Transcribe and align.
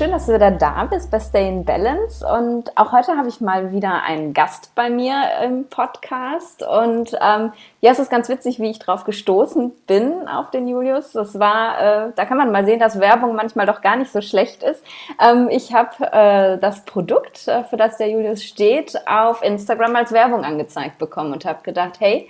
schön, 0.00 0.12
dass 0.12 0.24
du 0.24 0.32
wieder 0.32 0.50
da 0.50 0.84
bist 0.84 1.10
bei 1.10 1.20
Stay 1.20 1.46
in 1.46 1.66
Balance. 1.66 2.26
Und 2.26 2.74
auch 2.74 2.90
heute 2.90 3.18
habe 3.18 3.28
ich 3.28 3.42
mal 3.42 3.70
wieder 3.70 4.02
einen 4.02 4.32
Gast 4.32 4.74
bei 4.74 4.88
mir 4.88 5.12
im 5.44 5.66
Podcast. 5.66 6.62
Und 6.62 7.12
ähm, 7.20 7.52
ja, 7.82 7.90
es 7.90 7.98
ist 7.98 8.10
ganz 8.10 8.30
witzig, 8.30 8.58
wie 8.60 8.70
ich 8.70 8.78
drauf 8.78 9.04
gestoßen 9.04 9.70
bin 9.86 10.26
auf 10.26 10.50
den 10.52 10.66
Julius. 10.68 11.12
Das 11.12 11.38
war, 11.38 12.06
äh, 12.06 12.12
da 12.16 12.24
kann 12.24 12.38
man 12.38 12.50
mal 12.50 12.64
sehen, 12.64 12.80
dass 12.80 12.98
Werbung 12.98 13.36
manchmal 13.36 13.66
doch 13.66 13.82
gar 13.82 13.96
nicht 13.96 14.10
so 14.10 14.22
schlecht 14.22 14.62
ist. 14.62 14.82
Ähm, 15.22 15.50
ich 15.50 15.74
habe 15.74 15.90
äh, 16.10 16.56
das 16.56 16.86
Produkt, 16.86 17.46
äh, 17.46 17.64
für 17.64 17.76
das 17.76 17.98
der 17.98 18.08
Julius 18.08 18.42
steht, 18.42 19.06
auf 19.06 19.42
Instagram 19.42 19.96
als 19.96 20.12
Werbung 20.12 20.46
angezeigt 20.46 20.96
bekommen 20.96 21.34
und 21.34 21.44
habe 21.44 21.62
gedacht, 21.62 21.96
hey, 21.98 22.26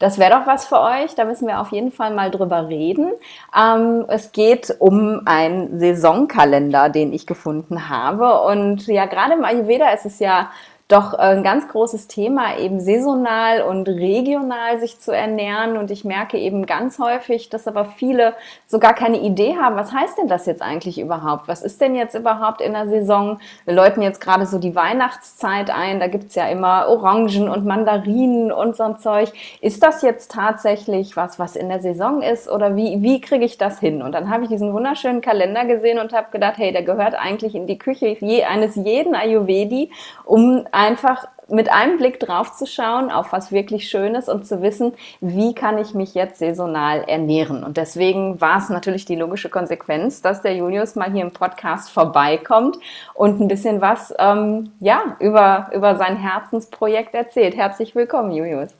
das 0.00 0.18
wäre 0.18 0.30
doch 0.30 0.46
was 0.46 0.66
für 0.66 0.80
euch. 0.80 1.14
Da 1.14 1.24
müssen 1.24 1.46
wir 1.46 1.60
auf 1.60 1.70
jeden 1.72 1.92
Fall 1.92 2.12
mal 2.12 2.30
drüber 2.30 2.68
reden. 2.68 3.12
Ähm, 3.56 4.06
es 4.08 4.32
geht 4.32 4.74
um 4.78 5.20
einen 5.26 5.78
Saisonkalender, 5.78 6.88
den 6.88 7.12
ich 7.12 7.26
gefunden 7.26 7.88
habe. 7.90 8.40
Und 8.40 8.86
ja, 8.86 9.04
gerade 9.04 9.34
im 9.34 9.44
Ayurveda 9.44 9.90
ist 9.90 10.06
es 10.06 10.18
ja 10.18 10.50
doch 10.90 11.14
ein 11.14 11.42
ganz 11.42 11.68
großes 11.68 12.08
Thema, 12.08 12.58
eben 12.58 12.80
saisonal 12.80 13.62
und 13.62 13.88
regional 13.88 14.80
sich 14.80 14.98
zu 14.98 15.12
ernähren. 15.12 15.76
Und 15.76 15.90
ich 15.90 16.04
merke 16.04 16.38
eben 16.38 16.66
ganz 16.66 16.98
häufig, 16.98 17.48
dass 17.48 17.68
aber 17.68 17.84
viele 17.84 18.34
so 18.66 18.78
gar 18.78 18.94
keine 18.94 19.20
Idee 19.20 19.56
haben, 19.56 19.76
was 19.76 19.92
heißt 19.92 20.18
denn 20.18 20.28
das 20.28 20.46
jetzt 20.46 20.62
eigentlich 20.62 21.00
überhaupt? 21.00 21.48
Was 21.48 21.62
ist 21.62 21.80
denn 21.80 21.94
jetzt 21.94 22.14
überhaupt 22.14 22.60
in 22.60 22.72
der 22.72 22.88
Saison? 22.88 23.38
Wir 23.64 23.74
läuten 23.74 24.02
jetzt 24.02 24.20
gerade 24.20 24.46
so 24.46 24.58
die 24.58 24.74
Weihnachtszeit 24.74 25.70
ein, 25.70 26.00
da 26.00 26.08
gibt's 26.08 26.34
ja 26.34 26.48
immer 26.48 26.88
Orangen 26.88 27.48
und 27.48 27.64
Mandarinen 27.64 28.50
und 28.50 28.76
so 28.76 28.82
ein 28.82 28.98
Zeug. 28.98 29.32
Ist 29.60 29.82
das 29.82 30.02
jetzt 30.02 30.32
tatsächlich 30.32 31.16
was, 31.16 31.38
was 31.38 31.56
in 31.56 31.68
der 31.68 31.80
Saison 31.80 32.22
ist 32.22 32.50
oder 32.50 32.74
wie, 32.76 33.02
wie 33.02 33.20
kriege 33.20 33.44
ich 33.44 33.58
das 33.58 33.78
hin? 33.78 34.02
Und 34.02 34.12
dann 34.12 34.30
habe 34.30 34.44
ich 34.44 34.48
diesen 34.48 34.72
wunderschönen 34.72 35.20
Kalender 35.20 35.64
gesehen 35.64 35.98
und 35.98 36.12
habe 36.12 36.28
gedacht, 36.32 36.54
hey, 36.58 36.72
der 36.72 36.82
gehört 36.82 37.14
eigentlich 37.14 37.54
in 37.54 37.66
die 37.66 37.78
Küche 37.78 38.16
eines 38.48 38.74
jeden 38.74 39.14
Ayurvedi, 39.14 39.90
um 40.24 40.66
einfach 40.80 41.28
mit 41.48 41.70
einem 41.70 41.98
Blick 41.98 42.20
drauf 42.20 42.52
zu 42.52 42.64
schauen 42.64 43.10
auf 43.10 43.32
was 43.32 43.52
wirklich 43.52 43.88
Schönes 43.88 44.28
und 44.28 44.46
zu 44.46 44.62
wissen, 44.62 44.94
wie 45.20 45.54
kann 45.54 45.78
ich 45.78 45.94
mich 45.94 46.14
jetzt 46.14 46.38
saisonal 46.38 47.02
ernähren. 47.02 47.64
Und 47.64 47.76
deswegen 47.76 48.40
war 48.40 48.58
es 48.58 48.68
natürlich 48.68 49.04
die 49.04 49.16
logische 49.16 49.50
Konsequenz, 49.50 50.22
dass 50.22 50.42
der 50.42 50.54
Julius 50.56 50.94
mal 50.94 51.12
hier 51.12 51.22
im 51.22 51.32
Podcast 51.32 51.90
vorbeikommt 51.90 52.78
und 53.14 53.40
ein 53.40 53.48
bisschen 53.48 53.80
was 53.80 54.14
ähm, 54.18 54.72
ja, 54.80 55.16
über, 55.18 55.70
über 55.74 55.96
sein 55.96 56.16
Herzensprojekt 56.16 57.14
erzählt. 57.14 57.56
Herzlich 57.56 57.94
willkommen, 57.94 58.30
Julius. 58.30 58.70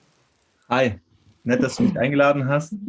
Hi, 0.70 1.00
nett, 1.44 1.62
dass 1.62 1.76
du 1.76 1.84
mich 1.84 1.98
eingeladen 1.98 2.48
hast. 2.48 2.74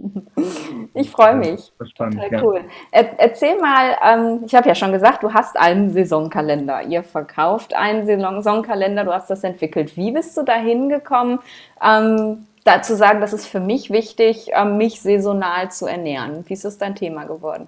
Ich 0.94 1.10
freue 1.10 1.36
mich. 1.36 1.72
Spannend, 1.90 2.16
Total 2.16 2.32
ja. 2.32 2.44
cool. 2.44 2.62
Er, 2.92 3.18
erzähl 3.18 3.58
mal, 3.60 3.96
ähm, 4.04 4.44
ich 4.46 4.54
habe 4.54 4.68
ja 4.68 4.76
schon 4.76 4.92
gesagt, 4.92 5.24
du 5.24 5.34
hast 5.34 5.58
einen 5.58 5.94
Saisonkalender. 5.94 6.84
Ihr 6.84 7.04
verkauft 7.04 7.74
einen 7.74 8.06
Saisonkalender, 8.06 9.06
du 9.06 9.14
hast 9.14 9.30
das 9.30 9.44
entwickelt. 9.46 9.96
Wie 9.96 10.12
bist 10.12 10.36
du 10.36 10.44
dahin 10.44 10.90
gekommen, 10.90 11.40
ähm, 11.82 12.46
dazu 12.66 12.96
sagen, 12.96 13.22
das 13.22 13.32
ist 13.32 13.48
für 13.48 13.62
mich 13.62 13.90
wichtig, 13.90 14.50
ähm, 14.54 14.78
mich 14.78 15.02
saisonal 15.02 15.72
zu 15.72 15.86
ernähren? 15.86 16.44
Wie 16.48 16.54
ist 16.54 16.66
das 16.66 16.78
dein 16.78 16.96
Thema 16.96 17.24
geworden? 17.24 17.68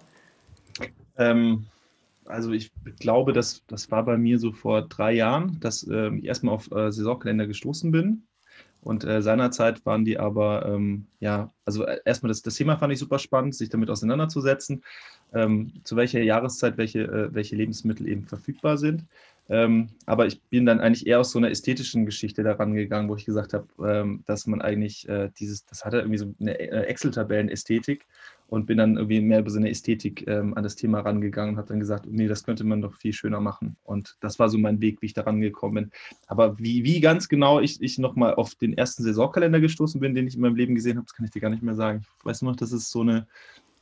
Ähm, 1.18 1.66
also 2.26 2.52
ich 2.52 2.72
glaube, 3.00 3.32
dass 3.32 3.64
das 3.68 3.90
war 3.90 4.04
bei 4.04 4.18
mir 4.18 4.38
so 4.38 4.52
vor 4.52 4.82
drei 4.82 5.14
Jahren, 5.14 5.60
dass 5.62 5.88
äh, 5.88 6.10
ich 6.16 6.26
erstmal 6.26 6.56
auf 6.56 6.70
äh, 6.72 6.92
Saisonkalender 6.92 7.48
gestoßen 7.48 7.92
bin 7.92 8.24
und 8.84 9.04
äh, 9.06 9.22
seinerzeit 9.22 9.86
waren 9.86 10.06
die 10.06 10.20
aber, 10.20 10.66
ähm, 10.66 11.06
ja, 11.20 11.52
also 11.66 11.86
äh, 11.86 12.00
erstmal 12.06 12.30
das, 12.30 12.42
das 12.42 12.56
Thema 12.56 12.78
fand 12.78 12.94
ich 12.94 13.00
super 13.00 13.20
spannend, 13.20 13.56
sich 13.56 13.70
damit 13.70 13.90
auseinanderzusetzen, 13.90 14.84
ähm, 15.34 15.72
zu 15.84 15.96
welcher 15.96 16.22
Jahreszeit 16.22 16.78
welche, 16.78 17.04
äh, 17.04 17.34
welche 17.34 17.56
Lebensmittel 17.56 18.08
eben 18.08 18.26
verfügbar 18.26 18.78
sind. 18.78 19.06
Ähm, 19.54 19.90
aber 20.08 20.26
ich 20.26 20.42
bin 20.42 20.66
dann 20.66 20.80
eigentlich 20.80 21.06
eher 21.06 21.20
aus 21.20 21.30
so 21.30 21.38
einer 21.38 21.52
ästhetischen 21.52 22.08
Geschichte 22.08 22.42
daran 22.42 22.74
gegangen, 22.74 23.08
wo 23.08 23.16
ich 23.16 23.24
gesagt 23.24 23.54
habe, 23.54 23.68
ähm, 23.88 24.24
dass 24.26 24.48
man 24.48 24.64
eigentlich 24.64 25.08
äh, 25.08 25.30
dieses, 25.40 25.64
das 25.68 25.86
hatte 25.86 25.98
irgendwie 25.98 26.18
so 26.18 26.34
eine 26.40 26.60
äh, 26.60 26.86
Excel-Tabellen-Ästhetik 26.88 28.08
und 28.48 28.66
bin 28.66 28.80
dann 28.80 28.98
irgendwie 28.98 29.22
mehr 29.22 29.42
über 29.42 29.52
so 29.52 29.60
eine 29.60 29.70
Ästhetik 29.70 30.28
ähm, 30.28 30.56
an 30.56 30.64
das 30.64 30.76
Thema 30.76 31.02
rangegangen 31.02 31.54
und 31.54 31.58
habe 31.60 31.68
dann 31.68 31.80
gesagt, 31.80 32.08
nee, 32.10 32.28
das 32.28 32.44
könnte 32.44 32.64
man 32.64 32.82
doch 32.82 32.96
viel 32.96 33.14
schöner 33.14 33.42
machen. 33.42 33.76
Und 33.84 34.18
das 34.22 34.40
war 34.40 34.50
so 34.50 34.58
mein 34.58 34.82
Weg, 34.82 35.04
wie 35.04 35.06
ich 35.06 35.14
da 35.14 35.22
rangekommen 35.22 35.86
bin. 35.86 35.92
Aber 36.26 36.58
wie, 36.58 36.84
wie 36.84 37.00
ganz 37.00 37.30
genau 37.30 37.60
ich, 37.60 37.80
ich 37.80 38.00
nochmal 38.00 38.34
auf 38.34 38.56
den 38.56 38.76
ersten 38.76 39.04
Saisonkalender 39.04 39.60
gestoßen 39.60 40.02
bin, 40.02 40.16
den 40.16 40.26
ich 40.26 40.34
in 40.34 40.42
meinem 40.42 40.56
Leben 40.56 40.74
gesehen 40.74 40.98
habe, 40.98 41.06
das 41.06 41.14
kann 41.14 41.26
ich 41.26 41.32
dir 41.32 41.42
gar 41.42 41.50
nicht 41.52 41.62
mehr 41.62 41.76
sagen. 41.76 42.02
Ich 42.18 42.26
weiß 42.26 42.42
nur 42.42 42.54
noch, 42.54 42.60
dass 42.60 42.72
es 42.72 42.90
so 42.90 43.02
eine 43.02 43.28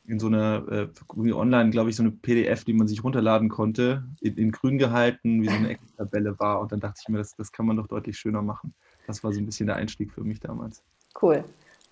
in 0.06 0.20
so 0.20 0.28
einer 0.28 0.68
äh, 0.70 1.32
online, 1.34 1.70
glaube 1.70 1.90
ich, 1.90 1.96
so 1.96 2.04
eine 2.04 2.12
PDF, 2.12 2.64
die 2.64 2.74
man 2.74 2.88
sich 2.88 3.04
runterladen 3.04 3.50
konnte, 3.50 4.04
in, 4.20 4.36
in 4.36 4.52
grün 4.52 4.78
gehalten, 4.78 5.42
wie 5.42 5.48
so 5.48 5.56
eine 5.56 5.70
Excel-Tabelle 5.70 6.40
war. 6.40 6.60
Und 6.60 6.72
dann 6.72 6.80
dachte 6.80 7.00
ich 7.02 7.10
mir, 7.10 7.20
das, 7.20 7.36
das 7.36 7.52
kann 7.52 7.66
man 7.66 7.78
doch 7.78 7.88
deutlich 7.88 8.18
schöner 8.18 8.42
machen. 8.42 8.74
Das 9.08 9.24
war 9.24 9.32
so 9.32 9.40
ein 9.40 9.46
bisschen 9.46 9.68
der 9.68 9.76
Einstieg 9.76 10.12
für 10.12 10.24
mich 10.24 10.40
damals. 10.40 10.84
Cool. 11.22 11.44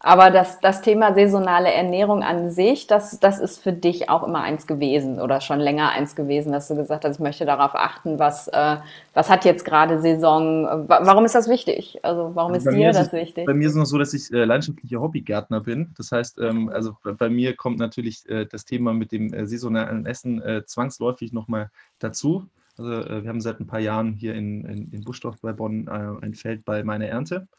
Aber 0.02 0.32
das, 0.32 0.62
das 0.62 0.82
Thema 0.82 1.14
saisonale 1.14 1.74
Ernährung 1.74 2.24
an 2.24 2.52
sich, 2.52 2.88
das, 2.88 3.20
das 3.20 3.38
ist 3.38 3.62
für 3.62 3.74
dich 3.74 4.10
auch 4.10 4.26
immer 4.26 4.42
eins 4.42 4.66
gewesen 4.66 5.20
oder 5.20 5.42
schon 5.42 5.60
länger 5.60 5.90
eins 5.90 6.16
gewesen, 6.16 6.54
dass 6.54 6.70
du 6.70 6.76
gesagt 6.78 7.04
hast, 7.04 7.16
ich 7.16 7.20
möchte 7.20 7.46
darauf 7.46 7.76
achten, 7.76 8.18
was, 8.18 8.48
äh, 8.48 8.78
was 9.14 9.30
hat 9.30 9.44
jetzt 9.44 9.66
gerade 9.66 10.00
Saison, 10.00 10.86
warum 10.88 11.26
ist 11.26 11.36
das 11.36 11.50
wichtig? 11.50 12.00
Also 12.02 12.32
warum 12.34 12.54
ist 12.54 12.66
dir 12.66 12.94
das 12.94 13.08
ist, 13.08 13.14
wichtig? 13.14 13.46
Bei 13.46 13.54
mir 13.54 13.66
ist 13.66 13.74
es 13.74 13.78
noch 13.78 13.86
so, 13.86 13.98
dass 13.98 14.14
ich 14.14 14.32
äh, 14.32 14.46
leidenschaftlicher 14.46 15.02
Hobbygärtner 15.02 15.59
bin. 15.59 15.94
Das 15.98 16.14
heißt, 16.14 16.40
ähm, 16.40 16.70
also 16.70 16.96
bei 17.04 17.30
mir 17.30 17.58
kommt 17.58 17.78
natürlich 17.78 18.28
äh, 18.30 18.46
das 18.46 18.64
Thema 18.64 18.94
mit 18.94 19.12
dem 19.12 19.34
äh, 19.34 19.46
saisonalen 19.48 20.06
Essen 20.06 20.42
äh, 20.42 20.64
zwangsläufig 20.66 21.34
nochmal 21.34 21.72
dazu. 22.00 22.46
Also 22.78 22.94
äh, 22.94 23.24
wir 23.24 23.30
haben 23.30 23.42
seit 23.42 23.59
ein 23.59 23.68
paar 23.68 23.82
Jahren 23.82 24.14
hier 24.14 24.34
in, 24.34 24.64
in, 24.64 24.92
in 24.94 25.04
Buschdorf 25.04 25.42
bei 25.42 25.52
Bonn 25.52 25.90
ein 25.90 26.36
Feld 26.36 26.64
bei 26.64 26.86
meiner 26.86 27.08
Ernte 27.08 27.50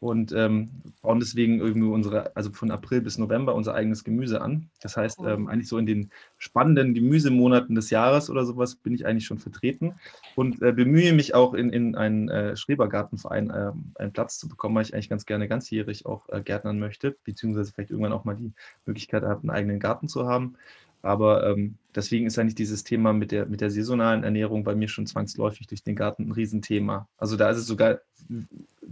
und 0.00 0.32
ähm, 0.32 0.70
bauen 1.02 1.20
deswegen 1.20 1.60
irgendwie 1.60 1.88
unsere, 1.88 2.34
also 2.34 2.50
von 2.52 2.70
April 2.70 3.02
bis 3.02 3.18
November 3.18 3.54
unser 3.54 3.74
eigenes 3.74 4.02
Gemüse 4.02 4.40
an. 4.40 4.70
Das 4.80 4.96
heißt, 4.96 5.20
ähm, 5.26 5.46
eigentlich 5.46 5.68
so 5.68 5.76
in 5.76 5.84
den 5.84 6.10
spannenden 6.38 6.94
Gemüsemonaten 6.94 7.74
des 7.74 7.90
Jahres 7.90 8.30
oder 8.30 8.46
sowas 8.46 8.76
bin 8.76 8.94
ich 8.94 9.06
eigentlich 9.06 9.26
schon 9.26 9.38
vertreten 9.38 9.94
und 10.36 10.62
äh, 10.62 10.72
bemühe 10.72 11.12
mich 11.12 11.34
auch 11.34 11.52
in, 11.52 11.70
in 11.70 11.96
einen 11.96 12.30
äh, 12.30 12.56
Schrebergartenverein 12.56 13.50
äh, 13.50 13.72
einen 13.96 14.12
Platz 14.12 14.38
zu 14.38 14.48
bekommen, 14.48 14.74
weil 14.74 14.84
ich 14.84 14.94
eigentlich 14.94 15.10
ganz 15.10 15.26
gerne 15.26 15.48
ganzjährig 15.48 16.06
auch 16.06 16.28
äh, 16.30 16.40
gärtnern 16.42 16.78
möchte, 16.78 17.16
beziehungsweise 17.24 17.72
vielleicht 17.72 17.90
irgendwann 17.90 18.12
auch 18.12 18.24
mal 18.24 18.36
die 18.36 18.52
Möglichkeit 18.86 19.22
habe, 19.22 19.42
einen 19.42 19.50
eigenen 19.50 19.80
Garten 19.80 20.08
zu 20.08 20.26
haben. 20.26 20.56
Aber 21.02 21.46
ähm, 21.46 21.76
deswegen 21.94 22.26
ist 22.26 22.38
eigentlich 22.38 22.54
dieses 22.54 22.84
Thema 22.84 23.12
mit 23.12 23.32
der, 23.32 23.46
mit 23.46 23.60
der 23.60 23.70
saisonalen 23.70 24.22
Ernährung 24.22 24.64
bei 24.64 24.74
mir 24.74 24.88
schon 24.88 25.06
zwangsläufig 25.06 25.66
durch 25.66 25.82
den 25.82 25.96
Garten 25.96 26.28
ein 26.28 26.32
Riesenthema. 26.32 27.08
Also 27.16 27.36
da 27.36 27.50
ist 27.50 27.58
es 27.58 27.66
sogar 27.66 28.00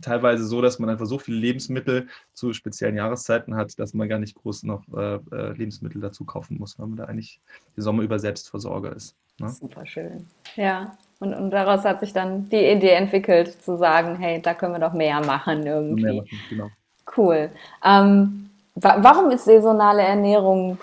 teilweise 0.00 0.44
so, 0.44 0.62
dass 0.62 0.78
man 0.78 0.88
einfach 0.88 1.06
so 1.06 1.18
viele 1.18 1.38
Lebensmittel 1.38 2.08
zu 2.32 2.52
speziellen 2.52 2.96
Jahreszeiten 2.96 3.56
hat, 3.56 3.78
dass 3.78 3.94
man 3.94 4.08
gar 4.08 4.18
nicht 4.18 4.34
groß 4.36 4.62
noch 4.64 4.84
äh, 4.96 5.18
äh 5.32 5.52
Lebensmittel 5.52 6.00
dazu 6.00 6.24
kaufen 6.24 6.58
muss, 6.58 6.78
weil 6.78 6.86
man 6.86 6.96
da 6.96 7.04
eigentlich 7.04 7.40
den 7.76 7.82
Sommer 7.82 8.02
über 8.02 8.18
Selbstversorger 8.18 8.94
ist. 8.94 9.16
Ne? 9.38 9.48
Super 9.50 9.86
schön. 9.86 10.26
Ja. 10.56 10.96
Und, 11.20 11.34
und 11.34 11.50
daraus 11.50 11.84
hat 11.84 12.00
sich 12.00 12.12
dann 12.12 12.48
die 12.48 12.64
Idee 12.64 12.90
entwickelt, 12.90 13.62
zu 13.62 13.76
sagen, 13.76 14.16
hey, 14.16 14.40
da 14.40 14.54
können 14.54 14.74
wir 14.74 14.80
doch 14.80 14.92
mehr 14.92 15.24
machen 15.24 15.66
irgendwie. 15.66 16.02
Mehr 16.02 16.14
machen, 16.14 16.38
genau. 16.48 16.70
Cool. 17.16 17.50
Ähm, 17.84 18.50
wa 18.74 18.96
warum 19.00 19.30
ist 19.30 19.44
saisonale 19.44 20.02
Ernährung 20.02 20.78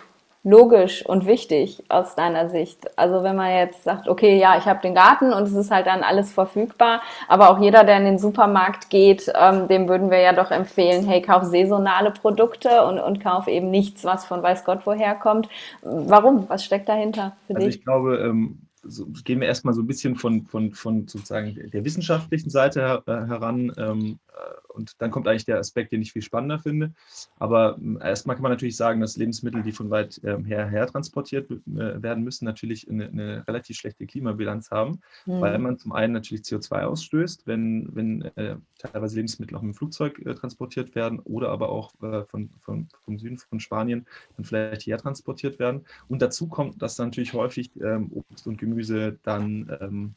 logisch 0.46 1.06
und 1.06 1.26
wichtig 1.26 1.84
aus 1.90 2.16
deiner 2.16 2.50
Sicht? 2.50 2.97
Also 2.97 3.24
wenn 3.24 3.36
man 3.36 3.52
jetzt 3.52 3.84
sagt, 3.84 4.08
okay, 4.08 4.38
ja, 4.38 4.58
ich 4.58 4.66
habe 4.66 4.80
den 4.82 4.96
Garten 4.96 5.34
und 5.34 5.44
es 5.44 5.53
ist 5.53 5.72
halt 5.72 5.88
dann 5.88 6.03
alles 6.03 6.32
verfügbar, 6.32 7.02
aber 7.28 7.50
auch 7.50 7.59
jeder, 7.59 7.84
der 7.84 7.97
in 7.97 8.06
den 8.06 8.20
Supermarkt 8.20 8.90
geht, 8.90 9.32
ähm, 9.36 9.68
dem 9.68 9.90
würden 9.90 10.12
wir 10.12 10.20
ja 10.20 10.32
doch 10.32 10.52
empfehlen, 10.52 11.06
hey, 11.06 11.22
kauf 11.22 11.44
saisonale 11.44 12.12
Produkte 12.12 12.86
und, 12.86 13.00
und 13.00 13.22
kauf 13.22 13.47
eben 13.47 13.72
nichts, 13.72 14.06
was 14.06 14.26
von 14.26 14.42
weiß 14.42 14.64
Gott 14.64 14.82
woher 14.86 15.16
kommt. 15.16 15.50
Warum? 15.82 16.48
Was 16.48 16.64
steckt 16.64 16.88
dahinter 16.88 17.36
für 17.48 17.56
also 17.56 17.68
dich? 17.68 17.78
Ich 17.78 17.84
glaube, 17.84 18.18
ähm, 18.18 18.59
so, 18.84 19.08
gehen 19.24 19.41
wir 19.41 19.48
erstmal 19.48 19.74
so 19.74 19.82
ein 19.82 19.88
bisschen 19.88 20.16
von, 20.16 20.46
von, 20.46 20.74
von 20.74 21.08
sozusagen 21.08 21.72
der 21.74 21.84
wissenschaftlichen 21.84 22.52
Seite 22.52 22.82
her, 22.82 23.03
äh, 23.08 23.28
heran. 23.28 23.72
Ähm, 23.78 24.20
äh, 24.30 24.65
und 24.76 25.02
dann 25.02 25.12
kommt 25.12 25.28
eigentlich 25.28 25.46
der 25.46 25.60
Aspekt, 25.60 25.92
den 25.92 26.02
ich 26.02 26.12
viel 26.12 26.22
spannender 26.22 26.60
finde. 26.60 26.94
Aber 27.38 27.78
ähm, 27.78 28.00
erstmal 28.02 28.36
kann 28.36 28.44
man 28.44 28.52
natürlich 28.52 28.78
sagen, 28.78 29.02
dass 29.02 29.18
Lebensmittel, 29.18 29.64
die 29.64 29.72
von 29.72 29.90
weit 29.90 30.20
ähm, 30.24 30.46
her, 30.46 30.68
her 30.68 30.88
transportiert 30.88 31.50
äh, 31.50 32.02
werden 32.02 32.24
müssen, 32.24 32.46
natürlich 32.46 32.90
eine, 32.90 33.08
eine 33.08 33.48
relativ 33.48 33.78
schlechte 33.78 34.06
Klimabilanz 34.06 34.72
haben, 34.72 35.00
mhm. 35.26 35.42
weil 35.42 35.58
man 35.60 35.78
zum 35.78 35.94
einen 35.94 36.14
natürlich 36.14 36.44
CO2 36.44 36.84
ausstößt, 36.84 37.48
wenn, 37.48 37.90
wenn 37.96 38.22
äh, 38.36 38.58
teilweise 38.78 39.16
Lebensmittel 39.16 39.58
auch 39.58 39.62
mit 39.62 39.74
dem 39.74 39.78
Flugzeug 39.78 40.20
äh, 40.20 40.34
transportiert 40.36 40.96
werden 40.96 41.20
oder 41.20 41.50
aber 41.50 41.70
auch 41.70 41.94
äh, 42.02 42.24
von, 42.26 42.50
von, 42.60 42.88
vom 43.04 43.20
Süden 43.20 43.38
von 43.38 43.60
Spanien 43.60 44.06
dann 44.36 44.46
vielleicht 44.46 44.84
hierher 44.84 45.02
transportiert 45.02 45.60
werden. 45.60 45.86
Und 46.08 46.22
dazu 46.22 46.48
kommt, 46.48 46.82
dass 46.82 46.98
natürlich 46.98 47.34
häufig 47.34 47.72
ähm, 47.82 48.12
Obst 48.12 48.48
und 48.48 48.58
Gemüse 48.58 49.18
dann 49.24 49.76
ähm, 49.82 50.16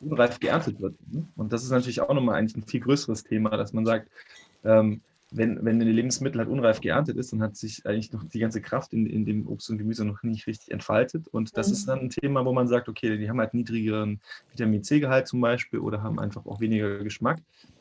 unreif 0.00 0.40
geerntet 0.40 0.80
wird. 0.80 0.94
Ne? 1.10 1.26
Und 1.36 1.52
das 1.52 1.64
ist 1.64 1.70
natürlich 1.70 2.00
auch 2.00 2.12
nochmal 2.12 2.36
eigentlich 2.36 2.56
ein 2.56 2.66
viel 2.66 2.80
größeres 2.80 3.24
Thema, 3.24 3.50
dass 3.50 3.72
man 3.72 3.86
sagt, 3.86 4.10
ähm, 4.64 5.00
wenn, 5.32 5.64
wenn 5.64 5.80
ein 5.80 5.88
Lebensmittel 5.88 6.38
halt 6.38 6.48
unreif 6.48 6.80
geerntet 6.80 7.16
ist, 7.16 7.32
dann 7.32 7.42
hat 7.42 7.56
sich 7.56 7.84
eigentlich 7.84 8.12
noch 8.12 8.22
die 8.24 8.38
ganze 8.38 8.60
Kraft 8.60 8.92
in, 8.92 9.06
in 9.06 9.24
dem 9.24 9.46
Obst 9.48 9.68
und 9.70 9.78
Gemüse 9.78 10.04
noch 10.04 10.22
nicht 10.22 10.46
richtig 10.46 10.70
entfaltet. 10.70 11.26
Und 11.28 11.56
das 11.56 11.68
mhm. 11.68 11.72
ist 11.72 11.88
dann 11.88 11.98
ein 12.00 12.10
Thema, 12.10 12.44
wo 12.44 12.52
man 12.52 12.68
sagt, 12.68 12.88
okay, 12.88 13.16
die 13.16 13.28
haben 13.28 13.40
halt 13.40 13.52
niedrigeren 13.52 14.20
Vitamin 14.52 14.84
C-Gehalt 14.84 15.26
zum 15.26 15.40
Beispiel 15.40 15.80
oder 15.80 16.02
haben 16.02 16.20
einfach 16.20 16.46
auch 16.46 16.60
weniger 16.60 16.98
Geschmack. 17.02 17.38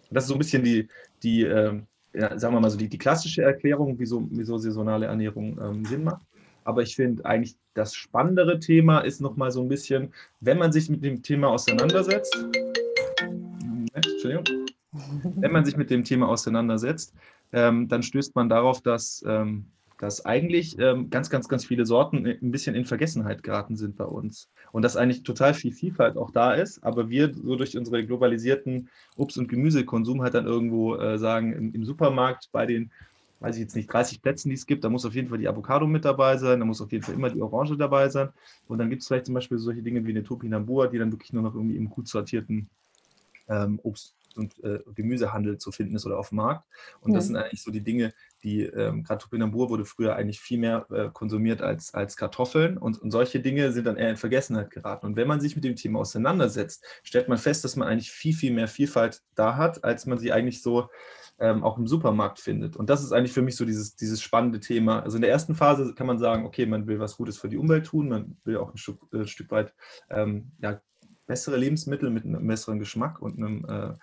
Und 0.10 0.16
das 0.16 0.24
ist 0.24 0.30
so 0.30 0.36
ein 0.36 0.40
bisschen 0.40 0.64
die, 0.64 0.88
die 1.22 1.44
äh, 1.44 1.82
ja, 2.16 2.38
sagen 2.40 2.54
wir 2.54 2.60
mal 2.60 2.70
so, 2.70 2.78
die, 2.78 2.88
die 2.88 2.98
klassische 2.98 3.44
Erklärung, 3.44 3.96
wieso, 4.00 4.28
wieso 4.32 4.58
saisonale 4.58 5.06
Ernährung 5.08 5.60
ähm, 5.62 5.86
Sinn 5.86 6.04
macht. 6.04 6.22
Aber 6.66 6.82
ich 6.82 6.96
finde 6.96 7.24
eigentlich 7.26 7.56
das 7.76 7.94
spannendere 7.96 8.60
Thema 8.60 9.00
ist 9.00 9.22
nochmal 9.22 9.52
so 9.52 9.62
ein 9.62 9.70
bisschen, 9.70 10.14
wenn 10.42 10.58
man 10.58 10.72
sich 10.72 10.90
mit 10.90 11.04
dem 11.04 11.22
Thema 11.22 11.50
auseinandersetzt. 11.50 12.36
Entschuldigung. 13.94 14.44
Wenn 15.36 15.52
man 15.52 15.66
sich 15.66 15.78
mit 15.78 15.90
dem 15.90 16.04
Thema 16.04 16.28
auseinandersetzt, 16.28 17.14
ähm, 17.54 17.88
dann 17.88 18.02
stößt 18.02 18.36
man 18.36 18.50
darauf, 18.50 18.82
dass, 18.82 19.24
ähm, 19.28 19.66
dass 20.00 20.26
eigentlich 20.26 20.80
ähm, 20.80 21.10
ganz, 21.10 21.30
ganz, 21.30 21.48
ganz 21.48 21.66
viele 21.66 21.86
Sorten 21.86 22.26
ein 22.26 22.52
bisschen 22.52 22.76
in 22.76 22.86
Vergessenheit 22.86 23.44
geraten 23.44 23.76
sind 23.76 23.98
bei 23.98 24.06
uns. 24.06 24.50
Und 24.72 24.82
dass 24.82 24.98
eigentlich 24.98 25.24
total 25.24 25.54
viel 25.54 25.72
Vielfalt 25.72 26.18
auch 26.18 26.32
da 26.32 26.54
ist, 26.54 26.84
aber 26.84 27.10
wir 27.10 27.34
so 27.34 27.56
durch 27.58 27.78
unsere 27.78 28.06
globalisierten 28.06 28.90
Obst- 29.18 29.38
und 29.38 29.50
Gemüsekonsum 29.50 30.22
halt 30.22 30.34
dann 30.34 30.46
irgendwo 30.46 30.96
äh, 30.96 31.18
sagen, 31.20 31.54
im, 31.54 31.74
im 31.74 31.86
Supermarkt 31.86 32.50
bei 32.52 32.66
den 32.66 32.92
weiß 33.40 33.56
ich 33.56 33.62
jetzt 33.62 33.76
nicht, 33.76 33.92
30 33.92 34.22
Plätzen, 34.22 34.50
die 34.50 34.56
es 34.56 34.66
gibt, 34.66 34.84
da 34.84 34.90
muss 34.90 35.06
auf 35.06 35.14
jeden 35.14 35.30
Fall 35.30 35.38
die 35.38 35.48
Avocado 35.48 35.88
mit 35.88 36.06
dabei 36.06 36.38
sein, 36.38 36.60
da 36.60 36.66
muss 36.66 36.82
auf 36.82 36.92
jeden 36.92 37.04
Fall 37.04 37.16
immer 37.16 37.30
die 37.30 37.42
Orange 37.42 37.78
dabei 37.78 38.10
sein. 38.10 38.30
Und 38.68 38.78
dann 38.78 38.90
gibt 38.90 39.02
es 39.02 39.08
vielleicht 39.08 39.26
zum 39.26 39.36
Beispiel 39.36 39.58
solche 39.58 39.82
Dinge 39.82 40.06
wie 40.06 40.12
eine 40.12 40.24
Topinambur, 40.24 40.88
die 40.88 40.98
dann 40.98 41.12
wirklich 41.12 41.34
nur 41.34 41.44
noch 41.44 41.54
irgendwie 41.54 41.78
im 41.78 41.90
gut 41.90 42.08
sortierten 42.08 42.70
ähm, 43.48 43.80
Obst- 43.84 44.16
und 44.38 44.62
äh, 44.64 44.80
Gemüsehandel 44.94 45.58
zu 45.58 45.72
finden 45.72 45.96
ist 45.96 46.06
oder 46.06 46.20
auf 46.20 46.30
dem 46.30 46.38
Markt. 46.38 46.66
Und 47.02 47.12
ja. 47.12 47.18
das 47.18 47.28
sind 47.28 47.38
eigentlich 47.38 47.62
so 47.62 47.72
die 47.72 47.82
Dinge, 47.82 48.14
die, 48.44 48.64
ähm, 48.64 49.04
gerade 49.04 49.24
Topinambur 49.24 49.70
wurde 49.70 49.86
früher 49.86 50.16
eigentlich 50.16 50.40
viel 50.40 50.60
mehr 50.60 50.86
äh, 50.92 51.10
konsumiert 51.12 51.62
als, 51.62 51.94
als 51.94 52.18
Kartoffeln 52.18 52.78
und, 52.78 53.02
und 53.02 53.12
solche 53.12 53.40
Dinge 53.40 53.72
sind 53.72 53.86
dann 53.86 53.98
eher 53.98 54.10
in 54.10 54.18
Vergessenheit 54.18 54.72
geraten. 54.72 55.06
Und 55.06 55.16
wenn 55.16 55.28
man 55.28 55.40
sich 55.40 55.56
mit 55.56 55.64
dem 55.64 55.76
Thema 55.76 56.00
auseinandersetzt, 56.00 56.84
stellt 57.04 57.30
man 57.30 57.38
fest, 57.38 57.64
dass 57.64 57.76
man 57.76 57.88
eigentlich 57.88 58.12
viel, 58.12 58.34
viel 58.34 58.52
mehr 58.52 58.68
Vielfalt 58.68 59.22
da 59.36 59.56
hat, 59.56 59.84
als 59.84 60.06
man 60.06 60.18
sie 60.18 60.31
eigentlich 60.31 60.62
so 60.62 60.90
ähm, 61.40 61.64
auch 61.64 61.78
im 61.78 61.88
Supermarkt 61.88 62.40
findet. 62.40 62.76
Und 62.76 62.90
das 62.90 63.04
ist 63.04 63.12
eigentlich 63.12 63.34
für 63.34 63.42
mich 63.42 63.56
so 63.56 63.66
dieses, 63.66 63.96
dieses 63.96 64.22
spannende 64.22 64.60
Thema. 64.60 65.02
Also 65.02 65.18
in 65.18 65.22
der 65.22 65.32
ersten 65.32 65.56
Phase 65.56 65.94
kann 65.94 66.08
man 66.08 66.20
sagen, 66.20 66.46
okay, 66.46 66.66
man 66.66 66.88
will 66.88 67.00
was 67.00 67.18
Gutes 67.18 67.38
für 67.38 67.50
die 67.50 67.58
Umwelt 67.58 67.86
tun, 67.86 68.10
man 68.10 68.38
will 68.44 68.58
auch 68.58 68.72
ein 68.72 68.78
Stück, 68.78 69.02
äh, 69.14 69.26
Stück 69.26 69.52
weit 69.52 69.74
ähm, 70.10 70.52
ja, 70.62 70.82
bessere 71.28 71.58
Lebensmittel 71.58 72.10
mit 72.10 72.26
einem 72.26 72.46
besseren 72.46 72.80
Geschmack 72.80 73.22
und 73.22 73.38
einem 73.38 73.66
äh, 73.66 73.94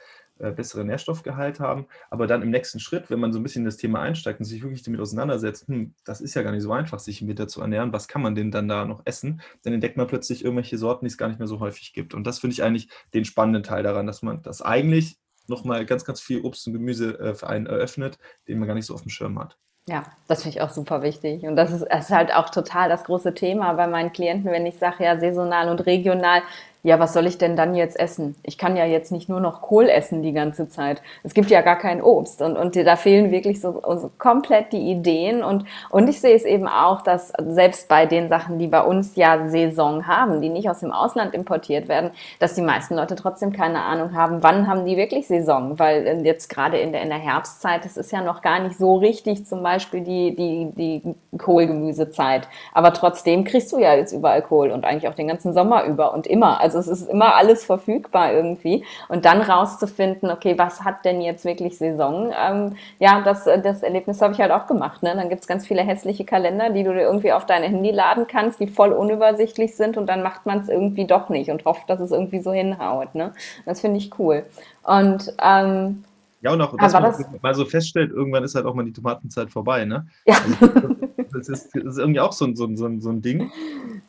äh, 0.42 0.50
besseren 0.50 0.88
Nährstoffgehalt 0.88 1.60
haben. 1.60 1.86
Aber 2.10 2.26
dann 2.26 2.42
im 2.42 2.50
nächsten 2.50 2.80
Schritt, 2.80 3.10
wenn 3.10 3.20
man 3.20 3.32
so 3.32 3.38
ein 3.38 3.42
bisschen 3.42 3.60
in 3.60 3.66
das 3.66 3.76
Thema 3.76 4.00
einsteigt 4.00 4.40
und 4.40 4.44
sich 4.44 4.62
wirklich 4.62 4.82
damit 4.82 5.00
auseinandersetzt, 5.00 5.68
hm, 5.68 5.94
das 6.04 6.20
ist 6.20 6.34
ja 6.34 6.42
gar 6.42 6.52
nicht 6.52 6.62
so 6.62 6.72
einfach, 6.72 6.98
sich 6.98 7.22
im 7.22 7.28
Winter 7.28 7.48
zu 7.48 7.60
ernähren, 7.60 7.92
was 7.92 8.08
kann 8.08 8.22
man 8.22 8.34
denn 8.34 8.50
dann 8.50 8.66
da 8.66 8.84
noch 8.84 9.02
essen? 9.04 9.40
Dann 9.62 9.72
entdeckt 9.72 9.96
man 9.96 10.06
plötzlich 10.06 10.44
irgendwelche 10.44 10.78
Sorten, 10.78 11.04
die 11.04 11.10
es 11.10 11.18
gar 11.18 11.28
nicht 11.28 11.38
mehr 11.38 11.46
so 11.46 11.60
häufig 11.60 11.92
gibt. 11.92 12.12
Und 12.12 12.26
das 12.26 12.40
finde 12.40 12.54
ich 12.54 12.62
eigentlich 12.62 12.88
den 13.14 13.24
spannenden 13.24 13.62
Teil 13.62 13.82
daran, 13.82 14.06
dass 14.06 14.22
man 14.22 14.42
das 14.42 14.62
eigentlich 14.62 15.18
nochmal 15.48 15.84
ganz, 15.86 16.04
ganz 16.04 16.20
viel 16.20 16.40
Obst- 16.42 16.66
und 16.66 16.72
Gemüse 16.72 17.18
äh, 17.18 17.34
für 17.34 17.48
einen 17.48 17.66
eröffnet, 17.66 18.18
den 18.48 18.58
man 18.58 18.68
gar 18.68 18.74
nicht 18.74 18.86
so 18.86 18.94
auf 18.94 19.02
dem 19.02 19.10
Schirm 19.10 19.38
hat. 19.38 19.56
Ja, 19.86 20.04
das 20.28 20.42
finde 20.42 20.56
ich 20.56 20.62
auch 20.62 20.70
super 20.70 21.02
wichtig. 21.02 21.42
Und 21.42 21.56
das 21.56 21.72
ist, 21.72 21.84
das 21.90 22.04
ist 22.04 22.10
halt 22.14 22.32
auch 22.32 22.50
total 22.50 22.88
das 22.88 23.02
große 23.04 23.34
Thema 23.34 23.72
bei 23.72 23.88
meinen 23.88 24.12
Klienten, 24.12 24.50
wenn 24.50 24.64
ich 24.64 24.78
sage, 24.78 25.02
ja, 25.04 25.18
saisonal 25.18 25.68
und 25.68 25.86
regional, 25.86 26.42
ja, 26.84 26.98
was 26.98 27.12
soll 27.12 27.26
ich 27.26 27.38
denn 27.38 27.54
dann 27.54 27.76
jetzt 27.76 27.98
essen? 27.98 28.34
Ich 28.42 28.58
kann 28.58 28.76
ja 28.76 28.84
jetzt 28.84 29.12
nicht 29.12 29.28
nur 29.28 29.38
noch 29.38 29.62
Kohl 29.62 29.88
essen 29.88 30.22
die 30.22 30.32
ganze 30.32 30.68
Zeit. 30.68 31.00
Es 31.22 31.32
gibt 31.32 31.48
ja 31.48 31.60
gar 31.60 31.78
kein 31.78 32.02
Obst 32.02 32.42
und, 32.42 32.56
und 32.56 32.74
da 32.74 32.96
fehlen 32.96 33.30
wirklich 33.30 33.60
so, 33.60 33.80
so 33.96 34.10
komplett 34.18 34.72
die 34.72 34.90
Ideen 34.90 35.44
und, 35.44 35.64
und 35.90 36.08
ich 36.08 36.20
sehe 36.20 36.34
es 36.34 36.44
eben 36.44 36.66
auch, 36.66 37.02
dass 37.02 37.32
selbst 37.40 37.88
bei 37.88 38.06
den 38.06 38.28
Sachen, 38.28 38.58
die 38.58 38.66
bei 38.66 38.82
uns 38.82 39.14
ja 39.14 39.48
Saison 39.48 40.08
haben, 40.08 40.40
die 40.40 40.48
nicht 40.48 40.68
aus 40.68 40.80
dem 40.80 40.90
Ausland 40.90 41.34
importiert 41.34 41.86
werden, 41.86 42.10
dass 42.40 42.54
die 42.54 42.62
meisten 42.62 42.96
Leute 42.96 43.14
trotzdem 43.14 43.52
keine 43.52 43.82
Ahnung 43.82 44.14
haben, 44.16 44.42
wann 44.42 44.66
haben 44.66 44.84
die 44.84 44.96
wirklich 44.96 45.28
Saison, 45.28 45.78
weil 45.78 46.04
äh, 46.04 46.22
jetzt 46.22 46.48
gerade 46.48 46.78
in 46.78 46.90
der, 46.90 47.02
in 47.02 47.10
der 47.10 47.18
Herbstzeit, 47.18 47.84
das 47.84 47.96
ist 47.96 48.10
ja 48.10 48.22
noch 48.22 48.42
gar 48.42 48.58
nicht 48.58 48.76
so 48.76 48.96
richtig 48.96 49.46
zum 49.46 49.62
Beispiel 49.62 50.00
die, 50.00 50.34
die, 50.34 50.72
die 50.74 51.14
Kohlgemüsezeit, 51.38 52.48
aber 52.72 52.92
trotzdem 52.92 53.44
kriegst 53.44 53.70
du 53.70 53.78
ja 53.78 53.94
jetzt 53.94 54.12
überall 54.12 54.42
Kohl 54.42 54.72
und 54.72 54.84
eigentlich 54.84 55.08
auch 55.08 55.14
den 55.14 55.28
ganzen 55.28 55.52
Sommer 55.52 55.84
über 55.84 56.12
und 56.12 56.26
immer. 56.26 56.60
Also 56.60 56.71
also 56.74 56.92
es 56.92 57.00
ist 57.00 57.10
immer 57.10 57.34
alles 57.34 57.64
verfügbar 57.64 58.32
irgendwie. 58.32 58.84
Und 59.08 59.24
dann 59.24 59.40
rauszufinden, 59.40 60.30
okay, 60.30 60.58
was 60.58 60.82
hat 60.82 61.04
denn 61.04 61.20
jetzt 61.20 61.44
wirklich 61.44 61.78
Saison? 61.78 62.32
Ähm, 62.38 62.76
ja, 62.98 63.20
das, 63.22 63.44
das 63.44 63.82
Erlebnis 63.82 64.20
habe 64.20 64.32
ich 64.32 64.40
halt 64.40 64.50
auch 64.50 64.66
gemacht. 64.66 65.02
Ne? 65.02 65.14
Dann 65.14 65.28
gibt 65.28 65.42
es 65.42 65.46
ganz 65.46 65.66
viele 65.66 65.82
hässliche 65.82 66.24
Kalender, 66.24 66.70
die 66.70 66.84
du 66.84 66.92
dir 66.92 67.02
irgendwie 67.02 67.32
auf 67.32 67.46
deine 67.46 67.66
Handy 67.66 67.90
laden 67.90 68.26
kannst, 68.26 68.60
die 68.60 68.66
voll 68.66 68.92
unübersichtlich 68.92 69.76
sind 69.76 69.96
und 69.96 70.06
dann 70.06 70.22
macht 70.22 70.46
man 70.46 70.60
es 70.60 70.68
irgendwie 70.68 71.06
doch 71.06 71.28
nicht 71.28 71.50
und 71.50 71.64
hofft, 71.64 71.88
dass 71.88 72.00
es 72.00 72.10
irgendwie 72.10 72.40
so 72.40 72.52
hinhaut. 72.52 73.14
Ne? 73.14 73.32
Das 73.66 73.80
finde 73.80 73.98
ich 73.98 74.18
cool. 74.18 74.44
Und 74.82 75.32
ähm, 75.42 76.04
ja, 76.42 76.52
und 76.52 76.60
auch, 76.60 76.76
dass 76.76 76.92
man 76.92 77.04
das? 77.04 77.24
mal 77.40 77.54
so 77.54 77.64
feststellt, 77.64 78.10
irgendwann 78.10 78.42
ist 78.42 78.56
halt 78.56 78.66
auch 78.66 78.74
mal 78.74 78.84
die 78.84 78.92
Tomatenzeit 78.92 79.50
vorbei, 79.50 79.84
ne? 79.84 80.06
Ja. 80.26 80.34
Also, 80.34 80.96
das, 81.32 81.48
ist, 81.48 81.74
das, 81.74 81.84
ist, 81.84 81.98
irgendwie 81.98 82.20
auch 82.20 82.32
so, 82.32 82.52
so, 82.54 82.68
so, 82.74 82.90
so 82.98 83.10
ein 83.10 83.22
Ding. 83.22 83.50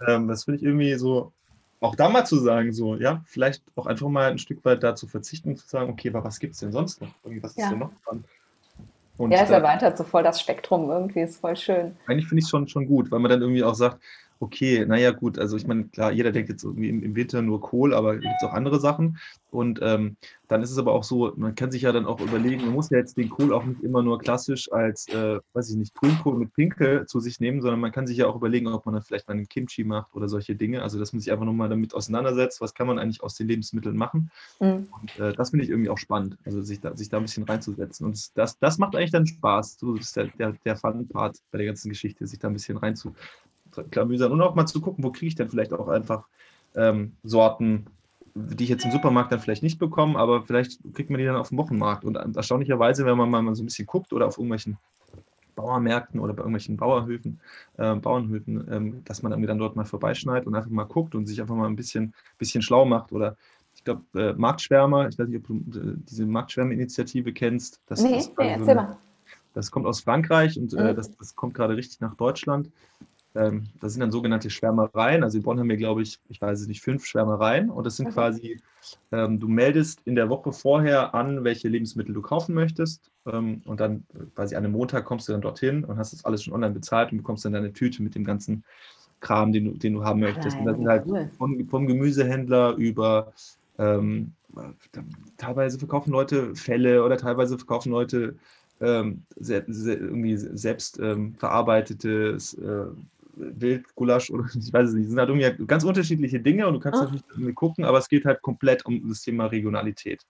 Ähm, 0.07 0.27
das 0.27 0.43
finde 0.43 0.57
ich 0.57 0.63
irgendwie 0.63 0.95
so, 0.95 1.31
auch 1.83 1.95
da 1.95 2.07
mal 2.07 2.25
zu 2.25 2.37
sagen, 2.37 2.71
so, 2.71 2.95
ja, 2.95 3.21
vielleicht 3.25 3.61
auch 3.75 3.87
einfach 3.87 4.07
mal 4.07 4.31
ein 4.31 4.37
Stück 4.37 4.63
weit 4.63 4.83
dazu 4.83 5.05
verzichten 5.05 5.49
und 5.49 5.57
zu 5.57 5.67
sagen, 5.67 5.91
okay, 5.91 6.09
aber 6.09 6.23
was 6.23 6.39
gibt 6.39 6.53
es 6.53 6.61
denn 6.61 6.71
sonst 6.71 7.01
noch? 7.01 7.09
Irgendwie, 7.23 7.43
was 7.43 7.55
ja. 7.57 7.65
ist 7.65 7.71
denn 7.71 7.79
noch 7.79 7.91
dran? 8.05 8.23
Und, 9.17 9.31
ja, 9.31 9.43
es 9.43 9.49
erweitert 9.49 9.97
so 9.97 10.03
voll 10.05 10.23
das 10.23 10.39
Spektrum 10.39 10.89
irgendwie, 10.89 11.21
ist 11.21 11.41
voll 11.41 11.55
schön. 11.55 11.95
Eigentlich 12.07 12.27
finde 12.27 12.39
ich 12.39 12.45
es 12.45 12.49
schon, 12.49 12.67
schon 12.67 12.87
gut, 12.87 13.11
weil 13.11 13.19
man 13.19 13.29
dann 13.29 13.41
irgendwie 13.41 13.63
auch 13.63 13.75
sagt, 13.75 14.01
okay, 14.39 14.85
naja, 14.85 15.11
gut, 15.11 15.39
also 15.39 15.55
ich 15.57 15.67
meine, 15.67 15.85
klar, 15.85 16.11
jeder 16.11 16.31
denkt 16.31 16.49
jetzt 16.49 16.63
irgendwie 16.63 16.89
im, 16.89 17.15
Winter 17.15 17.41
nur 17.41 17.61
Kohl, 17.61 17.93
aber 17.93 18.15
es 18.15 18.21
gibt 18.21 18.43
auch 18.43 18.53
andere 18.53 18.79
Sachen. 18.79 19.17
Und 19.51 19.79
ähm, 19.83 20.17
dann 20.47 20.63
ist 20.63 20.71
es 20.71 20.77
aber 20.77 20.93
auch 20.93 21.03
so, 21.03 21.31
man 21.35 21.53
kann 21.55 21.71
sich 21.71 21.83
ja 21.83 21.91
dann 21.91 22.05
auch 22.05 22.19
überlegen, 22.19 22.65
man 22.65 22.73
muss 22.73 22.89
ja 22.89 22.97
jetzt 22.97 23.17
den 23.17 23.29
Kohl 23.29 23.53
auch 23.53 23.63
nicht 23.63 23.81
immer 23.83 24.01
nur 24.01 24.19
klassisch 24.19 24.71
als, 24.71 25.07
äh, 25.09 25.39
weiß 25.53 25.69
ich 25.69 25.75
nicht, 25.75 25.93
Grünkohl 25.93 26.37
mit 26.37 26.53
Pinkel 26.53 27.05
zu 27.05 27.19
sich 27.19 27.39
nehmen, 27.39 27.61
sondern 27.61 27.79
man 27.79 27.91
kann 27.91 28.07
sich 28.07 28.17
ja 28.17 28.27
auch 28.27 28.35
überlegen, 28.35 28.67
ob 28.67 28.85
man 28.85 28.95
dann 28.95 29.03
vielleicht 29.03 29.27
mal 29.27 29.35
einen 29.35 29.47
Kimchi 29.47 29.83
macht 29.83 30.13
oder 30.15 30.27
solche 30.27 30.55
Dinge. 30.55 30.81
Also, 30.81 30.99
dass 30.99 31.13
man 31.13 31.19
sich 31.19 31.31
einfach 31.31 31.45
nochmal 31.45 31.69
damit 31.69 31.93
auseinandersetzt, 31.93 32.61
was 32.61 32.73
kann 32.73 32.87
man 32.87 32.99
eigentlich 32.99 33.21
aus 33.21 33.35
den 33.35 33.47
Lebensmitteln 33.47 33.95
machen. 33.95 34.31
Mhm. 34.59 34.87
Und 34.99 35.19
äh, 35.19 35.33
das 35.33 35.51
finde 35.51 35.65
ich 35.65 35.69
irgendwie 35.69 35.89
auch 35.89 35.99
spannend, 35.99 36.37
also 36.45 36.61
sich 36.61 36.81
da, 36.81 36.95
sich 36.95 37.09
da 37.09 37.17
ein 37.17 37.23
bisschen 37.23 37.43
reinzusetzen. 37.43 38.07
Und 38.07 38.37
das, 38.37 38.57
das 38.57 38.77
macht 38.79 38.95
eigentlich 38.95 39.11
dann 39.11 39.27
Spaß. 39.27 39.77
So 39.79 39.95
ist 39.95 40.15
der, 40.15 40.27
der, 40.39 40.53
der 40.65 40.75
Fun-Part 40.75 41.37
bei 41.51 41.59
der 41.59 41.67
ganzen 41.67 41.89
Geschichte, 41.89 42.25
sich 42.25 42.39
da 42.39 42.47
ein 42.47 42.53
bisschen 42.53 42.77
reinzu, 42.77 43.13
klamüsern 43.91 44.31
und 44.31 44.41
auch 44.41 44.55
mal 44.55 44.65
zu 44.65 44.81
gucken, 44.81 45.03
wo 45.03 45.11
kriege 45.11 45.27
ich 45.27 45.35
denn 45.35 45.49
vielleicht 45.49 45.73
auch 45.73 45.87
einfach 45.87 46.27
ähm, 46.75 47.13
Sorten, 47.23 47.85
die 48.35 48.63
ich 48.63 48.69
jetzt 48.69 48.85
im 48.85 48.91
Supermarkt 48.91 49.31
dann 49.31 49.39
vielleicht 49.39 49.63
nicht 49.63 49.79
bekomme, 49.79 50.17
aber 50.17 50.43
vielleicht 50.43 50.79
kriegt 50.93 51.09
man 51.09 51.19
die 51.19 51.25
dann 51.25 51.35
auf 51.35 51.49
dem 51.49 51.57
Wochenmarkt. 51.57 52.03
Und 52.03 52.15
erstaunlicherweise, 52.15 53.05
wenn 53.05 53.17
man 53.17 53.29
mal 53.29 53.55
so 53.55 53.63
ein 53.63 53.67
bisschen 53.67 53.85
guckt 53.85 54.11
oder 54.11 54.27
auf 54.27 54.37
irgendwelchen 54.37 54.77
Bauermärkten 55.55 56.19
oder 56.19 56.33
bei 56.33 56.39
irgendwelchen 56.39 56.77
Bauernhöfen, 56.77 57.39
äh, 57.77 57.95
Bauernhöfen, 57.95 58.67
ähm, 58.71 59.01
dass 59.05 59.21
man 59.21 59.31
irgendwie 59.31 59.47
dann 59.47 59.59
dort 59.59 59.75
mal 59.75 59.85
vorbeischneidet 59.85 60.47
und 60.47 60.55
einfach 60.55 60.71
mal 60.71 60.85
guckt 60.85 61.13
und 61.13 61.27
sich 61.27 61.39
einfach 61.41 61.55
mal 61.55 61.67
ein 61.67 61.75
bisschen, 61.75 62.13
bisschen 62.39 62.61
schlau 62.63 62.85
macht. 62.85 63.11
Oder 63.11 63.37
ich 63.75 63.83
glaube, 63.83 64.01
äh, 64.15 64.33
Marktschwärmer, 64.33 65.07
ich 65.09 65.19
weiß 65.19 65.27
nicht, 65.27 65.37
ob 65.37 65.47
du 65.47 65.79
äh, 65.79 65.93
diese 66.09 66.25
Marktschwärme-Initiative 66.25 67.33
kennst. 67.33 67.81
Das, 67.85 68.01
nee, 68.01 68.15
das, 68.15 68.31
nee, 68.37 68.49
erzähl 68.49 68.75
mal. 68.75 68.97
Das 69.53 69.69
kommt 69.69 69.85
aus 69.85 69.99
Frankreich 70.01 70.57
und 70.57 70.73
äh, 70.73 70.91
mhm. 70.91 70.95
das, 70.95 71.15
das 71.15 71.35
kommt 71.35 71.53
gerade 71.53 71.77
richtig 71.77 72.01
nach 72.01 72.15
Deutschland. 72.15 72.71
Ähm, 73.35 73.63
das 73.81 73.93
sind 73.93 74.01
dann 74.01 74.11
sogenannte 74.11 74.49
Schwärmereien. 74.49 75.23
Also 75.23 75.37
in 75.37 75.43
Bonn 75.43 75.59
haben 75.59 75.69
wir, 75.69 75.77
glaube 75.77 76.01
ich, 76.01 76.19
ich 76.29 76.39
weiß 76.41 76.61
es 76.61 76.67
nicht, 76.67 76.81
fünf 76.81 77.05
Schwärmereien. 77.05 77.69
Und 77.69 77.85
das 77.85 77.97
sind 77.97 78.07
okay. 78.07 78.13
quasi, 78.15 78.61
ähm, 79.11 79.39
du 79.39 79.47
meldest 79.47 80.01
in 80.05 80.15
der 80.15 80.29
Woche 80.29 80.51
vorher 80.51 81.15
an, 81.15 81.43
welche 81.43 81.67
Lebensmittel 81.67 82.13
du 82.13 82.21
kaufen 82.21 82.53
möchtest. 82.53 83.11
Ähm, 83.25 83.61
und 83.65 83.79
dann 83.79 84.05
quasi 84.35 84.55
an 84.55 84.63
einem 84.63 84.73
Montag 84.73 85.05
kommst 85.05 85.27
du 85.27 85.31
dann 85.31 85.41
dorthin 85.41 85.83
und 85.83 85.97
hast 85.97 86.13
das 86.13 86.25
alles 86.25 86.43
schon 86.43 86.53
online 86.53 86.73
bezahlt 86.73 87.11
und 87.11 87.17
bekommst 87.19 87.45
dann 87.45 87.53
deine 87.53 87.73
Tüte 87.73 88.03
mit 88.03 88.15
dem 88.15 88.23
ganzen 88.23 88.63
Kram, 89.19 89.51
den 89.51 89.65
du, 89.65 89.71
den 89.77 89.93
du 89.93 90.03
haben 90.03 90.19
möchtest. 90.19 90.57
und 90.57 90.65
das 90.65 90.77
sind 90.77 90.87
halt 90.87 91.05
vom, 91.37 91.67
vom 91.67 91.87
Gemüsehändler 91.87 92.75
über 92.75 93.33
ähm, 93.79 94.33
teilweise 95.37 95.79
verkaufen 95.79 96.11
Leute 96.11 96.55
Fälle 96.55 97.03
oder 97.03 97.17
teilweise 97.17 97.57
verkaufen 97.57 97.91
Leute 97.91 98.35
ähm, 98.81 99.23
sehr, 99.37 99.63
sehr, 99.67 99.99
irgendwie 99.99 100.35
selbst 100.37 100.99
ähm, 100.99 101.35
verarbeitetes 101.35 102.53
äh, 102.55 102.85
Wildgulasch 103.35 104.29
oder 104.29 104.45
ich 104.55 104.71
weiß 104.71 104.89
es 104.89 104.95
nicht. 104.95 105.05
Das 105.05 105.11
sind 105.11 105.19
halt 105.19 105.29
irgendwie 105.29 105.65
ganz 105.65 105.83
unterschiedliche 105.83 106.39
Dinge 106.39 106.67
und 106.67 106.73
du 106.75 106.79
kannst 106.79 106.99
oh. 106.99 107.03
natürlich 107.05 107.23
irgendwie 107.31 107.53
gucken, 107.53 107.85
aber 107.85 107.97
es 107.97 108.09
geht 108.09 108.25
halt 108.25 108.41
komplett 108.41 108.85
um 108.85 109.07
das 109.09 109.21
Thema 109.21 109.47
Regionalität. 109.47 110.25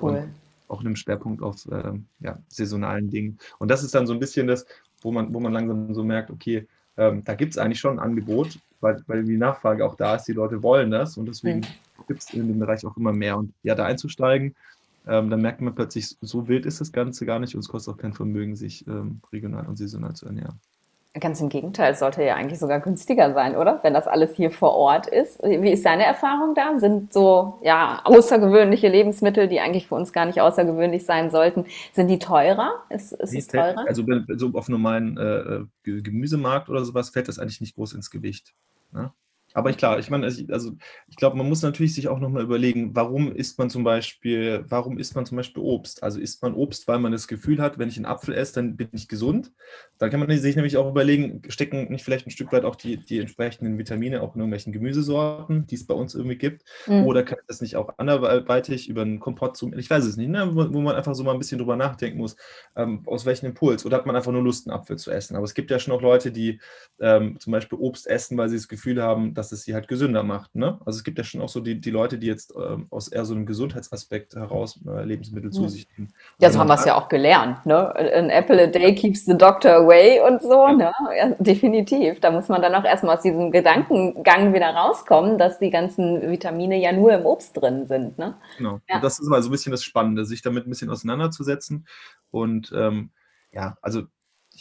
Cool. 0.00 0.16
Und 0.16 0.34
auch 0.68 0.80
einem 0.80 0.96
Schwerpunkt 0.96 1.42
auf 1.42 1.68
ähm, 1.70 2.06
ja, 2.20 2.38
saisonalen 2.48 3.10
Dingen. 3.10 3.38
Und 3.58 3.70
das 3.70 3.82
ist 3.84 3.94
dann 3.94 4.06
so 4.06 4.14
ein 4.14 4.18
bisschen 4.18 4.46
das, 4.46 4.66
wo 5.02 5.12
man, 5.12 5.32
wo 5.34 5.40
man 5.40 5.52
langsam 5.52 5.94
so 5.94 6.02
merkt, 6.02 6.30
okay, 6.30 6.66
ähm, 6.96 7.22
da 7.24 7.34
gibt 7.34 7.52
es 7.52 7.58
eigentlich 7.58 7.80
schon 7.80 7.98
ein 7.98 8.04
Angebot, 8.04 8.58
weil, 8.80 9.02
weil 9.06 9.24
die 9.24 9.36
Nachfrage 9.36 9.84
auch 9.84 9.96
da 9.96 10.16
ist, 10.16 10.24
die 10.24 10.32
Leute 10.32 10.62
wollen 10.62 10.90
das 10.90 11.16
und 11.16 11.26
deswegen 11.26 11.60
mhm. 11.60 12.04
gibt 12.08 12.22
es 12.22 12.32
in 12.32 12.48
dem 12.48 12.58
Bereich 12.58 12.84
auch 12.86 12.96
immer 12.96 13.12
mehr. 13.12 13.36
Und 13.36 13.52
ja, 13.62 13.74
da 13.74 13.84
einzusteigen, 13.84 14.54
ähm, 15.06 15.30
dann 15.30 15.42
merkt 15.42 15.60
man 15.60 15.74
plötzlich, 15.74 16.16
so 16.20 16.48
wild 16.48 16.66
ist 16.66 16.80
das 16.80 16.92
Ganze 16.92 17.26
gar 17.26 17.38
nicht 17.38 17.54
und 17.54 17.60
es 17.60 17.68
kostet 17.68 17.94
auch 17.94 17.98
kein 17.98 18.12
Vermögen, 18.12 18.56
sich 18.56 18.86
ähm, 18.86 19.20
regional 19.32 19.66
und 19.66 19.76
saisonal 19.76 20.14
zu 20.14 20.26
ernähren. 20.26 20.58
Ganz 21.20 21.42
im 21.42 21.50
Gegenteil, 21.50 21.92
es 21.92 21.98
sollte 21.98 22.22
ja 22.22 22.36
eigentlich 22.36 22.58
sogar 22.58 22.80
günstiger 22.80 23.34
sein, 23.34 23.54
oder? 23.54 23.80
Wenn 23.82 23.92
das 23.92 24.06
alles 24.06 24.34
hier 24.34 24.50
vor 24.50 24.74
Ort 24.74 25.06
ist. 25.06 25.42
Wie 25.42 25.70
ist 25.70 25.84
deine 25.84 26.04
Erfahrung 26.06 26.54
da? 26.54 26.78
Sind 26.78 27.12
so 27.12 27.58
ja 27.62 28.00
außergewöhnliche 28.04 28.88
Lebensmittel, 28.88 29.46
die 29.46 29.60
eigentlich 29.60 29.86
für 29.86 29.94
uns 29.94 30.14
gar 30.14 30.24
nicht 30.24 30.40
außergewöhnlich 30.40 31.04
sein 31.04 31.30
sollten, 31.30 31.66
sind 31.92 32.08
die 32.08 32.18
teurer? 32.18 32.82
Ist, 32.88 33.12
ist 33.12 33.34
es 33.34 33.46
teurer? 33.46 33.84
Also 33.86 34.04
so 34.36 34.52
auf 34.54 34.70
normalen 34.70 35.18
äh, 35.18 35.60
Gemüsemarkt 36.00 36.70
oder 36.70 36.82
sowas 36.82 37.10
fällt 37.10 37.28
das 37.28 37.38
eigentlich 37.38 37.60
nicht 37.60 37.74
groß 37.74 37.92
ins 37.92 38.10
Gewicht. 38.10 38.54
Ne? 38.92 39.12
Aber 39.54 39.70
ich 39.70 39.76
klar, 39.76 39.98
ich 39.98 40.10
meine, 40.10 40.26
also, 40.26 40.72
ich 41.08 41.16
glaube, 41.16 41.36
man 41.36 41.48
muss 41.48 41.62
natürlich 41.62 41.94
sich 41.94 42.08
auch 42.08 42.18
nochmal 42.18 42.42
überlegen, 42.42 42.94
warum 42.94 43.32
isst 43.32 43.58
man 43.58 43.70
zum 43.70 43.84
Beispiel, 43.84 44.64
warum 44.68 44.98
isst 44.98 45.14
man 45.14 45.26
zum 45.26 45.36
Beispiel 45.36 45.62
Obst? 45.62 46.02
Also 46.02 46.20
isst 46.20 46.42
man 46.42 46.54
Obst, 46.54 46.88
weil 46.88 46.98
man 46.98 47.12
das 47.12 47.28
Gefühl 47.28 47.60
hat, 47.60 47.78
wenn 47.78 47.88
ich 47.88 47.96
einen 47.96 48.06
Apfel 48.06 48.34
esse, 48.34 48.54
dann 48.54 48.76
bin 48.76 48.88
ich 48.92 49.08
gesund. 49.08 49.52
Dann 49.98 50.10
kann 50.10 50.20
man 50.20 50.36
sich 50.36 50.56
nämlich 50.56 50.76
auch 50.76 50.88
überlegen, 50.88 51.42
stecken 51.48 51.90
nicht 51.90 52.04
vielleicht 52.04 52.26
ein 52.26 52.30
Stück 52.30 52.52
weit 52.52 52.64
auch 52.64 52.76
die, 52.76 52.96
die 52.96 53.18
entsprechenden 53.18 53.78
Vitamine 53.78 54.22
auch 54.22 54.34
in 54.34 54.40
irgendwelchen 54.40 54.72
Gemüsesorten, 54.72 55.66
die 55.66 55.74
es 55.74 55.86
bei 55.86 55.94
uns 55.94 56.14
irgendwie 56.14 56.36
gibt? 56.36 56.64
Mhm. 56.86 57.04
Oder 57.04 57.22
kann 57.22 57.38
ich 57.40 57.46
das 57.46 57.60
nicht 57.60 57.76
auch 57.76 57.98
anderweitig 57.98 58.88
über 58.88 59.02
einen 59.02 59.20
Kompott 59.20 59.56
zum, 59.56 59.76
ich 59.78 59.88
weiß 59.88 60.04
es 60.04 60.16
nicht, 60.16 60.28
ne? 60.28 60.48
wo, 60.54 60.72
wo, 60.72 60.80
man 60.80 60.96
einfach 60.96 61.14
so 61.14 61.24
mal 61.24 61.32
ein 61.32 61.38
bisschen 61.38 61.58
drüber 61.58 61.76
nachdenken 61.76 62.18
muss, 62.18 62.36
ähm, 62.76 63.02
aus 63.06 63.26
welchem 63.26 63.46
Impuls? 63.46 63.86
Oder 63.86 63.98
hat 63.98 64.06
man 64.06 64.16
einfach 64.16 64.32
nur 64.32 64.42
Lust, 64.42 64.66
einen 64.66 64.76
Apfel 64.76 64.96
zu 64.98 65.10
essen? 65.10 65.36
Aber 65.36 65.44
es 65.44 65.54
gibt 65.54 65.70
ja 65.70 65.78
schon 65.78 65.94
auch 65.94 66.02
Leute, 66.02 66.32
die 66.32 66.60
ähm, 67.00 67.38
zum 67.38 67.52
Beispiel 67.52 67.78
Obst 67.78 68.06
essen, 68.06 68.36
weil 68.38 68.48
sie 68.48 68.56
das 68.56 68.68
Gefühl 68.68 69.02
haben, 69.02 69.34
dass 69.34 69.41
dass 69.42 69.50
es 69.50 69.64
sie 69.64 69.74
halt 69.74 69.88
gesünder 69.88 70.22
macht. 70.22 70.54
Ne? 70.54 70.78
Also 70.86 70.98
es 70.98 71.04
gibt 71.04 71.18
ja 71.18 71.24
schon 71.24 71.40
auch 71.40 71.48
so 71.48 71.58
die, 71.58 71.80
die 71.80 71.90
Leute, 71.90 72.16
die 72.16 72.28
jetzt 72.28 72.54
ähm, 72.56 72.86
aus 72.90 73.08
eher 73.08 73.24
so 73.24 73.34
einem 73.34 73.44
Gesundheitsaspekt 73.44 74.36
heraus 74.36 74.78
äh, 74.86 75.04
Lebensmittel 75.04 75.50
hm. 75.50 75.52
zu 75.52 75.68
sich 75.68 75.88
nehmen. 75.96 76.12
Ja, 76.38 76.50
so 76.50 76.60
haben 76.60 76.68
wir 76.68 76.74
es 76.74 76.84
ja 76.84 76.94
auch 76.94 77.08
gelernt. 77.08 77.66
Ne? 77.66 77.92
An 78.14 78.30
apple 78.30 78.62
a 78.62 78.66
day 78.68 78.94
keeps 78.94 79.24
the 79.24 79.36
doctor 79.36 79.74
away 79.74 80.20
und 80.20 80.42
so. 80.42 80.68
Ja. 80.68 80.72
Ne? 80.74 80.92
Ja, 81.16 81.28
definitiv. 81.40 82.20
Da 82.20 82.30
muss 82.30 82.48
man 82.48 82.62
dann 82.62 82.72
auch 82.76 82.84
erstmal 82.84 83.16
aus 83.16 83.22
diesem 83.22 83.50
Gedankengang 83.50 84.54
wieder 84.54 84.70
rauskommen, 84.70 85.38
dass 85.38 85.58
die 85.58 85.70
ganzen 85.70 86.30
Vitamine 86.30 86.80
ja 86.80 86.92
nur 86.92 87.12
im 87.12 87.26
Obst 87.26 87.56
drin 87.56 87.88
sind. 87.88 88.18
Ne? 88.18 88.36
Genau. 88.58 88.80
Ja. 88.88 88.96
Und 88.96 89.04
das 89.04 89.18
ist 89.18 89.26
mal 89.26 89.42
so 89.42 89.48
ein 89.48 89.52
bisschen 89.52 89.72
das 89.72 89.82
Spannende, 89.82 90.24
sich 90.24 90.42
damit 90.42 90.68
ein 90.68 90.70
bisschen 90.70 90.90
auseinanderzusetzen. 90.90 91.88
Und 92.30 92.72
ähm, 92.76 93.10
ja, 93.50 93.76
also 93.82 94.02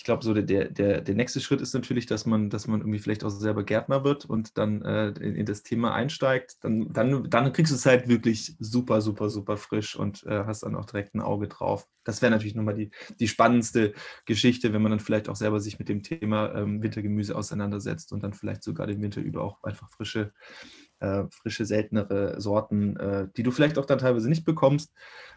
ich 0.01 0.05
glaube, 0.05 0.23
so 0.23 0.33
der, 0.33 0.67
der, 0.67 1.01
der 1.01 1.13
nächste 1.13 1.39
Schritt 1.39 1.61
ist 1.61 1.75
natürlich, 1.75 2.07
dass 2.07 2.25
man, 2.25 2.49
dass 2.49 2.65
man 2.65 2.81
irgendwie 2.81 2.97
vielleicht 2.97 3.23
auch 3.23 3.29
selber 3.29 3.63
Gärtner 3.63 4.03
wird 4.03 4.25
und 4.25 4.57
dann 4.57 4.81
äh, 4.81 5.09
in, 5.09 5.35
in, 5.35 5.45
das 5.45 5.61
Thema 5.61 5.93
einsteigt. 5.93 6.55
Dann, 6.61 6.91
dann, 6.91 7.29
dann 7.29 7.53
kriegst 7.53 7.71
du 7.71 7.75
es 7.75 7.85
halt 7.85 8.07
wirklich 8.07 8.55
super, 8.57 9.01
super, 9.01 9.29
super 9.29 9.57
frisch 9.57 9.95
und 9.95 10.23
äh, 10.23 10.45
hast 10.47 10.63
dann 10.63 10.75
auch 10.75 10.87
direkt 10.87 11.13
ein 11.13 11.21
Auge 11.21 11.47
drauf. 11.47 11.87
Das 12.03 12.23
wäre 12.23 12.31
natürlich 12.31 12.55
nochmal 12.55 12.73
die, 12.73 12.89
die 13.19 13.27
spannendste 13.27 13.93
Geschichte, 14.25 14.73
wenn 14.73 14.81
man 14.81 14.89
dann 14.89 14.99
vielleicht 14.99 15.29
auch 15.29 15.35
selber 15.35 15.59
sich 15.59 15.77
mit 15.77 15.87
dem 15.87 16.01
Thema 16.01 16.51
ähm, 16.55 16.81
Wintergemüse 16.81 17.35
auseinandersetzt 17.35 18.11
und 18.11 18.23
dann 18.23 18.33
vielleicht 18.33 18.63
sogar 18.63 18.87
den 18.87 19.03
Winter 19.03 19.21
über 19.21 19.43
auch 19.43 19.61
einfach 19.61 19.91
frische, 19.91 20.33
äh, 21.01 21.23
frische, 21.29 21.65
seltenere 21.65 22.39
Sorten, 22.39 22.95
äh, 22.97 23.27
die 23.35 23.43
du 23.43 23.51
vielleicht 23.51 23.77
auch 23.77 23.85
dann 23.85 23.99
teilweise 23.99 24.29
nicht 24.29 24.45
bekommst. 24.45 24.91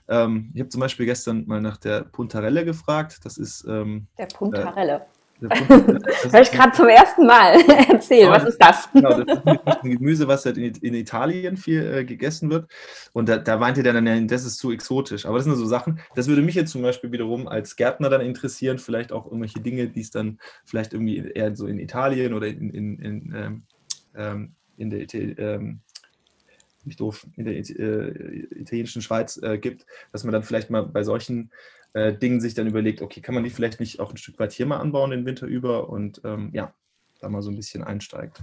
Ähm, 0.09 0.51
ich 0.55 0.61
habe 0.61 0.69
zum 0.69 0.81
Beispiel 0.81 1.07
gestern 1.07 1.47
mal 1.47 1.61
nach 1.61 1.79
der 1.79 2.03
Puntarelle 2.03 2.65
gefragt. 2.65 3.21
Das 3.25 3.39
ist. 3.39 3.65
Ähm, 3.67 4.07
der 4.19 4.27
Puntarelle. 4.27 4.95
Äh, 4.95 5.05
Hör 6.31 6.43
ich 6.43 6.51
gerade 6.51 6.73
zum 6.73 6.89
ersten 6.89 7.27
Mal 7.27 7.61
erzählen. 7.91 8.31
was 8.31 8.45
ist 8.45 8.59
das? 8.59 8.89
Genau, 8.93 9.23
das 9.23 9.39
ist 9.39 9.83
ein 9.83 9.91
Gemüse, 9.91 10.29
was 10.29 10.45
halt 10.45 10.57
in, 10.57 10.75
in 10.77 10.95
Italien 10.95 11.57
viel 11.57 11.83
äh, 11.83 12.05
gegessen 12.05 12.51
wird. 12.51 12.71
Und 13.13 13.29
da, 13.29 13.39
da 13.39 13.59
meinte 13.59 13.83
der 13.83 13.93
dann, 13.93 14.29
das 14.29 14.45
ist 14.45 14.59
zu 14.59 14.71
exotisch. 14.71 15.27
Aber 15.27 15.37
das 15.37 15.45
sind 15.45 15.57
so 15.57 15.67
Sachen, 15.67 16.01
das 16.15 16.29
würde 16.29 16.43
mich 16.43 16.55
jetzt 16.55 16.71
zum 16.71 16.83
Beispiel 16.83 17.11
wiederum 17.13 17.49
als 17.49 17.77
Gärtner 17.77 18.09
dann 18.11 18.21
interessieren, 18.21 18.79
vielleicht 18.79 19.13
auch 19.13 19.27
irgendwelche 19.27 19.61
Dinge, 19.61 19.89
die 19.89 20.01
es 20.01 20.11
dann 20.11 20.39
vielleicht 20.65 20.93
irgendwie 20.93 21.19
eher 21.35 21.55
so 21.57 21.67
in 21.67 21.79
Italien 21.79 22.33
oder 22.35 22.47
in, 22.47 22.71
in, 22.71 22.99
in, 22.99 23.35
ähm, 23.35 23.63
ähm 24.15 24.55
in 24.77 24.91
der 24.91 25.13
ähm, 25.15 25.81
nicht 26.85 27.01
doof, 27.01 27.27
in 27.37 27.45
der 27.45 27.55
äh, 27.55 28.47
italienischen 28.61 29.03
Schweiz 29.03 29.39
äh, 29.43 29.59
gibt, 29.59 29.87
dass 30.13 30.25
man 30.25 30.33
dann 30.33 30.43
vielleicht 30.43 30.71
mal 30.71 30.83
bei 30.83 31.03
solchen 31.03 31.51
äh, 31.95 32.13
Dingen 32.13 32.41
sich 32.41 32.55
dann 32.55 32.67
überlegt, 32.67 33.03
okay, 33.03 33.21
kann 33.21 33.35
man 33.35 33.45
die 33.45 33.51
vielleicht 33.51 33.81
nicht 33.81 34.01
auch 34.01 34.11
ein 34.11 34.17
Stück 34.17 34.39
weit 34.39 34.53
hier 34.53 34.67
mal 34.67 34.79
anbauen 34.79 35.11
den 35.11 35.27
Winter 35.27 35.47
über 35.47 35.89
und 35.89 36.21
ähm, 36.25 36.51
ja, 36.53 36.75
da 37.21 37.29
mal 37.29 37.43
so 37.43 37.51
ein 37.51 37.57
bisschen 37.57 37.83
einsteigt. 37.83 38.43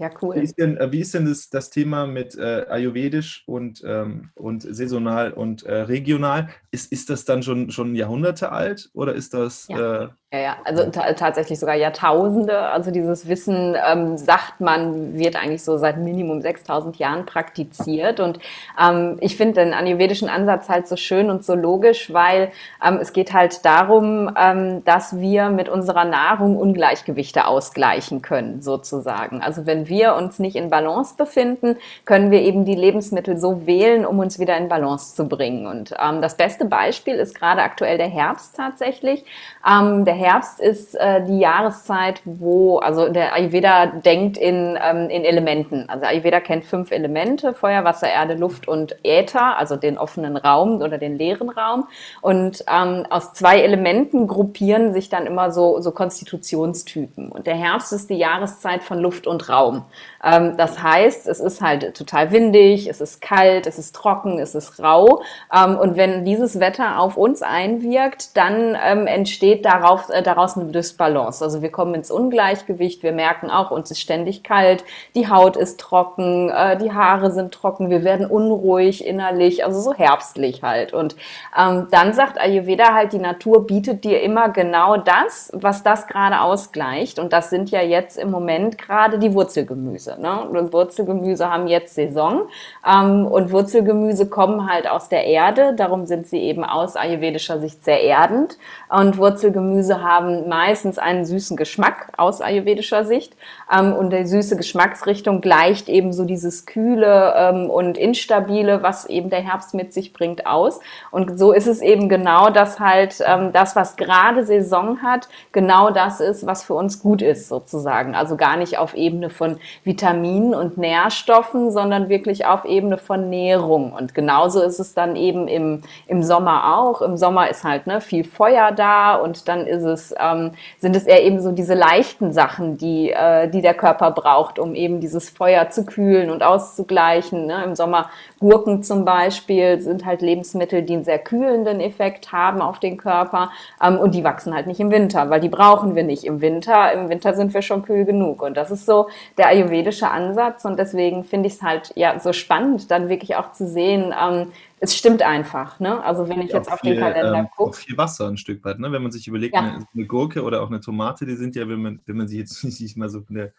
Ja, 0.00 0.08
cool. 0.22 0.34
Wie 0.36 0.40
ist 0.40 0.58
denn, 0.58 0.78
äh, 0.78 0.90
wie 0.92 1.00
ist 1.00 1.12
denn 1.12 1.26
das, 1.26 1.50
das 1.50 1.68
Thema 1.68 2.06
mit 2.06 2.34
äh, 2.34 2.64
Ayurvedisch 2.70 3.44
und, 3.46 3.82
ähm, 3.84 4.30
und 4.34 4.62
saisonal 4.62 5.32
und 5.32 5.62
äh, 5.64 5.74
regional? 5.74 6.48
Ist, 6.70 6.90
ist 6.90 7.10
das 7.10 7.26
dann 7.26 7.42
schon, 7.42 7.70
schon 7.70 7.94
Jahrhunderte 7.94 8.50
alt 8.50 8.88
oder 8.94 9.14
ist 9.14 9.34
das. 9.34 9.68
Ja. 9.68 10.04
Äh, 10.04 10.08
ja, 10.32 10.38
ja, 10.38 10.56
also 10.64 10.88
tatsächlich 10.90 11.58
sogar 11.58 11.74
Jahrtausende. 11.74 12.56
Also 12.56 12.92
dieses 12.92 13.26
Wissen, 13.26 13.76
ähm, 13.84 14.16
sagt 14.16 14.60
man, 14.60 15.18
wird 15.18 15.34
eigentlich 15.34 15.64
so 15.64 15.76
seit 15.76 15.98
Minimum 15.98 16.40
6000 16.40 16.96
Jahren 17.00 17.26
praktiziert. 17.26 18.20
Und 18.20 18.38
ähm, 18.80 19.16
ich 19.20 19.36
finde 19.36 19.64
den 19.64 19.74
ayurvedischen 19.74 20.28
Ansatz 20.28 20.68
halt 20.68 20.86
so 20.86 20.94
schön 20.94 21.30
und 21.30 21.44
so 21.44 21.56
logisch, 21.56 22.12
weil 22.12 22.52
ähm, 22.82 22.98
es 23.02 23.12
geht 23.12 23.32
halt 23.32 23.64
darum, 23.64 24.32
ähm, 24.38 24.84
dass 24.84 25.18
wir 25.18 25.50
mit 25.50 25.68
unserer 25.68 26.04
Nahrung 26.04 26.56
Ungleichgewichte 26.56 27.46
ausgleichen 27.48 28.22
können, 28.22 28.62
sozusagen. 28.62 29.42
Also 29.42 29.66
wenn 29.66 29.88
wir 29.90 30.14
uns 30.14 30.38
nicht 30.38 30.56
in 30.56 30.70
Balance 30.70 31.16
befinden, 31.18 31.76
können 32.06 32.30
wir 32.30 32.40
eben 32.40 32.64
die 32.64 32.74
Lebensmittel 32.74 33.36
so 33.36 33.66
wählen, 33.66 34.06
um 34.06 34.18
uns 34.18 34.38
wieder 34.38 34.56
in 34.56 34.70
Balance 34.70 35.14
zu 35.14 35.28
bringen. 35.28 35.66
Und 35.66 35.94
ähm, 36.02 36.22
das 36.22 36.36
beste 36.36 36.64
Beispiel 36.64 37.16
ist 37.16 37.34
gerade 37.34 37.60
aktuell 37.60 37.98
der 37.98 38.08
Herbst 38.08 38.56
tatsächlich. 38.56 39.24
Ähm, 39.68 40.06
der 40.06 40.14
Herbst 40.14 40.60
ist 40.60 40.94
äh, 40.94 41.22
die 41.26 41.40
Jahreszeit, 41.40 42.22
wo, 42.24 42.78
also 42.78 43.10
der 43.10 43.34
Ayurveda 43.34 43.86
denkt 43.86 44.38
in, 44.38 44.78
ähm, 44.82 45.10
in 45.10 45.24
Elementen. 45.24 45.84
Also 45.88 46.06
Ayurveda 46.06 46.40
kennt 46.40 46.64
fünf 46.64 46.90
Elemente, 46.90 47.52
Feuer, 47.52 47.84
Wasser, 47.84 48.08
Erde, 48.08 48.34
Luft 48.34 48.68
und 48.68 48.96
Äther, 49.02 49.58
also 49.58 49.76
den 49.76 49.98
offenen 49.98 50.36
Raum 50.36 50.80
oder 50.80 50.96
den 50.96 51.18
leeren 51.18 51.50
Raum. 51.50 51.88
Und 52.20 52.64
ähm, 52.72 53.04
aus 53.10 53.32
zwei 53.34 53.60
Elementen 53.60 54.26
gruppieren 54.26 54.92
sich 54.92 55.08
dann 55.08 55.26
immer 55.26 55.50
so, 55.50 55.80
so 55.80 55.90
Konstitutionstypen. 55.90 57.30
Und 57.30 57.46
der 57.46 57.56
Herbst 57.56 57.92
ist 57.92 58.08
die 58.10 58.16
Jahreszeit 58.16 58.84
von 58.84 58.98
Luft 58.98 59.26
und 59.26 59.48
Raum. 59.48 59.69
home. 59.70 59.84
Ähm, 60.22 60.56
das 60.56 60.82
heißt, 60.82 61.26
es 61.26 61.40
ist 61.40 61.60
halt 61.60 61.94
total 61.96 62.30
windig, 62.30 62.88
es 62.88 63.00
ist 63.00 63.20
kalt, 63.20 63.66
es 63.66 63.78
ist 63.78 63.94
trocken, 63.94 64.38
es 64.38 64.54
ist 64.54 64.82
rau. 64.82 65.22
Ähm, 65.54 65.78
und 65.78 65.96
wenn 65.96 66.24
dieses 66.24 66.60
Wetter 66.60 67.00
auf 67.00 67.16
uns 67.16 67.42
einwirkt, 67.42 68.36
dann 68.36 68.76
ähm, 68.82 69.06
entsteht 69.06 69.64
darauf 69.64 70.08
äh, 70.10 70.22
daraus 70.22 70.56
eine 70.56 70.70
Dysbalance. 70.70 71.42
Also 71.44 71.62
wir 71.62 71.70
kommen 71.70 71.94
ins 71.94 72.10
Ungleichgewicht, 72.10 73.02
wir 73.02 73.12
merken 73.12 73.50
auch, 73.50 73.70
uns 73.70 73.90
ist 73.90 74.00
ständig 74.00 74.42
kalt, 74.42 74.84
die 75.14 75.28
Haut 75.28 75.56
ist 75.56 75.80
trocken, 75.80 76.50
äh, 76.50 76.76
die 76.76 76.92
Haare 76.92 77.30
sind 77.30 77.52
trocken, 77.52 77.90
wir 77.90 78.04
werden 78.04 78.26
unruhig 78.26 79.06
innerlich, 79.06 79.64
also 79.64 79.80
so 79.80 79.94
herbstlich 79.94 80.62
halt. 80.62 80.92
Und 80.92 81.16
ähm, 81.56 81.88
dann 81.90 82.12
sagt 82.12 82.38
Ayurveda 82.40 82.94
halt, 82.94 83.12
die 83.12 83.18
Natur 83.18 83.66
bietet 83.66 84.04
dir 84.04 84.22
immer 84.22 84.50
genau 84.50 84.96
das, 84.96 85.50
was 85.54 85.82
das 85.82 86.06
gerade 86.06 86.40
ausgleicht. 86.40 87.18
Und 87.18 87.32
das 87.32 87.50
sind 87.50 87.70
ja 87.70 87.82
jetzt 87.82 88.18
im 88.18 88.30
Moment 88.30 88.78
gerade 88.78 89.18
die 89.18 89.34
Wurzelgemüse. 89.34 90.09
Ne? 90.18 90.48
Und 90.48 90.72
Wurzelgemüse 90.72 91.50
haben 91.50 91.66
jetzt 91.66 91.94
Saison 91.94 92.42
ähm, 92.86 93.26
und 93.26 93.52
Wurzelgemüse 93.52 94.28
kommen 94.28 94.70
halt 94.70 94.88
aus 94.88 95.08
der 95.08 95.24
Erde, 95.24 95.74
darum 95.74 96.06
sind 96.06 96.26
sie 96.26 96.38
eben 96.38 96.64
aus 96.64 96.96
ayurvedischer 96.96 97.58
Sicht 97.60 97.84
sehr 97.84 98.02
erdend. 98.02 98.58
Und 98.88 99.18
Wurzelgemüse 99.18 100.02
haben 100.02 100.48
meistens 100.48 100.98
einen 100.98 101.24
süßen 101.24 101.56
Geschmack 101.56 102.08
aus 102.16 102.40
ayurvedischer 102.40 103.04
Sicht. 103.04 103.36
Ähm, 103.72 103.92
und 103.92 104.10
die 104.12 104.26
süße 104.26 104.56
Geschmacksrichtung 104.56 105.40
gleicht 105.40 105.88
eben 105.88 106.12
so 106.12 106.24
dieses 106.24 106.66
kühle 106.66 107.34
ähm, 107.36 107.70
und 107.70 107.98
instabile, 107.98 108.82
was 108.82 109.06
eben 109.06 109.30
der 109.30 109.40
Herbst 109.40 109.74
mit 109.74 109.92
sich 109.92 110.12
bringt, 110.12 110.46
aus. 110.46 110.80
Und 111.10 111.38
so 111.38 111.52
ist 111.52 111.66
es 111.66 111.80
eben 111.80 112.08
genau, 112.08 112.50
dass 112.50 112.80
halt 112.80 113.22
ähm, 113.26 113.52
das, 113.52 113.76
was 113.76 113.96
gerade 113.96 114.44
Saison 114.44 115.02
hat, 115.02 115.28
genau 115.52 115.90
das 115.90 116.20
ist, 116.20 116.46
was 116.46 116.64
für 116.64 116.74
uns 116.74 117.02
gut 117.02 117.22
ist, 117.22 117.48
sozusagen. 117.48 118.14
Also 118.14 118.36
gar 118.36 118.56
nicht 118.56 118.78
auf 118.78 118.94
Ebene 118.94 119.30
von 119.30 119.58
Vitaminen 120.00 120.54
und 120.54 120.78
Nährstoffen, 120.78 121.70
sondern 121.70 122.08
wirklich 122.08 122.46
auf 122.46 122.64
Ebene 122.64 122.96
von 122.96 123.28
Nährung. 123.28 123.92
Und 123.92 124.14
genauso 124.14 124.62
ist 124.62 124.78
es 124.78 124.94
dann 124.94 125.14
eben 125.14 125.46
im, 125.46 125.82
im 126.06 126.22
Sommer 126.22 126.78
auch. 126.78 127.02
Im 127.02 127.18
Sommer 127.18 127.50
ist 127.50 127.64
halt 127.64 127.86
ne, 127.86 128.00
viel 128.00 128.24
Feuer 128.24 128.72
da 128.72 129.16
und 129.16 129.46
dann 129.46 129.66
ist 129.66 129.82
es, 129.82 130.14
ähm, 130.18 130.52
sind 130.78 130.96
es 130.96 131.04
eher 131.04 131.22
eben 131.22 131.40
so 131.40 131.52
diese 131.52 131.74
leichten 131.74 132.32
Sachen, 132.32 132.78
die, 132.78 133.10
äh, 133.10 133.48
die 133.48 133.60
der 133.60 133.74
Körper 133.74 134.10
braucht, 134.10 134.58
um 134.58 134.74
eben 134.74 135.00
dieses 135.00 135.28
Feuer 135.28 135.68
zu 135.68 135.84
kühlen 135.84 136.30
und 136.30 136.42
auszugleichen. 136.42 137.44
Ne? 137.46 137.62
Im 137.64 137.74
Sommer 137.76 138.08
Gurken 138.38 138.82
zum 138.82 139.04
Beispiel 139.04 139.80
sind 139.80 140.06
halt 140.06 140.22
Lebensmittel, 140.22 140.82
die 140.82 140.94
einen 140.94 141.04
sehr 141.04 141.18
kühlenden 141.18 141.80
Effekt 141.80 142.32
haben 142.32 142.62
auf 142.62 142.78
den 142.80 142.96
Körper 142.96 143.50
ähm, 143.84 143.98
und 143.98 144.14
die 144.14 144.24
wachsen 144.24 144.54
halt 144.54 144.66
nicht 144.66 144.80
im 144.80 144.90
Winter, 144.90 145.28
weil 145.28 145.40
die 145.40 145.50
brauchen 145.50 145.94
wir 145.94 146.04
nicht 146.04 146.24
im 146.24 146.40
Winter. 146.40 146.90
Im 146.94 147.10
Winter 147.10 147.34
sind 147.34 147.52
wir 147.52 147.60
schon 147.60 147.82
kühl 147.82 148.06
genug 148.06 148.40
und 148.40 148.56
das 148.56 148.70
ist 148.70 148.86
so 148.86 149.08
der 149.36 149.48
ayurvedische 149.48 149.89
Ansatz 149.92 150.64
und 150.64 150.78
deswegen 150.78 151.24
finde 151.24 151.48
ich 151.48 151.54
es 151.54 151.62
halt 151.62 151.92
ja 151.96 152.18
so 152.18 152.32
spannend, 152.32 152.90
dann 152.90 153.08
wirklich 153.08 153.36
auch 153.36 153.52
zu 153.52 153.66
sehen, 153.66 154.14
ähm, 154.18 154.52
es 154.78 154.96
stimmt 154.96 155.22
einfach. 155.22 155.80
Ne? 155.80 156.02
Also 156.02 156.28
wenn 156.28 156.40
ich 156.40 156.50
ja, 156.50 156.58
jetzt 156.58 156.72
auf 156.72 156.80
viel, 156.80 156.94
den 156.94 157.00
Kalender 157.00 157.38
ähm, 157.38 157.48
gucke. 157.54 157.76
viel 157.76 157.96
Wasser 157.98 158.28
ein 158.28 158.36
Stück 158.36 158.64
weit, 158.64 158.78
ne? 158.78 158.92
wenn 158.92 159.02
man 159.02 159.12
sich 159.12 159.28
überlegt, 159.28 159.54
ja. 159.54 159.60
eine, 159.60 159.86
eine, 159.94 160.06
Gurke 160.06 160.42
oder 160.42 160.62
auch 160.62 160.68
eine 160.68 160.80
Tomate, 160.80 161.26
die 161.26 161.36
sind 161.36 161.56
ja, 161.56 161.68
wenn 161.68 161.82
man, 161.82 162.00
wenn 162.06 162.16
man 162.16 162.28
sich 162.28 162.38
jetzt 162.38 162.64
nicht 162.80 162.96
mal 162.96 163.08
so 163.08 163.22
von 163.22 163.36
der 163.36 163.52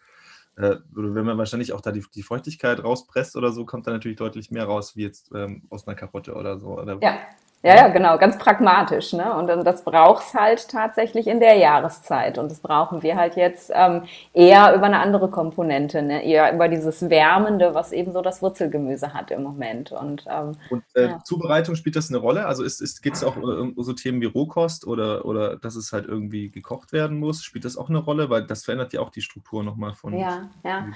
äh, 0.56 0.76
wenn 0.90 1.24
man 1.24 1.38
wahrscheinlich 1.38 1.72
auch 1.72 1.80
da 1.80 1.92
die, 1.92 2.04
die, 2.14 2.22
Feuchtigkeit 2.22 2.84
rauspresst 2.84 3.36
oder 3.36 3.52
so, 3.52 3.64
kommt 3.64 3.86
da 3.86 3.90
natürlich 3.90 4.18
deutlich 4.18 4.50
mehr 4.50 4.64
raus, 4.64 4.96
wie 4.96 5.02
jetzt 5.02 5.30
ähm, 5.34 5.62
aus 5.70 5.86
einer 5.86 5.96
Karotte 5.96 6.34
oder 6.34 6.58
so. 6.58 6.78
Oder 6.78 6.98
ja. 7.00 7.18
Ja, 7.64 7.76
ja, 7.76 7.88
genau, 7.88 8.18
ganz 8.18 8.36
pragmatisch. 8.38 9.12
Ne? 9.12 9.32
Und 9.34 9.46
das 9.64 9.84
braucht 9.84 10.24
es 10.24 10.34
halt 10.34 10.68
tatsächlich 10.68 11.28
in 11.28 11.38
der 11.38 11.54
Jahreszeit. 11.54 12.36
Und 12.38 12.50
das 12.50 12.58
brauchen 12.58 13.04
wir 13.04 13.16
halt 13.16 13.36
jetzt 13.36 13.70
ähm, 13.72 14.02
eher 14.32 14.74
über 14.74 14.86
eine 14.86 14.98
andere 14.98 15.30
Komponente, 15.30 16.02
ne? 16.02 16.24
eher 16.24 16.52
über 16.52 16.68
dieses 16.68 17.08
Wärmende, 17.08 17.72
was 17.72 17.92
eben 17.92 18.10
so 18.10 18.20
das 18.20 18.42
Wurzelgemüse 18.42 19.14
hat 19.14 19.30
im 19.30 19.44
Moment. 19.44 19.92
Und, 19.92 20.24
ähm, 20.28 20.52
Und 20.70 20.82
äh, 20.94 21.10
ja. 21.10 21.18
Zubereitung 21.22 21.76
spielt 21.76 21.94
das 21.94 22.08
eine 22.08 22.18
Rolle? 22.18 22.46
Also 22.46 22.64
ist, 22.64 22.80
ist, 22.80 23.00
geht 23.00 23.14
es 23.14 23.22
auch 23.22 23.36
um 23.36 23.74
so 23.76 23.92
Themen 23.92 24.20
wie 24.20 24.26
Rohkost 24.26 24.84
oder, 24.84 25.24
oder 25.24 25.56
dass 25.56 25.76
es 25.76 25.92
halt 25.92 26.06
irgendwie 26.06 26.50
gekocht 26.50 26.92
werden 26.92 27.20
muss? 27.20 27.44
Spielt 27.44 27.64
das 27.64 27.76
auch 27.76 27.88
eine 27.88 27.98
Rolle? 27.98 28.28
Weil 28.28 28.44
das 28.44 28.64
verändert 28.64 28.92
ja 28.92 29.00
auch 29.00 29.10
die 29.10 29.22
Struktur 29.22 29.62
nochmal 29.62 29.92
von. 29.92 30.18
Ja, 30.18 30.48
ja. 30.64 30.86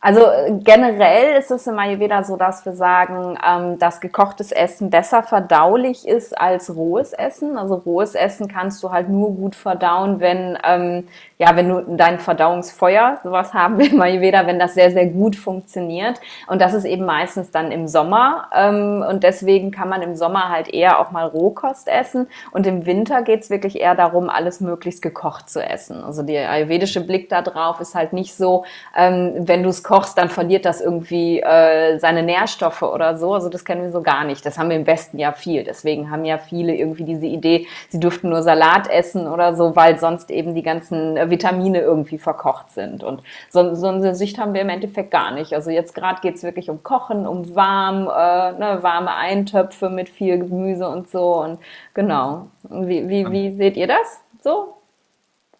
Also 0.00 0.20
äh, 0.20 0.58
generell 0.64 1.38
ist 1.38 1.50
es 1.50 1.66
im 1.66 1.78
Ayurveda 1.78 2.24
so, 2.24 2.36
dass 2.36 2.64
wir 2.64 2.72
sagen, 2.72 3.38
ähm, 3.46 3.78
dass 3.78 4.00
gekochtes 4.00 4.50
Essen 4.50 4.88
besser 4.88 5.22
verdaulich 5.22 6.08
ist 6.08 6.38
als 6.38 6.74
rohes 6.74 7.12
Essen. 7.12 7.58
Also 7.58 7.74
rohes 7.74 8.14
Essen 8.14 8.48
kannst 8.48 8.82
du 8.82 8.90
halt 8.90 9.10
nur 9.10 9.32
gut 9.34 9.54
verdauen, 9.54 10.18
wenn, 10.20 10.58
ähm, 10.64 11.06
ja, 11.40 11.56
wenn 11.56 11.70
du 11.70 11.80
dein 11.96 12.18
Verdauungsfeuer, 12.18 13.18
sowas 13.22 13.54
haben 13.54 13.78
wir 13.78 13.90
im 13.90 13.98
Ayurveda, 13.98 14.46
wenn 14.46 14.58
das 14.58 14.74
sehr, 14.74 14.90
sehr 14.90 15.06
gut 15.06 15.36
funktioniert. 15.36 16.20
Und 16.46 16.60
das 16.60 16.74
ist 16.74 16.84
eben 16.84 17.06
meistens 17.06 17.50
dann 17.50 17.72
im 17.72 17.88
Sommer. 17.88 18.48
Ähm, 18.54 19.02
und 19.08 19.22
deswegen 19.24 19.70
kann 19.70 19.88
man 19.88 20.02
im 20.02 20.16
Sommer 20.16 20.50
halt 20.50 20.68
eher 20.68 21.00
auch 21.00 21.12
mal 21.12 21.24
Rohkost 21.24 21.88
essen. 21.88 22.26
Und 22.50 22.66
im 22.66 22.84
Winter 22.84 23.22
geht's 23.22 23.48
wirklich 23.48 23.80
eher 23.80 23.94
darum, 23.94 24.28
alles 24.28 24.60
möglichst 24.60 25.00
gekocht 25.00 25.48
zu 25.48 25.64
essen. 25.64 26.04
Also 26.04 26.22
der 26.22 26.50
ayurvedische 26.50 27.00
Blick 27.00 27.30
da 27.30 27.40
drauf 27.40 27.80
ist 27.80 27.94
halt 27.94 28.12
nicht 28.12 28.34
so, 28.34 28.66
ähm, 28.94 29.32
wenn 29.36 29.62
du 29.62 29.70
es 29.70 29.82
kochst, 29.82 30.18
dann 30.18 30.28
verliert 30.28 30.66
das 30.66 30.82
irgendwie 30.82 31.40
äh, 31.40 31.98
seine 31.98 32.22
Nährstoffe 32.22 32.82
oder 32.82 33.16
so. 33.16 33.32
Also 33.32 33.48
das 33.48 33.64
kennen 33.64 33.80
wir 33.80 33.92
so 33.92 34.02
gar 34.02 34.24
nicht. 34.24 34.44
Das 34.44 34.58
haben 34.58 34.68
wir 34.68 34.76
im 34.76 34.86
Westen 34.86 35.18
ja 35.18 35.32
viel. 35.32 35.64
Deswegen 35.64 36.10
haben 36.10 36.26
ja 36.26 36.36
viele 36.36 36.74
irgendwie 36.74 37.04
diese 37.04 37.24
Idee, 37.24 37.66
sie 37.88 37.98
dürften 37.98 38.28
nur 38.28 38.42
Salat 38.42 38.90
essen 38.90 39.26
oder 39.26 39.54
so, 39.54 39.74
weil 39.74 39.98
sonst 39.98 40.30
eben 40.30 40.54
die 40.54 40.62
ganzen 40.62 41.16
äh, 41.16 41.29
Vitamine 41.30 41.80
irgendwie 41.80 42.18
verkocht 42.18 42.70
sind. 42.70 43.02
Und 43.02 43.22
so, 43.48 43.74
so 43.74 43.88
eine 43.88 44.14
Sicht 44.14 44.38
haben 44.38 44.54
wir 44.54 44.60
im 44.60 44.68
Endeffekt 44.68 45.10
gar 45.10 45.32
nicht. 45.32 45.54
Also 45.54 45.70
jetzt 45.70 45.94
gerade 45.94 46.20
geht 46.20 46.36
es 46.36 46.42
wirklich 46.42 46.70
um 46.70 46.82
Kochen, 46.82 47.26
um 47.26 47.54
warm, 47.54 48.02
äh, 48.02 48.58
ne, 48.58 48.82
warme 48.82 49.14
Eintöpfe 49.14 49.90
mit 49.90 50.08
viel 50.08 50.38
Gemüse 50.38 50.88
und 50.88 51.08
so. 51.08 51.42
Und 51.42 51.58
genau. 51.94 52.48
Wie, 52.68 53.08
wie, 53.08 53.30
wie 53.30 53.52
seht 53.52 53.76
ihr 53.76 53.86
das 53.86 54.20
so? 54.42 54.76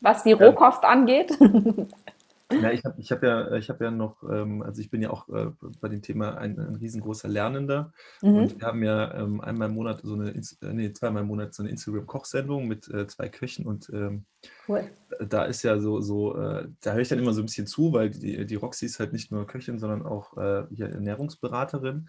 Was 0.01 0.23
die 0.23 0.33
Rohkost 0.33 0.85
angeht? 0.85 1.37
Ja, 2.53 2.73
ich 2.73 2.85
habe 2.85 2.95
ich 2.99 3.13
hab 3.13 3.23
ja, 3.23 3.49
hab 3.51 3.81
ja 3.81 3.91
noch, 3.91 4.23
ähm, 4.25 4.63
also 4.63 4.81
ich 4.81 4.91
bin 4.91 5.03
ja 5.03 5.11
auch 5.11 5.29
äh, 5.29 5.51
bei 5.81 5.89
dem 5.89 6.03
Thema 6.03 6.37
ein, 6.37 6.59
ein 6.59 6.75
riesengroßer 6.77 7.29
Lernender. 7.29 7.93
Mhm. 8.23 8.35
Und 8.35 8.61
wir 8.61 8.67
haben 8.67 8.83
ja 8.83 9.15
ähm, 9.15 9.41
einmal 9.41 9.69
im 9.69 9.75
Monat 9.75 10.01
so 10.03 10.15
eine, 10.15 10.31
äh, 10.31 10.73
nee, 10.73 10.93
zweimal 10.93 11.23
im 11.23 11.29
Monat 11.29 11.55
so 11.55 11.63
eine 11.63 11.71
Instagram-Kochsendung 11.71 12.67
mit 12.67 12.89
äh, 12.89 13.07
zwei 13.07 13.29
Köchen 13.29 13.67
und 13.67 13.89
ähm, 13.93 14.25
Cool. 14.71 14.89
Da 15.27 15.45
ist 15.47 15.65
ja 15.65 15.81
so, 15.81 16.01
so 16.01 16.37
äh, 16.37 16.69
da 16.81 16.93
höre 16.93 17.01
ich 17.01 17.09
dann 17.09 17.19
immer 17.19 17.33
so 17.33 17.43
ein 17.43 17.47
bisschen 17.47 17.67
zu, 17.67 17.93
weil 17.93 18.11
die, 18.11 18.47
die 18.47 18.55
Roxy 18.55 18.87
ist 18.87 19.01
halt 19.01 19.13
nicht 19.13 19.33
nur 19.33 19.45
Köchin, 19.45 19.81
sondern 19.81 20.07
auch 20.07 20.37
äh, 20.37 20.65
Ernährungsberaterin. 20.79 22.09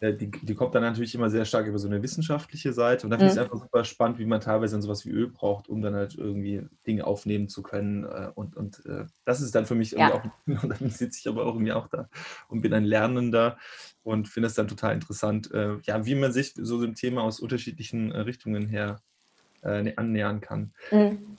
Äh, 0.00 0.12
die, 0.12 0.30
die 0.30 0.54
kommt 0.54 0.74
dann 0.74 0.82
natürlich 0.82 1.14
immer 1.14 1.30
sehr 1.30 1.46
stark 1.46 1.66
über 1.66 1.78
so 1.78 1.88
eine 1.88 2.02
wissenschaftliche 2.02 2.74
Seite. 2.74 3.06
Und 3.06 3.10
da 3.10 3.16
finde 3.16 3.32
ich 3.32 3.38
es 3.38 3.38
mhm. 3.38 3.44
einfach 3.44 3.64
super 3.64 3.84
spannend, 3.84 4.18
wie 4.18 4.26
man 4.26 4.42
teilweise 4.42 4.74
dann 4.74 4.82
sowas 4.82 5.06
wie 5.06 5.10
Öl 5.10 5.28
braucht, 5.28 5.70
um 5.70 5.80
dann 5.80 5.94
halt 5.94 6.16
irgendwie 6.16 6.66
Dinge 6.86 7.06
aufnehmen 7.06 7.48
zu 7.48 7.62
können. 7.62 8.04
Äh, 8.04 8.30
und 8.34 8.54
und 8.56 8.84
äh, 8.84 9.06
das 9.24 9.40
ist 9.40 9.54
dann 9.54 9.64
für 9.64 9.74
mich 9.74 9.94
irgendwie 9.94 10.10
ja. 10.10 10.58
auch, 10.58 10.62
und 10.64 10.80
dann 10.80 10.90
sitze 10.90 11.20
ich 11.20 11.28
aber 11.28 11.46
auch 11.46 11.54
irgendwie 11.54 11.72
auch 11.72 11.88
da 11.88 12.10
und 12.48 12.60
bin 12.60 12.74
ein 12.74 12.84
Lernender 12.84 13.56
und 14.02 14.28
finde 14.28 14.48
es 14.48 14.54
dann 14.54 14.68
total 14.68 14.92
interessant, 14.92 15.50
äh, 15.52 15.78
ja, 15.84 16.04
wie 16.04 16.14
man 16.14 16.30
sich 16.30 16.52
so 16.54 16.82
dem 16.82 16.94
Thema 16.94 17.22
aus 17.22 17.40
unterschiedlichen 17.40 18.12
Richtungen 18.12 18.68
her 18.68 19.00
annähern 19.62 20.42
kann. 20.42 20.74
Mhm. 20.90 21.38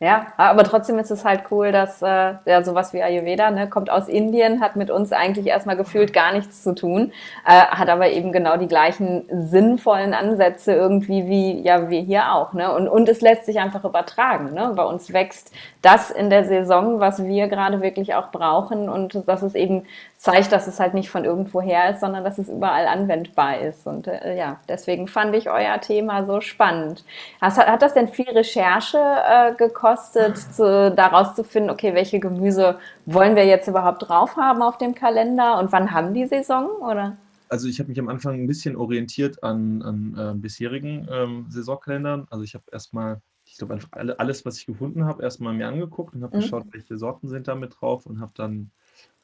Ja, 0.00 0.28
aber 0.36 0.62
trotzdem 0.62 0.96
ist 1.00 1.10
es 1.10 1.24
halt 1.24 1.46
cool, 1.50 1.72
dass 1.72 2.02
äh, 2.02 2.34
ja 2.44 2.62
sowas 2.62 2.92
wie 2.92 3.02
Ayurveda 3.02 3.50
ne, 3.50 3.68
kommt 3.68 3.90
aus 3.90 4.06
Indien, 4.06 4.60
hat 4.60 4.76
mit 4.76 4.92
uns 4.92 5.10
eigentlich 5.12 5.48
erstmal 5.48 5.76
gefühlt 5.76 6.12
gar 6.12 6.32
nichts 6.32 6.62
zu 6.62 6.72
tun, 6.72 7.10
äh, 7.44 7.50
hat 7.50 7.88
aber 7.88 8.08
eben 8.10 8.30
genau 8.30 8.56
die 8.56 8.68
gleichen 8.68 9.24
sinnvollen 9.28 10.14
Ansätze 10.14 10.72
irgendwie 10.72 11.26
wie 11.26 11.60
ja 11.62 11.90
wir 11.90 12.00
hier 12.00 12.32
auch, 12.32 12.52
ne? 12.52 12.72
Und 12.72 12.86
und 12.86 13.08
es 13.08 13.20
lässt 13.22 13.46
sich 13.46 13.58
einfach 13.58 13.84
übertragen, 13.84 14.54
ne? 14.54 14.72
Bei 14.76 14.84
uns 14.84 15.12
wächst 15.12 15.52
das 15.82 16.12
in 16.12 16.30
der 16.30 16.44
Saison, 16.44 17.00
was 17.00 17.24
wir 17.24 17.48
gerade 17.48 17.80
wirklich 17.82 18.14
auch 18.14 18.30
brauchen 18.30 18.88
und 18.88 19.24
das 19.26 19.42
ist 19.42 19.56
eben 19.56 19.84
zeigt, 20.18 20.50
dass 20.50 20.66
es 20.66 20.80
halt 20.80 20.94
nicht 20.94 21.10
von 21.10 21.24
irgendwo 21.24 21.62
her 21.62 21.90
ist, 21.90 22.00
sondern 22.00 22.24
dass 22.24 22.38
es 22.38 22.48
überall 22.48 22.88
anwendbar 22.88 23.60
ist. 23.60 23.86
Und 23.86 24.08
äh, 24.08 24.36
ja, 24.36 24.60
deswegen 24.68 25.06
fand 25.06 25.34
ich 25.36 25.48
euer 25.48 25.80
Thema 25.80 26.26
so 26.26 26.40
spannend. 26.40 27.04
Has, 27.40 27.56
hat 27.56 27.82
das 27.82 27.94
denn 27.94 28.08
viel 28.08 28.28
Recherche 28.28 28.98
äh, 28.98 29.54
gekostet, 29.54 30.36
zu, 30.36 30.92
daraus 30.94 31.36
zu 31.36 31.44
finden, 31.44 31.70
okay, 31.70 31.94
welche 31.94 32.18
Gemüse 32.18 32.78
wollen 33.06 33.36
wir 33.36 33.46
jetzt 33.46 33.68
überhaupt 33.68 34.08
drauf 34.08 34.36
haben 34.36 34.60
auf 34.60 34.76
dem 34.76 34.96
Kalender 34.96 35.56
und 35.60 35.70
wann 35.70 35.92
haben 35.92 36.12
die 36.12 36.26
Saison? 36.26 36.66
Oder? 36.80 37.16
Also 37.48 37.68
ich 37.68 37.78
habe 37.78 37.88
mich 37.88 38.00
am 38.00 38.08
Anfang 38.08 38.34
ein 38.34 38.48
bisschen 38.48 38.74
orientiert 38.74 39.44
an, 39.44 39.82
an 39.82 40.16
äh, 40.18 40.34
bisherigen 40.34 41.08
ähm, 41.12 41.46
Saisonkalendern. 41.48 42.26
Also 42.28 42.42
ich 42.42 42.54
habe 42.54 42.64
erstmal 42.72 43.22
ich 43.50 43.56
glaube, 43.56 43.72
einfach 43.72 43.88
alles, 44.18 44.44
was 44.44 44.58
ich 44.58 44.66
gefunden 44.66 45.06
habe, 45.06 45.22
erstmal 45.22 45.54
mir 45.54 45.68
angeguckt 45.68 46.14
und 46.14 46.22
habe 46.22 46.36
mhm. 46.36 46.42
geschaut, 46.42 46.64
welche 46.70 46.98
Sorten 46.98 47.28
sind 47.28 47.48
da 47.48 47.54
mit 47.54 47.80
drauf 47.80 48.04
und 48.04 48.20
habe 48.20 48.32
dann 48.34 48.70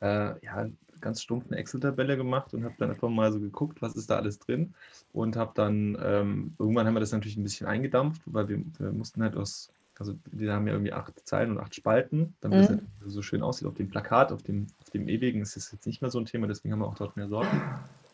äh, 0.01 0.45
ja, 0.45 0.67
ganz 1.05 1.23
stumpf 1.23 1.47
eine 1.47 1.59
Excel-Tabelle 1.59 2.17
gemacht 2.17 2.55
und 2.55 2.64
habe 2.64 2.75
dann 2.79 2.90
einfach 2.90 3.09
mal 3.09 3.31
so 3.31 3.38
geguckt, 3.38 3.83
was 3.83 3.95
ist 3.95 4.11
da 4.11 4.17
alles 4.17 4.38
drin. 4.38 4.75
Und 5.12 5.37
habe 5.37 5.53
dann, 5.55 5.97
ähm, 6.03 6.55
irgendwann 6.59 6.87
haben 6.87 6.95
wir 6.95 7.01
das 7.01 7.12
natürlich 7.12 7.37
ein 7.37 7.43
bisschen 7.45 7.67
eingedampft, 7.67 8.23
weil 8.25 8.49
wir, 8.49 8.64
wir 8.79 8.93
mussten 8.93 9.23
halt 9.23 9.37
aus, 9.37 9.71
also 9.99 10.14
wir 10.33 10.53
haben 10.53 10.67
ja 10.67 10.73
irgendwie 10.73 10.93
acht 10.93 11.12
Zeilen 11.25 11.53
und 11.53 11.59
acht 11.59 11.75
Spalten, 11.75 12.35
damit 12.40 12.59
mhm. 12.59 12.64
es 12.64 12.71
halt 12.71 12.83
so 13.07 13.23
schön 13.23 13.43
aussieht 13.43 13.69
auf 13.69 13.75
dem 13.75 13.90
Plakat, 13.90 14.33
auf 14.33 14.43
dem, 14.43 14.67
auf 14.81 14.90
dem 14.90 15.09
ewigen 15.09 15.43
ist 15.43 15.57
das 15.57 15.71
jetzt 15.71 15.87
nicht 15.87 16.01
mehr 16.01 16.11
so 16.11 16.19
ein 16.19 16.27
Thema, 16.27 16.47
deswegen 16.47 16.73
haben 16.73 16.81
wir 16.81 16.88
auch 16.88 16.97
dort 16.97 17.17
mehr 17.17 17.29
Sorten. 17.29 17.61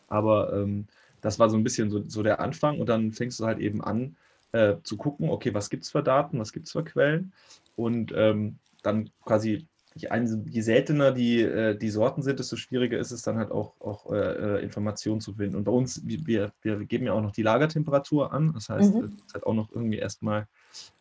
Aber 0.07 0.53
ähm, 0.53 0.85
das 1.21 1.39
war 1.39 1.49
so 1.49 1.57
ein 1.57 1.63
bisschen 1.63 1.89
so, 1.89 2.03
so 2.07 2.21
der 2.21 2.41
Anfang 2.41 2.79
und 2.79 2.89
dann 2.89 3.13
fängst 3.13 3.39
du 3.39 3.45
halt 3.45 3.59
eben 3.59 3.81
an 3.81 4.17
äh, 4.51 4.75
zu 4.83 4.97
gucken, 4.97 5.29
okay, 5.29 5.53
was 5.53 5.69
gibt 5.69 5.83
es 5.83 5.91
für 5.91 6.03
Daten, 6.03 6.39
was 6.39 6.51
gibt 6.51 6.67
es 6.67 6.73
für 6.73 6.83
Quellen 6.83 7.31
und 7.77 8.11
ähm, 8.13 8.57
dann 8.83 9.09
quasi 9.23 9.65
je, 9.95 10.09
je 10.45 10.61
seltener 10.61 11.11
die, 11.11 11.41
äh, 11.41 11.77
die 11.77 11.89
Sorten 11.89 12.21
sind, 12.21 12.39
desto 12.39 12.55
schwieriger 12.55 12.97
ist 12.97 13.11
es 13.11 13.21
dann 13.21 13.37
halt 13.37 13.51
auch, 13.51 13.79
auch 13.79 14.11
äh, 14.11 14.57
äh 14.57 14.63
Informationen 14.63 15.21
zu 15.21 15.33
finden. 15.33 15.55
Und 15.55 15.65
bei 15.65 15.71
uns, 15.71 16.01
wir, 16.05 16.51
wir 16.61 16.85
geben 16.85 17.05
ja 17.05 17.13
auch 17.13 17.21
noch 17.21 17.31
die 17.31 17.43
Lagertemperatur 17.43 18.31
an. 18.31 18.53
Das 18.53 18.69
heißt, 18.69 18.93
mhm. 18.93 19.17
es 19.27 19.33
hat 19.33 19.43
auch 19.43 19.53
noch 19.53 19.71
irgendwie 19.71 19.97
erstmal 19.97 20.47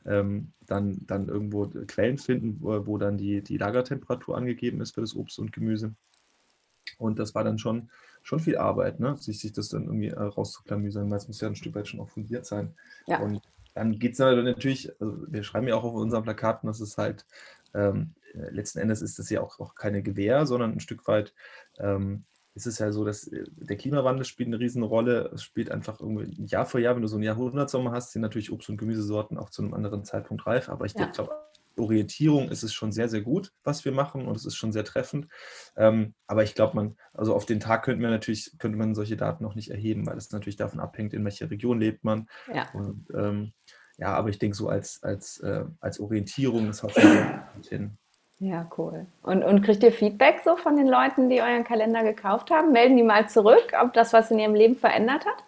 ähm, 0.07 0.53
dann, 0.66 0.98
dann 1.07 1.29
irgendwo 1.29 1.68
Quellen 1.87 2.18
finden, 2.18 2.59
wo, 2.61 2.87
wo, 2.87 2.98
dann 2.98 3.16
die, 3.16 3.42
die 3.42 3.59
Lagertemperatur 3.59 4.37
angegeben 4.37 4.81
ist 4.81 4.94
für 4.94 5.00
das 5.00 5.14
Obst 5.14 5.38
und 5.38 5.53
Gemüse. 5.53 5.94
Und 6.98 7.18
das 7.18 7.35
war 7.35 7.44
dann 7.44 7.59
schon, 7.59 7.90
schon 8.22 8.40
viel 8.40 8.59
Arbeit, 8.59 9.00
ne? 9.00 9.16
sich, 9.16 9.38
sich 9.38 9.53
das 9.53 9.68
dann 9.68 9.85
irgendwie 9.85 10.09
äh, 10.09 10.20
rauszuklamüsern, 10.20 11.11
weil 11.11 11.18
es 11.18 11.29
muss 11.29 11.40
ja 11.40 11.48
ein 11.48 11.57
Stück 11.57 11.74
weit 11.74 11.88
schon 11.88 12.00
auch 12.00 12.09
fundiert 12.09 12.44
sein. 12.44 12.74
Ja. 13.07 13.20
Und 13.20 13.40
dann 13.74 13.98
geht 13.98 14.14
es 14.14 14.18
natürlich, 14.18 14.90
also 15.00 15.16
wir 15.29 15.44
schreiben 15.44 15.68
ja 15.68 15.76
auch 15.76 15.85
auf 15.85 15.94
unseren 15.94 16.24
Plakaten, 16.24 16.66
dass 16.66 16.81
es 16.81 16.98
halt 16.98 17.24
ähm, 17.72 18.14
äh, 18.16 18.19
letzten 18.35 18.79
Endes 18.79 19.03
ist 19.03 19.19
das 19.19 19.31
ja 19.31 19.40
auch, 19.40 19.59
auch 19.61 19.75
keine 19.75 20.03
Gewähr, 20.03 20.47
sondern 20.47 20.73
ein 20.73 20.81
Stück 20.81 21.07
weit 21.07 21.35
ähm, 21.79 22.25
ist 22.55 22.66
es 22.66 22.79
ja 22.79 22.93
so, 22.93 23.05
dass 23.05 23.29
äh, 23.29 23.45
der 23.51 23.77
Klimawandel 23.77 24.25
spielt 24.25 24.49
eine 24.49 24.59
Riesenrolle. 24.59 25.31
Es 25.35 25.43
spielt 25.43 25.71
einfach 25.71 26.01
irgendwie 26.01 26.45
Jahr 26.45 26.66
für 26.66 26.81
Jahr, 26.81 26.95
wenn 26.95 27.03
du 27.03 27.09
so 27.09 27.16
einen 27.16 27.25
Jahrhundertsommer 27.25 27.93
hast, 27.93 28.12
sind 28.12 28.23
natürlich 28.23 28.51
Obst- 28.51 28.69
und 28.69 28.77
Gemüsesorten 28.77 29.38
auch 29.38 29.51
zu 29.51 29.62
einem 29.62 29.75
anderen 29.75 30.05
Zeitpunkt 30.05 30.47
reif. 30.47 30.69
Aber 30.69 30.85
ich 30.85 30.95
ja. 30.95 31.07
glaube, 31.07 31.31
Orientierung 31.77 32.51
ist 32.51 32.62
es 32.62 32.73
schon 32.75 32.93
sehr, 32.93 33.09
sehr 33.09 33.23
gut, 33.23 33.53
was 33.64 33.85
wir 33.85 33.93
machen 33.93 34.27
und 34.27 34.37
es 34.37 34.45
ist 34.45 34.57
schon 34.57 34.73
sehr 34.73 34.85
treffend. 34.85 35.29
Ähm, 35.77 36.14
aber 36.27 36.43
ich 36.43 36.55
glaube, 36.55 36.77
man, 36.77 36.97
also 37.14 37.35
auf 37.35 37.47
den 37.47 37.61
Tag 37.61 37.85
könnte 37.85 38.03
man 38.03 38.11
natürlich, 38.11 38.57
könnte 38.59 38.77
man 38.77 38.95
solche 38.95 39.16
Daten 39.16 39.45
noch 39.45 39.55
nicht 39.55 39.71
erheben, 39.71 40.07
weil 40.07 40.19
es 40.19 40.31
natürlich 40.31 40.57
davon 40.57 40.81
abhängt, 40.81 41.14
in 41.14 41.25
welcher 41.25 41.51
Region 41.51 41.81
lebt 41.81 42.05
man. 42.05 42.29
Ja. 42.53 42.71
Und 42.73 43.07
ähm, 43.14 43.53
ja, 43.97 44.14
aber 44.14 44.29
ich 44.31 44.38
denke 44.38 44.57
so 44.57 44.69
als, 44.69 45.03
als, 45.03 45.38
äh, 45.40 45.64
als 45.81 46.01
Orientierung, 46.01 46.66
das 46.66 46.83
haut 46.83 46.93
schon 46.95 47.43
hin. 47.69 47.99
Ja, 48.40 48.68
cool. 48.79 49.07
Und, 49.22 49.44
und 49.44 49.61
kriegt 49.62 49.83
ihr 49.83 49.92
Feedback 49.92 50.40
so 50.42 50.57
von 50.57 50.76
den 50.76 50.88
Leuten, 50.88 51.29
die 51.29 51.42
euren 51.42 51.62
Kalender 51.62 52.03
gekauft 52.03 52.50
haben? 52.50 52.72
Melden 52.72 52.96
die 52.96 53.03
mal 53.03 53.29
zurück, 53.29 53.72
ob 53.81 53.92
das 53.92 54.14
was 54.14 54.31
in 54.31 54.38
ihrem 54.38 54.55
Leben 54.55 54.76
verändert 54.76 55.26
hat? 55.26 55.44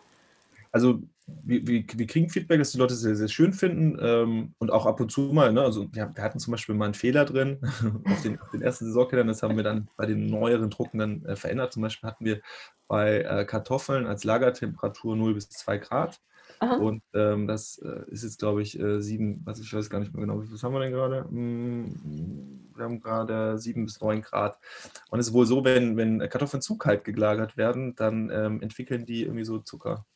Also 0.72 1.00
wir, 1.26 1.66
wir, 1.66 1.85
wir, 1.94 2.07
kriegen 2.07 2.28
Feedback, 2.28 2.59
dass 2.59 2.72
die 2.72 2.78
Leute 2.78 2.94
sehr, 2.94 3.16
sehr 3.16 3.28
schön 3.28 3.55
finden 3.55 3.98
ähm, 3.98 4.55
und 4.59 4.70
auch 4.70 4.85
ab 4.85 5.00
und 5.00 5.11
zu 5.11 5.22
mal, 5.33 5.52
ne, 5.52 5.62
also 5.62 5.87
wir, 5.92 6.12
hatten 6.18 6.38
zum 6.38 6.50
Beispiel 6.50 6.74
mal 6.74 6.87
einen 6.87 6.94
Fehler 6.94 7.24
drin 7.24 7.59
auf, 8.05 8.22
den, 8.22 8.38
auf 8.38 8.50
den 8.50 8.61
ersten 8.61 8.85
Saisonkellern, 8.85 9.26
das 9.26 9.42
haben 9.42 9.57
wir 9.57 9.64
dann 9.64 9.88
bei 9.96 10.05
den 10.05 10.26
neueren 10.26 10.68
Drucken 10.68 10.98
dann 10.98 11.24
äh, 11.24 11.37
verändert. 11.37 11.72
Zum 11.72 11.83
Beispiel 11.83 12.09
hatten 12.11 12.24
wir 12.26 12.40
bei 12.88 13.22
äh, 13.22 13.46
Kartoffeln 13.46 14.07
als 14.07 14.24
Lagertemperatur 14.24 15.16
0 15.16 15.33
bis 15.33 15.48
2 15.48 15.78
Grad. 15.78 16.20
Aha. 16.62 16.77
Und 16.77 17.03
ähm, 17.12 17.48
das 17.48 17.79
äh, 17.79 18.05
ist 18.07 18.22
jetzt, 18.22 18.38
glaube 18.38 18.62
ich, 18.62 18.79
äh, 18.79 19.03
sieben, 19.03 19.42
was 19.44 19.59
ich 19.59 19.75
weiß 19.75 19.90
gar 19.90 19.98
nicht 19.98 20.14
mehr 20.14 20.20
genau, 20.20 20.40
wie 20.40 20.46
viel 20.46 20.62
haben 20.62 20.72
wir 20.72 20.79
denn 20.79 20.92
gerade? 20.92 21.25
Hm, 21.29 22.70
wir 22.77 22.85
haben 22.85 23.01
gerade 23.01 23.59
sieben 23.59 23.85
bis 23.85 24.01
neun 24.01 24.22
Grad. 24.22 24.59
Und 25.11 25.18
es 25.18 25.27
ist 25.27 25.33
wohl 25.33 25.44
so, 25.44 25.64
wenn, 25.64 25.96
wenn 25.96 26.20
Kartoffeln 26.20 26.62
zu 26.62 26.79
kalt 26.79 27.03
gelagert 27.03 27.57
werden, 27.57 27.96
dann 27.96 28.31
ähm, 28.33 28.62
entwickeln 28.62 29.05
die 29.07 29.25
irgendwie 29.25 29.44
so 29.44 29.59
Zucker. 29.59 30.07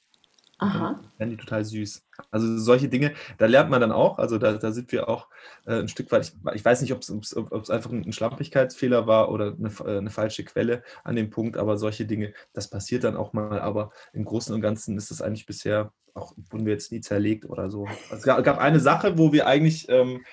Aha. 0.59 1.01
werden 1.19 1.31
die 1.31 1.37
total 1.37 1.65
süß. 1.65 2.07
Also 2.31 2.57
solche 2.59 2.89
Dinge, 2.89 3.13
da 3.37 3.45
lernt 3.45 3.69
man 3.69 3.81
dann 3.81 3.93
auch, 3.93 4.19
also 4.19 4.39
da, 4.39 4.55
da 4.55 4.73
sind 4.73 4.91
wir 4.91 5.07
auch 5.09 5.29
äh, 5.67 5.81
ein 5.81 5.89
Stück 5.89 6.11
weit, 6.13 6.33
ich, 6.33 6.55
ich 6.55 6.65
weiß 6.65 6.81
nicht, 6.81 6.95
ob 6.95 7.03
es 7.03 7.71
einfach 7.71 7.91
ein 7.91 8.13
Schlampigkeitsfehler 8.13 9.07
war 9.07 9.31
oder 9.31 9.55
eine, 9.59 9.69
äh, 9.85 9.99
eine, 9.99 10.11
falsche 10.11 10.45
Quelle 10.45 10.83
an 11.05 11.15
dem 11.17 11.29
Punkt, 11.29 11.59
aber 11.59 11.77
solche 11.77 12.07
Dinge, 12.07 12.33
das 12.55 12.71
passiert 12.71 13.05
dann 13.05 13.17
auch 13.17 13.35
mal, 13.35 13.61
aber 13.61 13.91
im 14.15 14.25
Großen 14.25 14.55
und 14.55 14.63
Ganzen 14.63 14.97
ist 14.97 15.11
das 15.11 15.21
eigentlich 15.21 15.45
bisher, 15.45 15.93
auch 16.17 16.35
wurden 16.51 16.67
wir 16.67 16.73
jetzt 16.73 16.93
nie 16.93 17.01
zerlegt 17.01 17.45
oder 17.45 17.71
so. 17.71 17.87
Also 18.11 18.17
es 18.17 18.23
gab, 18.23 18.43
gab 18.45 18.59
eine 18.59 18.81
Sache, 18.81 19.19
wo 19.19 19.33
wir 19.33 19.47
eigentlich 19.47 19.89
ähm, 19.89 20.25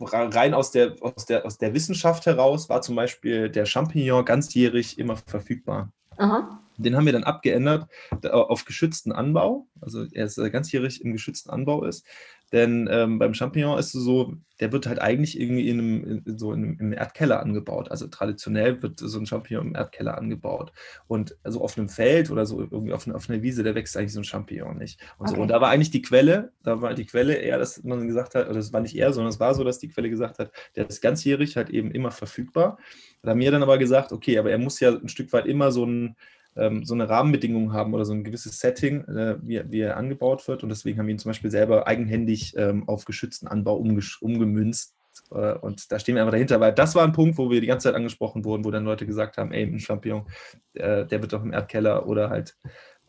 rein 0.00 0.54
aus 0.54 0.70
der, 0.70 0.96
aus, 1.00 1.26
der, 1.26 1.44
aus 1.44 1.58
der 1.58 1.74
Wissenschaft 1.74 2.26
heraus 2.26 2.68
war 2.68 2.82
zum 2.82 2.96
Beispiel 2.96 3.48
der 3.50 3.66
Champignon 3.66 4.24
ganzjährig 4.24 4.98
immer 4.98 5.16
verfügbar. 5.16 5.90
Aha. 6.16 6.60
Den 6.78 6.96
haben 6.96 7.06
wir 7.06 7.12
dann 7.12 7.24
abgeändert 7.24 7.88
auf 8.30 8.64
geschützten 8.66 9.12
Anbau. 9.12 9.66
Also 9.80 10.04
er 10.12 10.26
ist 10.26 10.36
ganzjährig 10.52 11.02
im 11.02 11.12
geschützten 11.12 11.50
Anbau 11.50 11.84
ist. 11.84 12.04
Denn 12.52 12.88
ähm, 12.90 13.18
beim 13.18 13.34
Champignon 13.34 13.78
ist 13.78 13.94
es 13.94 14.04
so, 14.04 14.34
der 14.60 14.72
wird 14.72 14.86
halt 14.86 15.00
eigentlich 15.00 15.38
irgendwie 15.38 15.68
in 15.68 15.78
einem, 15.78 16.22
in 16.24 16.38
so 16.38 16.52
in 16.52 16.64
einem, 16.64 16.78
im 16.78 16.92
Erdkeller 16.92 17.40
angebaut. 17.40 17.90
Also 17.90 18.06
traditionell 18.06 18.80
wird 18.82 19.00
so 19.00 19.18
ein 19.18 19.26
Champignon 19.26 19.68
im 19.68 19.74
Erdkeller 19.74 20.16
angebaut. 20.16 20.72
Und 21.08 21.36
also 21.42 21.60
auf 21.60 21.76
einem 21.76 21.88
Feld 21.88 22.30
oder 22.30 22.46
so 22.46 22.60
irgendwie 22.60 22.92
auf, 22.92 23.06
auf 23.08 23.28
einer 23.28 23.42
Wiese, 23.42 23.64
da 23.64 23.74
wächst 23.74 23.96
eigentlich 23.96 24.12
so 24.12 24.20
ein 24.20 24.24
Champignon 24.24 24.78
nicht. 24.78 25.00
Und, 25.18 25.26
okay. 25.26 25.36
so. 25.36 25.42
und 25.42 25.48
da 25.48 25.60
war 25.60 25.70
eigentlich 25.70 25.90
die 25.90 26.02
Quelle, 26.02 26.52
da 26.62 26.80
war 26.80 26.94
die 26.94 27.06
Quelle 27.06 27.34
eher, 27.34 27.58
dass 27.58 27.82
man 27.82 28.06
gesagt 28.06 28.34
hat, 28.34 28.46
oder 28.46 28.56
das 28.56 28.72
war 28.72 28.80
nicht 28.80 28.96
eher, 28.96 29.12
sondern 29.12 29.30
es 29.30 29.40
war 29.40 29.54
so, 29.54 29.64
dass 29.64 29.78
die 29.78 29.88
Quelle 29.88 30.08
gesagt 30.08 30.38
hat, 30.38 30.52
der 30.76 30.88
ist 30.88 31.02
ganzjährig 31.02 31.56
halt 31.56 31.70
eben 31.70 31.90
immer 31.90 32.12
verfügbar. 32.12 32.78
Da 33.22 33.32
haben 33.32 33.40
wir 33.40 33.50
dann 33.50 33.62
aber 33.62 33.78
gesagt, 33.78 34.12
okay, 34.12 34.38
aber 34.38 34.50
er 34.50 34.58
muss 34.58 34.78
ja 34.78 34.90
ein 34.90 35.08
Stück 35.08 35.32
weit 35.32 35.46
immer 35.46 35.72
so 35.72 35.84
ein 35.84 36.16
ähm, 36.56 36.84
so 36.84 36.94
eine 36.94 37.08
Rahmenbedingung 37.08 37.72
haben 37.72 37.94
oder 37.94 38.04
so 38.04 38.12
ein 38.12 38.24
gewisses 38.24 38.58
Setting, 38.58 39.04
äh, 39.04 39.36
wie, 39.42 39.62
wie, 39.70 39.80
er 39.80 39.96
angebaut 39.96 40.46
wird. 40.48 40.62
Und 40.62 40.68
deswegen 40.68 40.98
haben 40.98 41.06
wir 41.06 41.14
ihn 41.14 41.18
zum 41.18 41.30
Beispiel 41.30 41.50
selber 41.50 41.86
eigenhändig 41.86 42.56
ähm, 42.56 42.88
auf 42.88 43.04
geschützten 43.04 43.46
Anbau 43.46 43.76
umgemünzt. 43.76 44.94
Äh, 45.30 45.54
und 45.54 45.90
da 45.90 45.98
stehen 45.98 46.14
wir 46.14 46.22
einfach 46.22 46.32
dahinter, 46.32 46.60
weil 46.60 46.72
das 46.72 46.94
war 46.94 47.04
ein 47.04 47.12
Punkt, 47.12 47.38
wo 47.38 47.50
wir 47.50 47.60
die 47.60 47.66
ganze 47.66 47.88
Zeit 47.88 47.94
angesprochen 47.94 48.44
wurden, 48.44 48.64
wo 48.64 48.70
dann 48.70 48.84
Leute 48.84 49.06
gesagt 49.06 49.38
haben, 49.38 49.52
ey, 49.52 49.64
ein 49.64 49.80
Champignon, 49.80 50.26
äh, 50.74 51.06
der 51.06 51.22
wird 51.22 51.32
doch 51.32 51.42
im 51.42 51.52
Erdkeller 51.52 52.06
oder 52.06 52.30
halt 52.30 52.56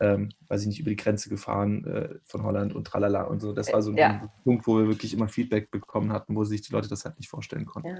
ähm, 0.00 0.30
weiß 0.48 0.62
ich 0.62 0.68
nicht, 0.68 0.80
über 0.80 0.90
die 0.90 0.96
Grenze 0.96 1.28
gefahren 1.28 1.84
äh, 1.84 2.14
von 2.24 2.42
Holland 2.42 2.74
und 2.74 2.86
tralala 2.86 3.22
und 3.22 3.40
so. 3.40 3.52
Das 3.52 3.72
war 3.72 3.82
so 3.82 3.90
ein 3.90 3.96
ja. 3.96 4.32
Punkt, 4.44 4.66
wo 4.66 4.78
wir 4.78 4.86
wirklich 4.86 5.12
immer 5.12 5.28
Feedback 5.28 5.70
bekommen 5.70 6.12
hatten, 6.12 6.36
wo 6.36 6.44
sich 6.44 6.62
die 6.62 6.72
Leute 6.72 6.88
das 6.88 7.04
halt 7.04 7.18
nicht 7.18 7.28
vorstellen 7.28 7.66
konnten. 7.66 7.88
Ja. 7.88 7.98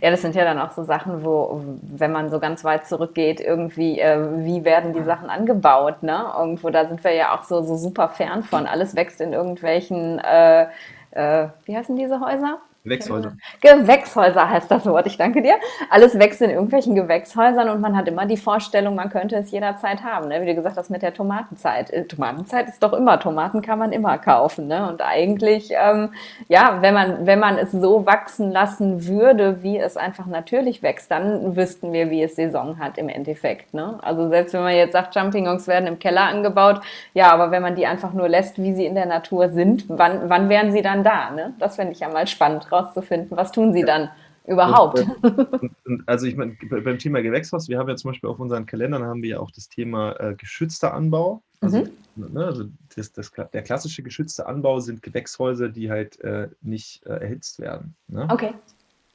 Ja, 0.00 0.10
das 0.10 0.22
sind 0.22 0.34
ja 0.34 0.44
dann 0.44 0.58
auch 0.58 0.72
so 0.72 0.84
Sachen, 0.84 1.24
wo, 1.24 1.62
wenn 1.82 2.12
man 2.12 2.30
so 2.30 2.38
ganz 2.40 2.64
weit 2.64 2.86
zurückgeht, 2.86 3.40
irgendwie, 3.40 4.00
äh, 4.00 4.44
wie 4.44 4.64
werden 4.64 4.92
die 4.92 5.02
Sachen 5.02 5.30
angebaut, 5.30 6.02
ne? 6.02 6.26
Irgendwo, 6.38 6.70
da 6.70 6.86
sind 6.86 7.02
wir 7.04 7.12
ja 7.12 7.34
auch 7.34 7.44
so, 7.44 7.62
so 7.62 7.76
super 7.76 8.08
fern 8.08 8.42
von. 8.42 8.66
Alles 8.66 8.94
wächst 8.96 9.20
in 9.20 9.32
irgendwelchen, 9.32 10.18
äh, 10.18 10.66
äh, 11.12 11.48
wie 11.64 11.76
heißen 11.76 11.96
diese 11.96 12.20
Häuser? 12.20 12.58
Gewächshäuser. 12.86 13.32
Gewächshäuser 13.60 14.48
heißt 14.48 14.70
das 14.70 14.86
Wort, 14.86 15.08
ich 15.08 15.16
danke 15.16 15.42
dir. 15.42 15.54
Alles 15.90 16.16
wächst 16.18 16.40
in 16.40 16.50
irgendwelchen 16.50 16.94
Gewächshäusern 16.94 17.68
und 17.68 17.80
man 17.80 17.96
hat 17.96 18.06
immer 18.06 18.26
die 18.26 18.36
Vorstellung, 18.36 18.94
man 18.94 19.10
könnte 19.10 19.34
es 19.34 19.50
jederzeit 19.50 20.04
haben. 20.04 20.28
Ne? 20.28 20.40
Wie 20.40 20.46
du 20.46 20.54
gesagt 20.54 20.76
hast 20.76 20.88
mit 20.88 21.02
der 21.02 21.12
Tomatenzeit. 21.12 21.90
Äh, 21.90 22.04
Tomatenzeit 22.04 22.68
ist 22.68 22.80
doch 22.80 22.92
immer, 22.92 23.18
Tomaten 23.18 23.60
kann 23.60 23.80
man 23.80 23.90
immer 23.90 24.18
kaufen. 24.18 24.68
Ne? 24.68 24.88
Und 24.88 25.02
eigentlich, 25.02 25.70
ähm, 25.72 26.10
ja, 26.46 26.78
wenn 26.80 26.94
man, 26.94 27.26
wenn 27.26 27.40
man 27.40 27.58
es 27.58 27.72
so 27.72 28.06
wachsen 28.06 28.52
lassen 28.52 29.08
würde, 29.08 29.64
wie 29.64 29.78
es 29.78 29.96
einfach 29.96 30.26
natürlich 30.26 30.84
wächst, 30.84 31.10
dann 31.10 31.56
wüssten 31.56 31.92
wir, 31.92 32.10
wie 32.10 32.22
es 32.22 32.36
Saison 32.36 32.78
hat 32.78 32.98
im 32.98 33.08
Endeffekt. 33.08 33.74
Ne? 33.74 33.98
Also 34.02 34.28
selbst 34.28 34.54
wenn 34.54 34.62
man 34.62 34.76
jetzt 34.76 34.92
sagt, 34.92 35.12
Champignons 35.12 35.66
werden 35.66 35.88
im 35.88 35.98
Keller 35.98 36.22
angebaut, 36.22 36.80
ja, 37.14 37.32
aber 37.32 37.50
wenn 37.50 37.62
man 37.62 37.74
die 37.74 37.86
einfach 37.86 38.12
nur 38.12 38.28
lässt, 38.28 38.62
wie 38.62 38.74
sie 38.74 38.86
in 38.86 38.94
der 38.94 39.06
Natur 39.06 39.48
sind, 39.48 39.86
wann, 39.88 40.30
wann 40.30 40.48
wären 40.48 40.70
sie 40.70 40.82
dann 40.82 41.02
da? 41.02 41.30
Ne? 41.30 41.54
Das 41.58 41.74
fände 41.74 41.92
ich 41.92 41.98
ja 41.98 42.08
mal 42.08 42.28
spannend 42.28 42.70
rauszufinden, 42.76 43.36
was 43.36 43.52
tun 43.52 43.72
sie 43.72 43.80
ja. 43.80 43.86
dann 43.86 44.10
überhaupt? 44.46 45.00
Und, 45.00 45.52
und, 45.62 45.72
und, 45.84 46.02
also 46.06 46.26
ich 46.26 46.36
meine, 46.36 46.56
beim 46.70 46.98
Thema 46.98 47.22
Gewächshaus, 47.22 47.68
wir 47.68 47.78
haben 47.78 47.88
ja 47.88 47.96
zum 47.96 48.10
Beispiel 48.10 48.30
auf 48.30 48.38
unseren 48.38 48.66
Kalendern 48.66 49.04
haben 49.04 49.22
wir 49.22 49.30
ja 49.30 49.40
auch 49.40 49.50
das 49.50 49.68
Thema 49.68 50.12
äh, 50.20 50.34
geschützter 50.34 50.94
Anbau. 50.94 51.42
Also, 51.60 51.78
mhm. 51.78 52.32
ne, 52.32 52.44
also 52.44 52.64
das, 52.94 53.12
das, 53.12 53.32
der 53.32 53.62
klassische 53.62 54.02
geschützte 54.02 54.46
Anbau 54.46 54.80
sind 54.80 55.02
Gewächshäuser, 55.02 55.68
die 55.68 55.90
halt 55.90 56.20
äh, 56.20 56.48
nicht 56.62 57.04
äh, 57.06 57.14
erhitzt 57.14 57.58
werden. 57.60 57.96
Ne? 58.08 58.28
Okay. 58.30 58.52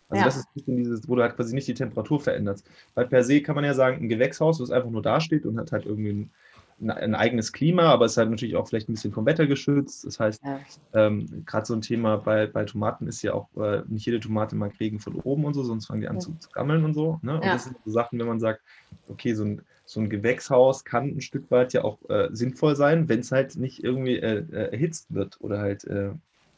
Also 0.10 0.20
ja. 0.20 0.26
das 0.26 0.38
ist 0.38 0.46
ein 0.48 0.54
bisschen 0.56 0.78
dieses, 0.78 1.08
wo 1.08 1.16
du 1.16 1.22
halt 1.22 1.36
quasi 1.36 1.56
nicht 1.56 1.68
die 1.68 1.74
Temperatur 1.74 2.20
veränderst. 2.20 2.70
Weil 2.96 3.08
per 3.08 3.24
se 3.24 3.42
kann 3.42 3.56
man 3.56 3.64
ja 3.64 3.74
sagen, 3.74 4.04
ein 4.04 4.10
Gewächshaus, 4.10 4.58
das 4.58 4.70
einfach 4.70 4.90
nur 4.90 5.02
dasteht 5.02 5.46
und 5.46 5.58
hat 5.58 5.72
halt 5.72 5.86
irgendwie 5.86 6.12
ein 6.12 6.32
ein 6.90 7.16
eigenes 7.16 7.54
Klima, 7.54 7.84
aber 7.84 8.06
es 8.06 8.14
ist 8.14 8.18
halt 8.18 8.30
natürlich 8.30 8.56
auch 8.56 8.68
vielleicht 8.68 8.90
ein 8.90 8.94
bisschen 8.94 9.14
vom 9.14 9.26
Wetter 9.26 9.48
geschützt. 9.48 10.06
Das 10.06 10.20
heißt, 10.20 10.42
ja. 10.44 10.60
ähm, 10.94 11.44
gerade 11.46 11.66
so 11.66 11.74
ein 11.74 11.82
Thema 11.82 12.18
bei, 12.18 12.48
bei 12.48 12.66
Tomaten 12.66 13.08
ist 13.08 13.22
ja 13.22 13.34
auch, 13.34 13.48
äh, 13.58 13.84
nicht 13.88 14.06
jede 14.06 14.20
Tomate 14.20 14.56
mag 14.56 14.80
Regen 14.80 15.00
von 15.00 15.16
oben 15.16 15.46
und 15.46 15.54
so, 15.54 15.64
sonst 15.64 15.88
fangen 15.88 16.02
die 16.02 16.08
an 16.08 16.16
ja. 16.16 16.20
zu, 16.20 16.34
zu, 16.38 16.50
gammeln 16.50 16.84
und 16.84 16.94
so. 16.94 17.20
Ne? 17.22 17.36
Und 17.36 17.46
ja. 17.46 17.54
das 17.54 17.66
sind 17.66 17.78
so 17.86 17.92
Sachen, 17.92 18.20
wenn 18.20 18.28
man 18.28 18.40
sagt, 18.40 18.62
okay, 19.08 19.34
so 19.34 19.46
ein, 19.46 19.62
so 19.86 20.00
ein 20.00 20.10
Gewächshaus 20.10 20.84
kann 20.86 21.10
ein 21.10 21.22
Stück 21.22 21.52
weit 21.52 21.74
ja 21.74 21.84
auch 21.84 21.98
äh, 22.10 22.30
sinnvoll 22.32 22.76
sein, 22.76 23.10
wenn 23.10 23.20
es 23.20 23.32
halt 23.32 23.56
nicht 23.58 23.84
irgendwie 23.84 24.18
äh, 24.18 24.46
äh 24.52 24.72
erhitzt 24.72 25.14
wird 25.14 25.40
oder 25.42 25.60
halt 25.60 25.84
äh, 25.86 26.12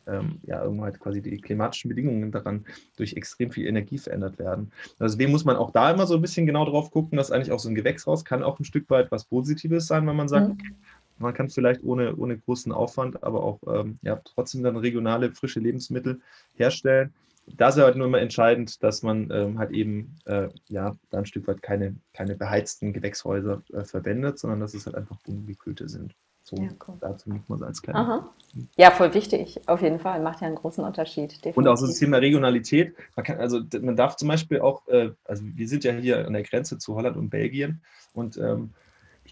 ähm, 0.08 0.40
ja, 0.44 0.64
irgendwo 0.64 0.84
halt 0.84 1.00
quasi 1.00 1.22
die 1.22 1.38
klimatischen 1.38 1.90
Bedingungen 1.90 2.32
daran 2.32 2.66
durch 2.98 3.14
extrem 3.14 3.52
viel 3.52 3.68
Energie 3.68 3.98
verändert 3.98 4.40
werden. 4.40 4.72
Deswegen 5.00 5.32
muss 5.32 5.46
man 5.46 5.56
auch 5.56 5.72
da 5.72 5.92
immer 5.92 6.08
so 6.08 6.16
ein 6.16 6.22
bisschen 6.22 6.46
genau 6.46 6.66
drauf 6.66 6.92
gucken, 6.92 7.18
dass 7.18 7.32
eigentlich 7.32 7.52
auch 7.52 7.60
so 7.60 7.70
ein 7.70 7.76
Gewächshaus 7.76 8.26
kann 8.26 8.44
auch 8.44 8.60
ein 8.60 8.66
Stück 8.66 8.90
weit 8.90 9.12
was 9.12 9.26
Positives 9.26 9.88
sein, 9.88 10.08
wenn 10.08 10.16
man 10.16 10.28
sagt, 10.28 10.50
mhm. 10.50 10.76
man 11.18 11.34
kann 11.34 11.50
vielleicht 11.50 11.84
ohne, 11.84 12.16
ohne 12.16 12.38
großen 12.38 12.72
Aufwand, 12.72 13.24
aber 13.24 13.44
auch 13.44 13.60
ähm, 13.68 14.00
ja, 14.02 14.22
trotzdem 14.24 14.64
dann 14.64 14.78
regionale, 14.78 15.32
frische 15.32 15.60
Lebensmittel 15.60 16.22
herstellen. 16.56 17.14
Da 17.46 17.68
ist 17.70 17.78
halt 17.78 17.98
nur 17.98 18.08
immer 18.08 18.22
entscheidend, 18.22 18.82
dass 18.84 19.04
man 19.04 19.30
ähm, 19.30 19.60
halt 19.60 19.72
eben 19.72 20.16
äh, 20.26 20.48
ja, 20.70 20.96
da 21.10 21.18
ein 21.18 21.26
Stück 21.26 21.46
weit 21.48 21.62
keine, 21.62 21.96
keine 22.14 22.36
beheizten 22.36 22.94
Gewächshäuser 22.94 23.62
äh, 23.74 23.84
verwendet, 23.84 24.40
sondern 24.40 24.62
dass 24.62 24.74
es 24.74 24.86
halt 24.86 24.96
einfach 24.96 25.18
ungekühlte 25.28 25.90
sind. 25.90 26.16
So, 26.56 26.64
ja, 26.64 26.70
cool. 26.88 26.96
dazu 27.00 27.30
muss 27.30 27.48
man 27.48 27.64
als 27.64 27.82
kleiner. 27.82 28.30
Ja, 28.78 28.92
voll 28.92 29.14
wichtig, 29.14 29.62
auf 29.68 29.82
jeden 29.82 30.00
Fall. 30.00 30.22
Macht 30.22 30.42
ja 30.42 30.48
einen 30.48 30.56
großen 30.56 30.84
Unterschied. 30.84 31.32
Definitiv. 31.32 31.58
Und 31.58 31.68
auch 31.68 31.80
das 31.80 31.98
Thema 31.98 32.18
Regionalität. 32.18 32.96
Man 33.16 33.26
kann, 33.26 33.38
also 33.40 33.62
man 33.82 33.96
darf 33.96 34.16
zum 34.16 34.28
Beispiel 34.28 34.62
auch, 34.62 34.88
äh, 34.88 35.12
also 35.26 35.44
wir 35.44 35.68
sind 35.68 35.84
ja 35.84 35.92
hier 35.94 36.28
an 36.28 36.34
der 36.34 36.44
Grenze 36.44 36.78
zu 36.78 36.96
Holland 36.96 37.18
und 37.18 37.30
Belgien 37.30 37.82
und 38.14 38.38
ähm, 38.38 38.74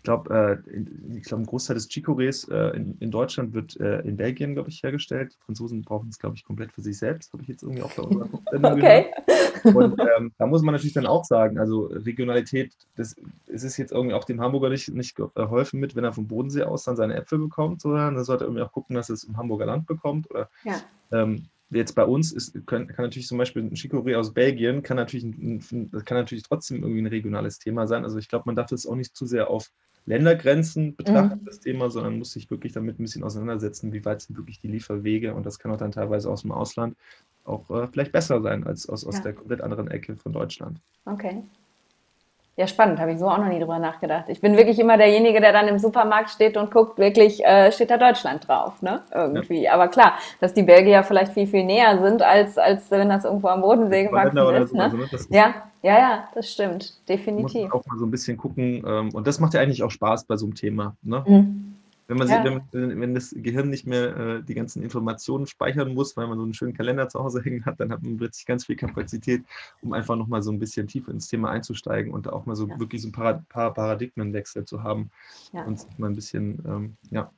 ich 0.01 0.03
glaube, 0.03 0.63
äh, 0.65 1.15
ich 1.15 1.25
glaube, 1.25 1.43
ein 1.43 1.45
Großteil 1.45 1.75
des 1.75 1.87
Chicorées 1.87 2.49
äh, 2.49 2.75
in, 2.75 2.97
in, 2.99 3.11
Deutschland 3.11 3.53
wird 3.53 3.79
äh, 3.79 3.99
in 3.99 4.17
Belgien, 4.17 4.55
glaube 4.55 4.69
ich, 4.69 4.81
hergestellt. 4.81 5.35
Die 5.35 5.45
Franzosen 5.45 5.83
brauchen 5.83 6.09
es, 6.09 6.17
glaube 6.17 6.35
ich, 6.35 6.43
komplett 6.43 6.71
für 6.71 6.81
sich 6.81 6.97
selbst, 6.97 7.31
habe 7.33 7.43
ich 7.43 7.49
jetzt 7.49 7.61
irgendwie 7.61 7.83
auch 7.83 7.93
bei 7.93 8.01
unserer 8.01 8.27
okay. 8.73 9.11
gehört. 9.63 9.75
Und 9.75 10.01
ähm, 10.17 10.31
da 10.39 10.47
muss 10.47 10.63
man 10.63 10.73
natürlich 10.73 10.95
dann 10.95 11.05
auch 11.05 11.23
sagen, 11.23 11.59
also 11.59 11.83
Regionalität, 11.83 12.73
das, 12.95 13.15
es 13.45 13.63
ist 13.63 13.77
jetzt 13.77 13.91
irgendwie 13.91 14.15
auch 14.15 14.23
dem 14.23 14.41
Hamburger 14.41 14.69
nicht, 14.69 14.89
nicht 14.89 15.15
geholfen 15.15 15.79
mit, 15.79 15.95
wenn 15.95 16.03
er 16.03 16.13
vom 16.13 16.27
Bodensee 16.27 16.63
aus 16.63 16.83
dann 16.83 16.95
seine 16.95 17.13
Äpfel 17.13 17.37
bekommt, 17.37 17.81
sondern 17.81 18.15
er 18.15 18.23
sollte 18.23 18.45
irgendwie 18.45 18.63
auch 18.63 18.71
gucken, 18.71 18.95
dass 18.95 19.09
er 19.09 19.13
es 19.13 19.23
im 19.23 19.37
Hamburger 19.37 19.67
Land 19.67 19.85
bekommt. 19.85 20.31
Oder 20.31 20.49
ja. 20.63 20.81
ähm, 21.11 21.45
jetzt 21.69 21.93
bei 21.93 22.05
uns 22.05 22.31
ist, 22.31 22.53
kann, 22.65 22.87
kann, 22.87 23.05
natürlich 23.05 23.27
zum 23.27 23.37
Beispiel 23.37 23.61
ein 23.61 23.75
Chicorée 23.75 24.17
aus 24.17 24.33
Belgien, 24.33 24.81
kann 24.81 24.97
natürlich, 24.97 25.25
ein, 25.25 25.91
kann 26.05 26.17
natürlich 26.17 26.43
trotzdem 26.43 26.81
irgendwie 26.81 27.03
ein 27.03 27.07
regionales 27.07 27.59
Thema 27.59 27.85
sein. 27.85 28.03
Also 28.03 28.17
ich 28.17 28.29
glaube, 28.29 28.43
man 28.47 28.55
darf 28.55 28.71
das 28.71 28.87
auch 28.87 28.95
nicht 28.95 29.15
zu 29.15 29.27
sehr 29.27 29.47
auf 29.47 29.69
Ländergrenzen 30.05 30.95
betrachten, 30.95 31.41
mhm. 31.41 31.45
das 31.45 31.59
Thema, 31.59 31.89
sondern 31.89 32.17
muss 32.17 32.31
sich 32.31 32.49
wirklich 32.49 32.73
damit 32.73 32.99
ein 32.99 33.03
bisschen 33.03 33.23
auseinandersetzen, 33.23 33.93
wie 33.93 34.03
weit 34.03 34.21
sind 34.21 34.37
wirklich 34.37 34.59
die 34.59 34.67
Lieferwege 34.67 35.33
und 35.33 35.45
das 35.45 35.59
kann 35.59 35.71
auch 35.71 35.77
dann 35.77 35.91
teilweise 35.91 36.29
aus 36.29 36.41
dem 36.41 36.51
Ausland 36.51 36.97
auch 37.43 37.69
äh, 37.71 37.87
vielleicht 37.87 38.11
besser 38.11 38.41
sein 38.41 38.65
als 38.65 38.87
aus, 38.89 39.05
aus 39.05 39.15
ja. 39.15 39.21
der 39.21 39.33
komplett 39.33 39.61
anderen 39.61 39.89
Ecke 39.89 40.15
von 40.15 40.33
Deutschland. 40.33 40.79
Okay. 41.05 41.43
Ja, 42.61 42.67
spannend, 42.67 42.99
habe 42.99 43.11
ich 43.11 43.17
so 43.17 43.27
auch 43.27 43.39
noch 43.39 43.47
nie 43.47 43.57
drüber 43.57 43.79
nachgedacht. 43.79 44.25
Ich 44.27 44.39
bin 44.39 44.55
wirklich 44.55 44.77
immer 44.77 44.95
derjenige, 44.95 45.41
der 45.41 45.51
dann 45.51 45.67
im 45.67 45.79
Supermarkt 45.79 46.29
steht 46.29 46.57
und 46.57 46.69
guckt, 46.69 46.99
wirklich 46.99 47.43
äh, 47.43 47.71
steht 47.71 47.89
da 47.89 47.97
Deutschland 47.97 48.47
drauf, 48.47 48.83
ne? 48.83 49.01
Irgendwie. 49.11 49.63
Ja. 49.63 49.73
Aber 49.73 49.87
klar, 49.87 50.13
dass 50.39 50.53
die 50.53 50.61
Belgier 50.61 51.01
vielleicht 51.01 51.33
viel, 51.33 51.47
viel 51.47 51.63
näher 51.63 51.97
sind, 51.99 52.21
als, 52.21 52.59
als 52.59 52.91
wenn 52.91 53.09
das 53.09 53.25
irgendwo 53.25 53.47
am 53.47 53.61
Bodensee 53.61 54.03
gewachsen 54.03 54.37
ist. 54.61 54.75
Ne? 54.75 54.91
So, 54.91 54.97
ne? 54.97 55.07
ja, 55.29 55.55
ja, 55.81 55.97
ja, 55.97 56.23
das 56.35 56.51
stimmt, 56.51 56.93
definitiv. 57.09 57.63
Muss 57.63 57.81
auch 57.81 57.85
mal 57.87 57.97
so 57.97 58.05
ein 58.05 58.11
bisschen 58.11 58.37
gucken. 58.37 58.83
Ähm, 58.87 59.09
und 59.11 59.25
das 59.25 59.39
macht 59.39 59.55
ja 59.55 59.61
eigentlich 59.61 59.81
auch 59.81 59.89
Spaß 59.89 60.25
bei 60.25 60.37
so 60.37 60.45
einem 60.45 60.53
Thema, 60.53 60.95
ne? 61.01 61.23
Mhm 61.25 61.70
wenn, 62.11 62.17
man 62.17 62.27
ja. 62.27 62.61
wenn, 62.71 62.99
wenn, 62.99 63.15
das 63.15 63.33
Gehirn 63.37 63.69
nicht 63.69 63.87
mehr 63.87 64.17
äh, 64.17 64.43
die 64.43 64.53
ganzen 64.53 64.83
Informationen 64.83 65.47
speichern 65.47 65.93
muss, 65.93 66.17
weil 66.17 66.27
man 66.27 66.37
so 66.37 66.43
einen 66.43 66.53
schönen 66.53 66.73
Kalender 66.73 67.07
zu 67.07 67.23
Hause 67.23 67.41
hängen 67.45 67.65
hat, 67.65 67.79
dann 67.79 67.89
hat 67.89 68.03
man 68.03 68.17
plötzlich 68.17 68.45
ganz 68.45 68.65
viel 68.65 68.75
Kapazität, 68.75 69.45
um 69.81 69.93
einfach 69.93 70.17
nochmal 70.17 70.43
so 70.43 70.51
ein 70.51 70.59
bisschen 70.59 70.87
tiefer 70.87 71.11
ins 71.11 71.29
Thema 71.29 71.51
einzusteigen 71.51 72.11
und 72.13 72.27
auch 72.27 72.45
mal 72.45 72.57
so 72.57 72.67
ja. 72.67 72.77
wirklich 72.79 73.01
so 73.01 73.07
ein 73.07 73.13
paar, 73.13 73.45
paar 73.47 73.73
Paradigmenwechsel 73.73 74.65
zu 74.65 74.83
haben 74.83 75.09
ja. 75.53 75.63
und 75.63 75.87
mal 75.97 76.09
ein 76.09 76.15
bisschen, 76.15 76.61
ähm, 76.67 76.97
ja. 77.11 77.31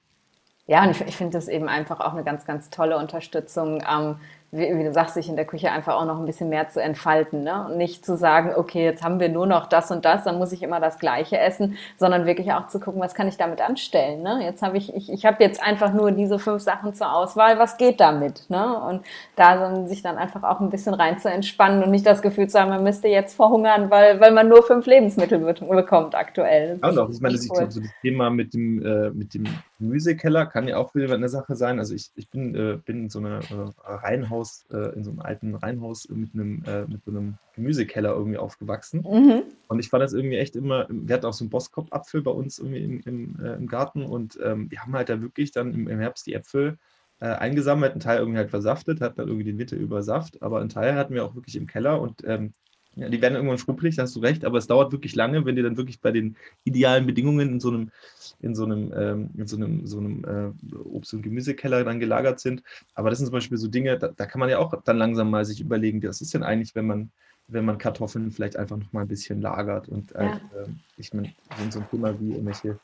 Ja, 0.65 0.83
und 0.83 0.89
ich, 0.89 1.01
ich 1.01 1.17
finde 1.17 1.37
das 1.37 1.47
eben 1.47 1.67
einfach 1.67 1.99
auch 1.99 2.13
eine 2.13 2.23
ganz, 2.23 2.45
ganz 2.45 2.71
tolle 2.71 2.97
Unterstützung. 2.97 3.83
Ähm, 3.87 4.15
wie, 4.53 4.77
wie, 4.77 4.83
du 4.83 4.93
sagst, 4.93 5.15
sich 5.15 5.29
in 5.29 5.35
der 5.35 5.45
Küche 5.45 5.71
einfach 5.71 5.95
auch 5.95 6.05
noch 6.05 6.19
ein 6.19 6.25
bisschen 6.25 6.49
mehr 6.49 6.69
zu 6.69 6.79
entfalten. 6.79 7.43
Ne? 7.43 7.65
Und 7.65 7.77
nicht 7.77 8.05
zu 8.05 8.15
sagen, 8.15 8.51
okay, 8.55 8.83
jetzt 8.83 9.03
haben 9.03 9.19
wir 9.19 9.29
nur 9.29 9.47
noch 9.47 9.65
das 9.65 9.89
und 9.89 10.05
das, 10.05 10.23
dann 10.23 10.37
muss 10.37 10.51
ich 10.51 10.61
immer 10.61 10.79
das 10.79 10.99
Gleiche 10.99 11.39
essen, 11.39 11.75
sondern 11.97 12.27
wirklich 12.27 12.53
auch 12.53 12.67
zu 12.67 12.79
gucken, 12.79 13.01
was 13.01 13.15
kann 13.15 13.27
ich 13.27 13.37
damit 13.37 13.61
anstellen. 13.61 14.21
Ne? 14.21 14.41
Jetzt 14.43 14.61
habe 14.61 14.77
ich, 14.77 14.93
ich, 14.95 15.11
ich 15.11 15.25
habe 15.25 15.43
jetzt 15.43 15.61
einfach 15.61 15.91
nur 15.91 16.11
diese 16.11 16.37
fünf 16.37 16.61
Sachen 16.61 16.93
zur 16.93 17.11
Auswahl, 17.13 17.57
was 17.57 17.77
geht 17.77 17.99
damit? 17.99 18.47
Ne? 18.49 18.79
Und 18.79 19.01
da 19.35 19.57
dann, 19.57 19.87
sich 19.87 20.03
dann 20.03 20.17
einfach 20.17 20.43
auch 20.43 20.59
ein 20.59 20.69
bisschen 20.69 20.93
rein 20.93 21.17
zu 21.17 21.29
entspannen 21.29 21.83
und 21.83 21.89
nicht 21.89 22.05
das 22.05 22.21
Gefühl 22.21 22.47
zu 22.47 22.59
haben, 22.59 22.69
man 22.69 22.83
müsste 22.83 23.07
jetzt 23.07 23.35
verhungern, 23.35 23.89
weil, 23.89 24.19
weil 24.19 24.31
man 24.31 24.47
nur 24.49 24.61
fünf 24.61 24.85
Lebensmittel 24.85 25.39
bekommt 25.39 26.13
aktuell. 26.13 26.79
Ja, 26.81 26.89
und 26.89 26.99
auch, 26.99 27.09
ich 27.09 27.21
meine, 27.21 27.35
das, 27.35 27.49
cool. 27.49 27.71
so 27.71 27.79
das 27.81 27.89
Thema 28.03 28.29
mit 28.29 28.53
dem, 28.53 28.85
äh, 28.85 29.09
mit 29.09 29.33
dem 29.33 29.45
Gemüsekeller 29.83 30.45
kann 30.45 30.67
ja 30.67 30.77
auch 30.77 30.95
wieder 30.95 31.13
eine 31.13 31.29
Sache 31.29 31.55
sein. 31.55 31.79
Also 31.79 31.93
ich, 31.93 32.11
ich 32.15 32.29
bin, 32.29 32.55
äh, 32.55 32.77
bin 32.83 33.03
in 33.03 33.09
so 33.09 33.19
einer 33.19 33.39
äh, 33.39 33.71
Reihenhaus 33.85 34.33
Reihenhaus, 34.33 34.65
äh, 34.71 34.95
in 34.95 35.03
so 35.03 35.11
einem 35.11 35.19
alten 35.19 35.55
Reihenhaus 35.55 36.09
mit 36.09 36.33
einem, 36.33 36.63
äh, 36.65 36.85
mit 36.85 37.03
so 37.03 37.11
einem 37.11 37.35
Gemüsekeller 37.55 38.13
irgendwie 38.13 38.37
aufgewachsen. 38.37 39.05
Mhm. 39.09 39.43
Und 39.67 39.79
ich 39.79 39.89
fand 39.89 40.03
das 40.03 40.13
irgendwie 40.13 40.37
echt 40.37 40.55
immer, 40.55 40.87
wir 40.89 41.15
hatten 41.15 41.25
auch 41.25 41.33
so 41.33 41.43
einen 41.43 41.49
Bosskopf-Apfel 41.49 42.21
bei 42.21 42.31
uns 42.31 42.59
irgendwie 42.59 42.83
im, 42.83 42.99
im, 43.05 43.39
äh, 43.43 43.53
im 43.53 43.67
Garten 43.67 44.03
und 44.03 44.39
ähm, 44.43 44.69
wir 44.71 44.81
haben 44.81 44.93
halt 44.93 45.09
da 45.09 45.21
wirklich 45.21 45.51
dann 45.51 45.73
im, 45.73 45.87
im 45.87 45.99
Herbst 45.99 46.25
die 46.27 46.33
Äpfel 46.33 46.77
äh, 47.19 47.27
eingesammelt, 47.27 47.91
einen 47.91 48.01
Teil 48.01 48.19
irgendwie 48.19 48.39
halt 48.39 48.49
versaftet, 48.49 49.01
hatten 49.01 49.17
dann 49.17 49.27
irgendwie 49.27 49.45
den 49.45 49.57
Winter 49.57 49.77
über 49.77 50.03
Saft, 50.03 50.41
aber 50.41 50.59
einen 50.59 50.69
Teil 50.69 50.95
hatten 50.95 51.13
wir 51.13 51.25
auch 51.25 51.35
wirklich 51.35 51.55
im 51.55 51.67
Keller 51.67 52.01
und 52.01 52.23
ähm, 52.25 52.53
ja, 52.95 53.09
die 53.09 53.21
werden 53.21 53.35
irgendwann 53.35 53.57
schrumpelig, 53.57 53.95
da 53.95 54.03
hast 54.03 54.15
du 54.15 54.19
recht, 54.19 54.45
aber 54.45 54.57
es 54.59 54.67
dauert 54.67 54.91
wirklich 54.91 55.15
lange, 55.15 55.45
wenn 55.45 55.55
die 55.55 55.63
dann 55.63 55.77
wirklich 55.77 55.99
bei 55.99 56.11
den 56.11 56.35
idealen 56.63 57.07
Bedingungen 57.07 57.49
in 57.53 57.59
so 57.59 57.69
einem, 57.69 57.91
in 58.39 58.53
so 58.53 58.65
einem, 58.65 58.93
ähm, 58.95 59.29
in 59.35 59.47
so 59.47 59.55
einem, 59.55 59.87
so 59.87 59.97
einem 59.97 60.23
äh, 60.23 60.75
Obst- 60.77 61.13
und 61.13 61.23
Gemüsekeller 61.23 61.83
dann 61.83 61.99
gelagert 61.99 62.39
sind. 62.39 62.61
Aber 62.93 63.09
das 63.09 63.17
sind 63.17 63.27
zum 63.27 63.33
Beispiel 63.33 63.57
so 63.57 63.67
Dinge, 63.67 63.97
da, 63.97 64.09
da, 64.09 64.25
kann 64.27 64.39
man 64.39 64.49
ja 64.49 64.59
auch 64.59 64.73
dann 64.83 64.97
langsam 64.97 65.31
mal 65.31 65.43
sich 65.43 65.59
überlegen, 65.59 66.03
was 66.03 66.21
ist 66.21 66.33
denn 66.35 66.43
eigentlich, 66.43 66.75
wenn 66.75 66.85
man, 66.85 67.11
wenn 67.47 67.65
man 67.65 67.79
Kartoffeln 67.79 68.31
vielleicht 68.31 68.57
einfach 68.57 68.77
noch 68.77 68.93
mal 68.93 69.01
ein 69.01 69.07
bisschen 69.07 69.41
lagert 69.41 69.89
und 69.89 70.13
äh, 70.15 70.25
ja. 70.25 70.35
äh, 70.35 70.67
ich 70.97 71.13
meine, 71.13 71.33
so 71.71 71.79
ein 71.79 71.89
Thema 71.89 72.19
wie 72.19 72.33
irgendwelche 72.33 72.77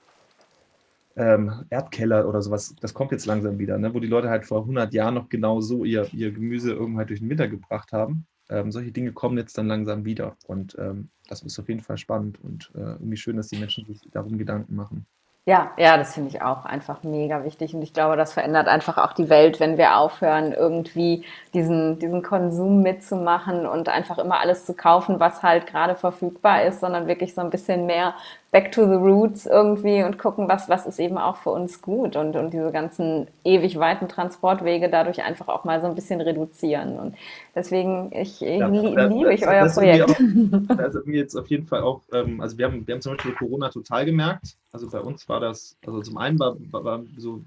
ähm, 1.17 1.65
Erdkeller 1.69 2.27
oder 2.27 2.41
sowas, 2.41 2.75
das 2.81 2.95
kommt 2.95 3.11
jetzt 3.11 3.27
langsam 3.27 3.59
wieder, 3.59 3.77
ne? 3.77 3.93
wo 3.93 3.99
die 3.99 4.07
Leute 4.07 4.29
halt 4.29 4.45
vor 4.45 4.61
100 4.61 4.91
Jahren 4.93 5.13
noch 5.13 5.29
genau 5.29 5.61
so 5.61 5.85
ihr, 5.85 6.07
ihr 6.13 6.31
Gemüse 6.31 6.71
irgendwann 6.71 6.99
halt 6.99 7.09
durch 7.09 7.19
den 7.19 7.29
Winter 7.29 7.47
gebracht 7.47 7.91
haben 7.91 8.25
ähm, 8.49 8.71
solche 8.71 8.91
Dinge 8.91 9.11
kommen 9.13 9.37
jetzt 9.37 9.57
dann 9.57 9.67
langsam 9.67 10.05
wieder. 10.05 10.35
Und 10.47 10.75
ähm, 10.79 11.09
das 11.27 11.41
ist 11.41 11.59
auf 11.59 11.69
jeden 11.69 11.81
Fall 11.81 11.97
spannend 11.97 12.39
und 12.43 12.71
äh, 12.75 12.79
irgendwie 12.79 13.17
schön, 13.17 13.37
dass 13.37 13.47
die 13.47 13.57
Menschen 13.57 13.85
sich 13.85 14.01
darum 14.11 14.37
Gedanken 14.37 14.75
machen. 14.75 15.05
Ja, 15.45 15.71
ja, 15.77 15.97
das 15.97 16.13
finde 16.13 16.29
ich 16.29 16.43
auch 16.43 16.65
einfach 16.65 17.01
mega 17.01 17.43
wichtig. 17.43 17.73
Und 17.73 17.81
ich 17.81 17.91
glaube, 17.91 18.15
das 18.15 18.33
verändert 18.33 18.67
einfach 18.67 18.99
auch 18.99 19.13
die 19.13 19.29
Welt, 19.29 19.59
wenn 19.59 19.79
wir 19.79 19.97
aufhören, 19.97 20.51
irgendwie 20.53 21.25
diesen, 21.55 21.97
diesen 21.97 22.21
Konsum 22.21 22.83
mitzumachen 22.83 23.65
und 23.65 23.89
einfach 23.89 24.19
immer 24.19 24.39
alles 24.39 24.65
zu 24.65 24.75
kaufen, 24.75 25.19
was 25.19 25.41
halt 25.41 25.65
gerade 25.65 25.95
verfügbar 25.95 26.65
ist, 26.65 26.81
sondern 26.81 27.07
wirklich 27.07 27.33
so 27.33 27.41
ein 27.41 27.49
bisschen 27.49 27.87
mehr 27.87 28.13
back 28.51 28.71
to 28.71 28.85
the 28.85 28.95
roots 28.95 29.45
irgendwie 29.45 30.01
und 30.01 30.17
gucken, 30.17 30.47
was, 30.47 30.69
was 30.69 30.87
ist 30.87 30.99
eben 30.99 31.17
auch 31.17 31.37
für 31.37 31.51
uns 31.51 31.81
gut 31.81 32.15
und, 32.15 32.35
und 32.35 32.51
diese 32.51 32.71
ganzen 32.71 33.27
ewig 33.43 33.77
weiten 33.77 34.07
Transportwege 34.07 34.89
dadurch 34.89 35.21
einfach 35.23 35.47
auch 35.47 35.65
mal 35.65 35.81
so 35.81 35.87
ein 35.87 35.93
bisschen 35.93 36.19
reduzieren. 36.19 36.97
Und 36.97 37.15
deswegen, 37.55 38.11
ich 38.11 38.39
ja, 38.41 38.67
li 38.67 38.95
das, 38.95 39.13
liebe 39.13 39.33
ich 39.33 39.41
das, 39.41 39.49
euer 39.49 39.63
das 39.63 39.75
Projekt. 39.75 40.09
Auch, 40.09 40.17
das 40.77 40.95
haben 40.95 41.05
wir 41.05 41.19
jetzt 41.19 41.35
auf 41.35 41.47
jeden 41.47 41.67
Fall 41.67 41.81
auch, 41.81 42.01
ähm, 42.11 42.41
also 42.41 42.57
wir 42.57 42.65
haben, 42.65 42.87
wir 42.87 42.95
haben 42.95 43.01
zum 43.01 43.15
Beispiel 43.15 43.33
Corona 43.33 43.69
total 43.69 44.05
gemerkt. 44.05 44.55
Also 44.71 44.89
bei 44.89 44.99
uns 44.99 45.29
war 45.29 45.39
das, 45.39 45.77
also 45.85 46.01
zum 46.01 46.17
einen 46.17 46.39
war, 46.39 46.55
war, 46.71 46.83
war 46.83 47.03
so 47.17 47.41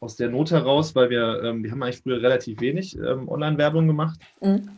aus 0.00 0.16
der 0.16 0.28
Not 0.28 0.50
heraus, 0.50 0.94
weil 0.94 1.08
wir, 1.08 1.42
ähm, 1.42 1.64
wir 1.64 1.70
haben 1.70 1.82
eigentlich 1.82 2.02
früher 2.02 2.20
relativ 2.20 2.60
wenig 2.60 2.98
ähm, 2.98 3.28
Online-Werbung 3.28 3.86
gemacht. 3.86 4.20
Mhm. 4.42 4.68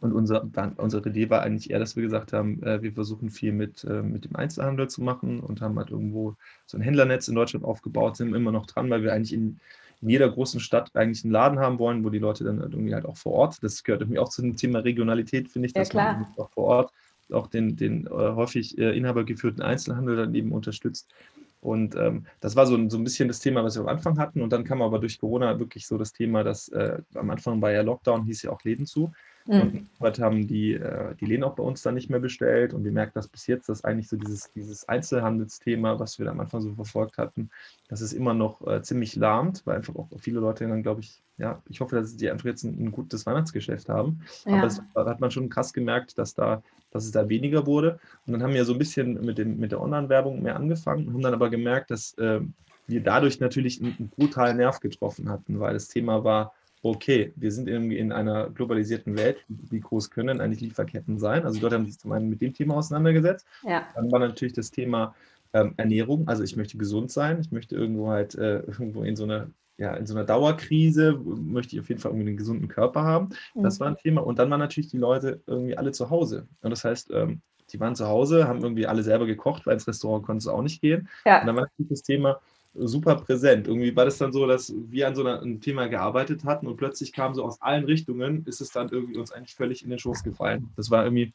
Und 0.00 0.12
unser, 0.12 0.48
unsere 0.76 1.08
Idee 1.08 1.30
war 1.30 1.42
eigentlich 1.42 1.70
eher, 1.70 1.78
dass 1.78 1.96
wir 1.96 2.02
gesagt 2.02 2.32
haben, 2.32 2.62
äh, 2.62 2.82
wir 2.82 2.92
versuchen 2.92 3.30
viel 3.30 3.52
mit, 3.52 3.84
äh, 3.84 4.02
mit 4.02 4.24
dem 4.24 4.36
Einzelhandel 4.36 4.88
zu 4.88 5.02
machen 5.02 5.40
und 5.40 5.60
haben 5.60 5.78
halt 5.78 5.90
irgendwo 5.90 6.36
so 6.66 6.78
ein 6.78 6.82
Händlernetz 6.82 7.28
in 7.28 7.34
Deutschland 7.34 7.64
aufgebaut, 7.64 8.16
sind 8.16 8.34
immer 8.34 8.52
noch 8.52 8.66
dran, 8.66 8.88
weil 8.90 9.02
wir 9.02 9.12
eigentlich 9.12 9.34
in, 9.34 9.60
in 10.00 10.08
jeder 10.08 10.30
großen 10.30 10.60
Stadt 10.60 10.90
eigentlich 10.94 11.24
einen 11.24 11.32
Laden 11.32 11.58
haben 11.58 11.78
wollen, 11.78 12.02
wo 12.04 12.10
die 12.10 12.18
Leute 12.18 12.44
dann 12.44 12.60
halt 12.60 12.72
irgendwie 12.72 12.94
halt 12.94 13.04
auch 13.04 13.16
vor 13.16 13.32
Ort, 13.32 13.62
das 13.62 13.84
gehört 13.84 14.00
irgendwie 14.02 14.18
auch 14.18 14.30
zu 14.30 14.42
dem 14.42 14.56
Thema 14.56 14.78
Regionalität, 14.80 15.48
finde 15.48 15.66
ich, 15.66 15.74
dass 15.74 15.92
ja, 15.92 16.14
man 16.14 16.26
auch 16.36 16.50
vor 16.50 16.64
Ort 16.64 16.92
auch 17.32 17.46
den, 17.46 17.76
den 17.76 18.06
äh, 18.06 18.10
häufig 18.10 18.78
äh, 18.78 18.96
inhabergeführten 18.96 19.62
Einzelhandel 19.62 20.16
dann 20.16 20.34
eben 20.34 20.52
unterstützt. 20.52 21.12
Und 21.60 21.94
ähm, 21.94 22.24
das 22.40 22.56
war 22.56 22.66
so, 22.66 22.88
so 22.88 22.96
ein 22.96 23.04
bisschen 23.04 23.28
das 23.28 23.40
Thema, 23.40 23.62
was 23.62 23.76
wir 23.76 23.82
am 23.82 23.88
Anfang 23.88 24.18
hatten. 24.18 24.40
Und 24.40 24.50
dann 24.50 24.64
kam 24.64 24.80
aber 24.80 24.98
durch 24.98 25.20
Corona 25.20 25.58
wirklich 25.58 25.86
so 25.86 25.98
das 25.98 26.12
Thema, 26.12 26.42
dass 26.42 26.68
äh, 26.68 26.98
am 27.14 27.30
Anfang 27.30 27.60
war 27.60 27.70
ja 27.70 27.82
Lockdown, 27.82 28.24
hieß 28.24 28.42
ja 28.42 28.50
auch 28.50 28.64
Läden 28.64 28.86
zu. 28.86 29.12
Mhm. 29.46 29.60
Und 29.60 29.88
heute 30.00 30.22
haben 30.22 30.46
die, 30.46 30.74
äh, 30.74 31.14
die 31.16 31.26
Läden 31.26 31.44
auch 31.44 31.54
bei 31.54 31.62
uns 31.62 31.82
dann 31.82 31.94
nicht 31.94 32.10
mehr 32.10 32.20
bestellt. 32.20 32.74
Und 32.74 32.84
wir 32.84 32.92
merken 32.92 33.12
das 33.14 33.28
bis 33.28 33.46
jetzt, 33.46 33.68
dass 33.68 33.84
eigentlich 33.84 34.08
so 34.08 34.16
dieses, 34.16 34.52
dieses 34.52 34.88
Einzelhandelsthema, 34.88 35.98
was 35.98 36.18
wir 36.18 36.30
am 36.30 36.40
Anfang 36.40 36.60
so 36.60 36.74
verfolgt 36.74 37.18
hatten, 37.18 37.50
dass 37.88 38.00
es 38.00 38.12
immer 38.12 38.34
noch 38.34 38.66
äh, 38.66 38.82
ziemlich 38.82 39.16
lahmt, 39.16 39.62
weil 39.66 39.76
einfach 39.76 39.96
auch 39.96 40.08
viele 40.18 40.40
Leute 40.40 40.66
dann, 40.68 40.82
glaube 40.82 41.00
ich, 41.00 41.22
ja, 41.38 41.62
ich 41.68 41.80
hoffe, 41.80 41.96
dass 41.96 42.16
die 42.16 42.30
einfach 42.30 42.46
jetzt 42.46 42.64
ein, 42.64 42.78
ein 42.78 42.92
gutes 42.92 43.24
Weihnachtsgeschäft 43.26 43.88
haben. 43.88 44.20
Ja. 44.44 44.52
Aber 44.52 44.62
das, 44.62 44.82
da 44.94 45.06
hat 45.06 45.20
man 45.20 45.30
schon 45.30 45.48
krass 45.48 45.72
gemerkt, 45.72 46.18
dass 46.18 46.34
da, 46.34 46.62
dass 46.90 47.04
es 47.04 47.12
da 47.12 47.28
weniger 47.28 47.66
wurde. 47.66 47.98
Und 48.26 48.34
dann 48.34 48.42
haben 48.42 48.54
wir 48.54 48.64
so 48.64 48.74
ein 48.74 48.78
bisschen 48.78 49.24
mit, 49.24 49.38
dem, 49.38 49.58
mit 49.58 49.72
der 49.72 49.80
Online-Werbung 49.80 50.42
mehr 50.42 50.56
angefangen, 50.56 51.12
haben 51.12 51.22
dann 51.22 51.34
aber 51.34 51.50
gemerkt, 51.50 51.90
dass 51.90 52.14
äh, 52.18 52.40
wir 52.86 53.02
dadurch 53.02 53.40
natürlich 53.40 53.80
einen, 53.80 53.96
einen 53.98 54.08
brutalen 54.08 54.58
Nerv 54.58 54.80
getroffen 54.80 55.30
hatten, 55.30 55.60
weil 55.60 55.72
das 55.72 55.88
Thema 55.88 56.24
war, 56.24 56.52
okay, 56.82 57.32
wir 57.36 57.52
sind 57.52 57.68
irgendwie 57.68 57.98
in 57.98 58.12
einer 58.12 58.50
globalisierten 58.50 59.16
Welt, 59.16 59.44
wie 59.48 59.80
groß 59.80 60.10
können 60.10 60.40
eigentlich 60.40 60.60
Lieferketten 60.60 61.18
sein? 61.18 61.44
Also 61.44 61.60
dort 61.60 61.72
haben 61.72 61.86
sich 61.86 61.98
zum 61.98 62.12
einen 62.12 62.28
mit 62.30 62.40
dem 62.40 62.54
Thema 62.54 62.76
auseinandergesetzt. 62.76 63.46
Ja. 63.62 63.86
Dann 63.94 64.10
war 64.10 64.18
natürlich 64.18 64.54
das 64.54 64.70
Thema 64.70 65.14
ähm, 65.52 65.74
Ernährung, 65.76 66.28
also 66.28 66.42
ich 66.42 66.56
möchte 66.56 66.78
gesund 66.78 67.10
sein, 67.10 67.40
ich 67.40 67.50
möchte 67.50 67.74
irgendwo 67.74 68.08
halt 68.08 68.34
äh, 68.36 68.60
irgendwo 68.66 69.02
in 69.02 69.16
so 69.16 69.24
einer 69.24 69.48
ja, 69.76 69.94
in 69.94 70.06
so 70.06 70.14
einer 70.14 70.26
Dauerkrise 70.26 71.18
möchte 71.24 71.74
ich 71.74 71.80
auf 71.80 71.88
jeden 71.88 72.02
Fall 72.02 72.10
irgendwie 72.10 72.28
einen 72.28 72.36
gesunden 72.36 72.68
Körper 72.68 73.02
haben. 73.02 73.30
Das 73.54 73.78
mhm. 73.78 73.80
war 73.80 73.88
ein 73.88 73.96
Thema. 73.96 74.20
Und 74.20 74.38
dann 74.38 74.50
waren 74.50 74.60
natürlich 74.60 74.90
die 74.90 74.98
Leute 74.98 75.40
irgendwie 75.46 75.74
alle 75.74 75.90
zu 75.92 76.10
Hause. 76.10 76.46
Und 76.60 76.68
das 76.68 76.84
heißt, 76.84 77.10
ähm, 77.14 77.40
die 77.72 77.80
waren 77.80 77.96
zu 77.96 78.06
Hause, 78.06 78.46
haben 78.46 78.62
irgendwie 78.62 78.86
alle 78.86 79.02
selber 79.02 79.24
gekocht, 79.24 79.64
weil 79.64 79.74
ins 79.74 79.88
Restaurant 79.88 80.26
konnte 80.26 80.42
es 80.42 80.48
auch 80.48 80.60
nicht 80.60 80.82
gehen. 80.82 81.08
Ja. 81.24 81.40
Und 81.40 81.46
dann 81.46 81.56
war 81.56 81.62
natürlich 81.62 81.88
das 81.88 82.02
Thema, 82.02 82.40
super 82.74 83.16
präsent. 83.16 83.66
Irgendwie 83.66 83.94
war 83.96 84.04
das 84.04 84.18
dann 84.18 84.32
so, 84.32 84.46
dass 84.46 84.72
wir 84.88 85.08
an 85.08 85.14
so 85.14 85.24
einem 85.24 85.60
Thema 85.60 85.88
gearbeitet 85.88 86.44
hatten 86.44 86.66
und 86.66 86.76
plötzlich 86.76 87.12
kam 87.12 87.34
so 87.34 87.44
aus 87.44 87.60
allen 87.60 87.84
Richtungen, 87.84 88.44
ist 88.46 88.60
es 88.60 88.70
dann 88.70 88.88
irgendwie 88.90 89.18
uns 89.18 89.32
eigentlich 89.32 89.54
völlig 89.54 89.82
in 89.82 89.90
den 89.90 89.98
Schoß 89.98 90.22
gefallen. 90.22 90.70
Das 90.76 90.90
war 90.90 91.04
irgendwie 91.04 91.34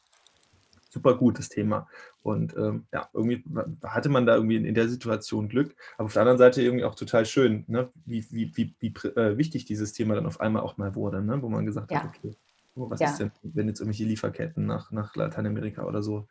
super 0.89 1.15
gut, 1.15 1.37
das 1.37 1.49
Thema. 1.49 1.87
Und 2.23 2.55
ähm, 2.57 2.85
ja, 2.93 3.09
irgendwie 3.13 3.43
hatte 3.83 4.09
man 4.09 4.25
da 4.25 4.35
irgendwie 4.35 4.55
in, 4.55 4.65
in, 4.65 4.73
der 4.73 4.87
Situation 4.87 5.49
Glück, 5.49 5.75
aber 5.97 6.05
auf 6.05 6.13
der 6.13 6.21
anderen 6.21 6.37
Seite 6.37 6.61
irgendwie 6.61 6.85
auch 6.85 6.95
total 6.95 7.25
schön, 7.25 7.65
ne? 7.67 7.89
wie, 8.05 8.25
wie, 8.31 8.55
wie, 8.55 8.73
wie 8.79 8.93
äh, 9.09 9.37
wichtig 9.37 9.65
dieses 9.65 9.93
Thema 9.93 10.15
dann 10.15 10.25
auf 10.25 10.39
einmal 10.39 10.63
auch 10.63 10.77
mal 10.77 10.95
wurde, 10.95 11.21
ne? 11.21 11.41
wo 11.41 11.49
man 11.49 11.65
gesagt 11.65 11.91
ja. 11.91 12.01
hat, 12.01 12.15
okay, 12.15 12.35
oh, 12.75 12.89
was 12.89 13.01
ja. 13.01 13.11
ist 13.11 13.19
denn, 13.19 13.31
wenn 13.43 13.67
jetzt 13.67 13.81
irgendwelche 13.81 14.05
Lieferketten 14.05 14.65
nach, 14.65 14.91
nach 14.91 15.15
Lateinamerika 15.15 15.83
oder 15.83 16.01
so 16.01 16.27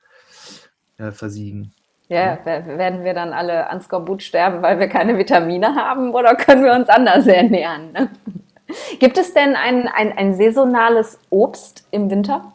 äh, 0.96 1.12
versiegen? 1.12 1.72
Ja, 2.08 2.38
werden 2.44 3.02
wir 3.02 3.14
dann 3.14 3.32
alle 3.32 3.70
an 3.70 3.80
Skorbut 3.80 4.22
sterben, 4.22 4.62
weil 4.62 4.78
wir 4.78 4.88
keine 4.88 5.16
Vitamine 5.16 5.74
haben 5.74 6.14
oder 6.14 6.34
können 6.34 6.64
wir 6.64 6.74
uns 6.74 6.88
anders 6.88 7.26
ernähren? 7.26 7.92
Ne? 7.92 8.10
Gibt 8.98 9.16
es 9.16 9.32
denn 9.32 9.56
ein, 9.56 9.88
ein, 9.88 10.12
ein 10.12 10.34
saisonales 10.34 11.18
Obst 11.30 11.86
im 11.90 12.10
Winter? 12.10 12.52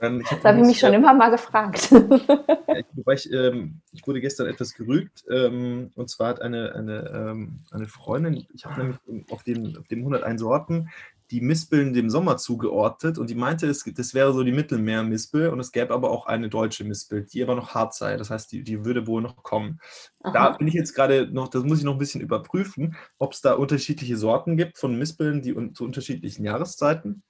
Ähm, 0.00 0.22
das 0.28 0.44
habe 0.44 0.60
ich 0.60 0.66
mich 0.66 0.78
schon 0.78 0.92
immer 0.92 1.14
mal 1.14 1.30
gefragt. 1.30 1.90
Ja, 1.90 2.76
ich, 2.76 3.26
ich, 3.26 3.32
ähm, 3.32 3.80
ich, 3.92 4.06
wurde 4.06 4.20
gestern 4.20 4.46
etwas 4.46 4.74
gerügt. 4.74 5.24
Ähm, 5.30 5.90
und 5.94 6.10
zwar 6.10 6.28
hat 6.28 6.42
eine, 6.42 6.74
eine, 6.74 7.30
ähm, 7.30 7.60
eine 7.70 7.86
Freundin, 7.86 8.46
ich 8.52 8.66
habe 8.66 8.80
nämlich 8.80 8.98
auf 9.30 9.42
den, 9.42 9.76
auf 9.78 9.86
den 9.88 10.00
101 10.00 10.40
Sorten 10.40 10.90
die 11.30 11.40
Mispeln 11.40 11.92
dem 11.92 12.08
Sommer 12.08 12.36
zugeordnet 12.36 13.18
und 13.18 13.30
die 13.30 13.34
meinte, 13.34 13.66
es, 13.66 13.84
das 13.84 14.14
wäre 14.14 14.32
so 14.32 14.44
die 14.44 14.52
Mittelmeermispel 14.52 15.48
und 15.48 15.58
es 15.58 15.72
gäbe 15.72 15.92
aber 15.92 16.10
auch 16.10 16.26
eine 16.26 16.48
deutsche 16.48 16.84
Mispel, 16.84 17.24
die 17.24 17.42
aber 17.42 17.54
noch 17.54 17.74
hart 17.74 17.94
sei. 17.94 18.16
Das 18.16 18.30
heißt, 18.30 18.52
die, 18.52 18.62
die 18.62 18.84
würde 18.84 19.06
wohl 19.06 19.22
noch 19.22 19.42
kommen. 19.42 19.80
Aha. 20.22 20.32
Da 20.32 20.50
bin 20.50 20.68
ich 20.68 20.74
jetzt 20.74 20.94
gerade 20.94 21.28
noch, 21.32 21.48
das 21.48 21.64
muss 21.64 21.78
ich 21.78 21.84
noch 21.84 21.94
ein 21.94 21.98
bisschen 21.98 22.20
überprüfen, 22.20 22.96
ob 23.18 23.32
es 23.32 23.40
da 23.40 23.54
unterschiedliche 23.54 24.16
Sorten 24.16 24.56
gibt 24.56 24.78
von 24.78 24.96
Mispeln, 24.98 25.42
die 25.42 25.54
un, 25.54 25.74
zu 25.74 25.84
unterschiedlichen 25.84 26.44
Jahreszeiten 26.44 27.22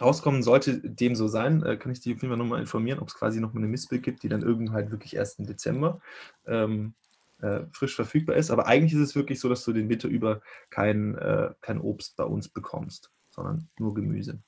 rauskommen. 0.00 0.42
Sollte 0.42 0.80
dem 0.80 1.14
so 1.14 1.28
sein, 1.28 1.62
äh, 1.62 1.76
kann 1.76 1.92
ich 1.92 2.00
dich 2.00 2.14
auf 2.14 2.22
jeden 2.22 2.32
Fall 2.32 2.38
nochmal 2.38 2.60
informieren, 2.60 3.00
ob 3.00 3.08
es 3.08 3.14
quasi 3.14 3.40
noch 3.40 3.54
eine 3.54 3.66
Mispel 3.66 3.98
gibt, 3.98 4.22
die 4.22 4.28
dann 4.28 4.42
irgendwann 4.42 4.74
halt 4.74 4.90
wirklich 4.90 5.16
erst 5.16 5.38
im 5.38 5.46
Dezember 5.46 6.00
ähm, 6.46 6.94
äh, 7.40 7.66
frisch 7.72 7.94
verfügbar 7.94 8.36
ist. 8.36 8.50
Aber 8.50 8.66
eigentlich 8.66 8.94
ist 8.94 9.08
es 9.08 9.16
wirklich 9.16 9.40
so, 9.40 9.48
dass 9.48 9.64
du 9.64 9.72
den 9.72 9.88
Winter 9.88 10.08
über 10.08 10.40
kein, 10.70 11.16
äh, 11.16 11.50
kein 11.60 11.80
Obst 11.80 12.16
bei 12.16 12.24
uns 12.24 12.48
bekommst, 12.48 13.10
sondern 13.34 13.68
nur 13.78 13.94
Gemüse. 13.94 14.38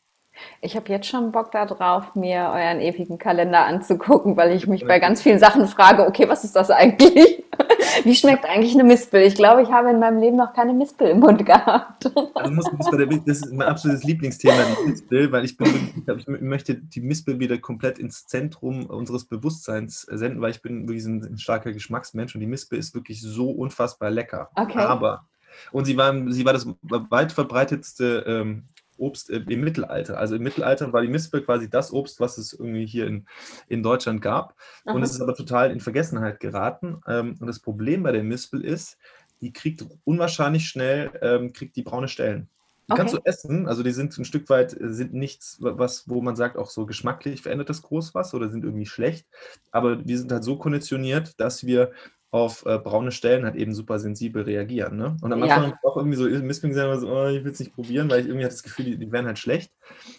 Ich 0.60 0.76
habe 0.76 0.90
jetzt 0.90 1.06
schon 1.06 1.32
Bock 1.32 1.50
darauf, 1.50 2.14
mir 2.14 2.50
euren 2.52 2.80
ewigen 2.80 3.18
Kalender 3.18 3.64
anzugucken, 3.64 4.36
weil 4.36 4.52
ich 4.52 4.66
mich 4.66 4.86
bei 4.86 4.98
ganz 4.98 5.22
vielen 5.22 5.38
Sachen 5.38 5.66
frage, 5.66 6.06
okay, 6.06 6.28
was 6.28 6.44
ist 6.44 6.54
das 6.54 6.70
eigentlich? 6.70 7.42
Wie 8.04 8.14
schmeckt 8.14 8.44
eigentlich 8.44 8.74
eine 8.74 8.84
Mispel? 8.84 9.22
Ich 9.22 9.34
glaube, 9.34 9.62
ich 9.62 9.70
habe 9.70 9.90
in 9.90 9.98
meinem 9.98 10.20
Leben 10.20 10.36
noch 10.36 10.52
keine 10.52 10.74
Mispel 10.74 11.08
im 11.08 11.20
Mund 11.20 11.46
gehabt. 11.46 12.10
Also 12.34 12.62
das 13.24 13.38
ist 13.42 13.52
mein 13.52 13.68
absolutes 13.68 14.04
Lieblingsthema, 14.04 14.62
die 14.84 14.90
Mispel, 14.90 15.32
weil 15.32 15.44
ich, 15.44 15.56
bin, 15.56 16.04
ich 16.06 16.28
möchte 16.28 16.74
die 16.74 17.00
Mispel 17.00 17.38
wieder 17.38 17.56
komplett 17.58 17.98
ins 17.98 18.26
Zentrum 18.26 18.86
unseres 18.86 19.24
Bewusstseins 19.24 20.02
senden, 20.02 20.42
weil 20.42 20.50
ich 20.50 20.60
bin 20.60 20.86
wirklich 20.86 21.06
ein 21.06 21.38
starker 21.38 21.72
Geschmacksmensch 21.72 22.34
und 22.34 22.42
die 22.42 22.46
Mispel 22.46 22.78
ist 22.78 22.94
wirklich 22.94 23.22
so 23.22 23.50
unfassbar 23.50 24.10
lecker. 24.10 24.50
Okay. 24.54 24.78
Aber 24.78 25.24
und 25.72 25.86
sie 25.86 25.96
war, 25.96 26.12
sie 26.30 26.44
war 26.44 26.52
das 26.52 26.66
weit 26.90 27.32
verbreitetste 27.32 28.24
ähm, 28.26 28.64
Obst 28.98 29.30
im 29.30 29.60
Mittelalter. 29.60 30.18
Also 30.18 30.36
im 30.36 30.42
Mittelalter 30.42 30.92
war 30.92 31.02
die 31.02 31.08
Mispel 31.08 31.42
quasi 31.42 31.68
das 31.68 31.92
Obst, 31.92 32.20
was 32.20 32.38
es 32.38 32.52
irgendwie 32.52 32.86
hier 32.86 33.06
in, 33.06 33.26
in 33.68 33.82
Deutschland 33.82 34.22
gab. 34.22 34.54
Aha. 34.84 34.94
Und 34.94 35.02
es 35.02 35.12
ist 35.12 35.20
aber 35.20 35.34
total 35.34 35.70
in 35.70 35.80
Vergessenheit 35.80 36.40
geraten. 36.40 37.00
Ähm, 37.06 37.36
und 37.40 37.46
das 37.46 37.60
Problem 37.60 38.02
bei 38.02 38.12
der 38.12 38.24
Mispel 38.24 38.64
ist, 38.64 38.98
die 39.40 39.52
kriegt 39.52 39.84
unwahrscheinlich 40.04 40.68
schnell, 40.68 41.10
ähm, 41.20 41.52
kriegt 41.52 41.76
die 41.76 41.82
braune 41.82 42.08
Stellen. 42.08 42.48
Die 42.88 42.92
okay. 42.92 43.00
kannst 43.00 43.14
du 43.14 43.20
essen, 43.24 43.66
also 43.66 43.82
die 43.82 43.90
sind 43.90 44.16
ein 44.16 44.24
Stück 44.24 44.48
weit, 44.48 44.80
äh, 44.80 44.92
sind 44.92 45.12
nichts, 45.12 45.56
was, 45.60 46.08
wo 46.08 46.22
man 46.22 46.36
sagt, 46.36 46.56
auch 46.56 46.70
so 46.70 46.86
geschmacklich 46.86 47.42
verändert 47.42 47.68
das 47.68 47.82
groß 47.82 48.14
was 48.14 48.32
oder 48.32 48.48
sind 48.48 48.64
irgendwie 48.64 48.86
schlecht. 48.86 49.26
Aber 49.72 50.06
wir 50.06 50.18
sind 50.18 50.30
halt 50.30 50.44
so 50.44 50.56
konditioniert, 50.56 51.38
dass 51.40 51.66
wir 51.66 51.90
auf 52.30 52.66
äh, 52.66 52.78
braune 52.78 53.12
Stellen 53.12 53.44
halt 53.44 53.56
eben 53.56 53.74
super 53.74 53.98
sensibel 53.98 54.42
reagieren. 54.42 54.96
Ne? 54.96 55.16
Und 55.22 55.32
am 55.32 55.42
Anfang 55.42 55.70
ja. 55.70 55.78
auch 55.84 55.96
irgendwie 55.96 56.16
so 56.16 56.24
Misping 56.24 56.74
sein, 56.74 56.98
so, 56.98 57.08
oh, 57.08 57.28
ich 57.28 57.44
will 57.44 57.52
es 57.52 57.60
nicht 57.60 57.74
probieren, 57.74 58.10
weil 58.10 58.20
ich 58.20 58.26
irgendwie 58.26 58.44
hatte 58.44 58.54
das 58.54 58.62
Gefühl, 58.62 58.84
die, 58.84 58.98
die 58.98 59.12
wären 59.12 59.26
halt 59.26 59.38
schlecht. 59.38 59.72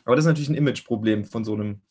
Aber 0.05 0.15
das 0.15 0.23
ist 0.23 0.29
natürlich 0.29 0.49
ein 0.49 0.55
Imageproblem 0.55 1.25
von 1.25 1.43
so 1.43 1.53
einem 1.53 1.81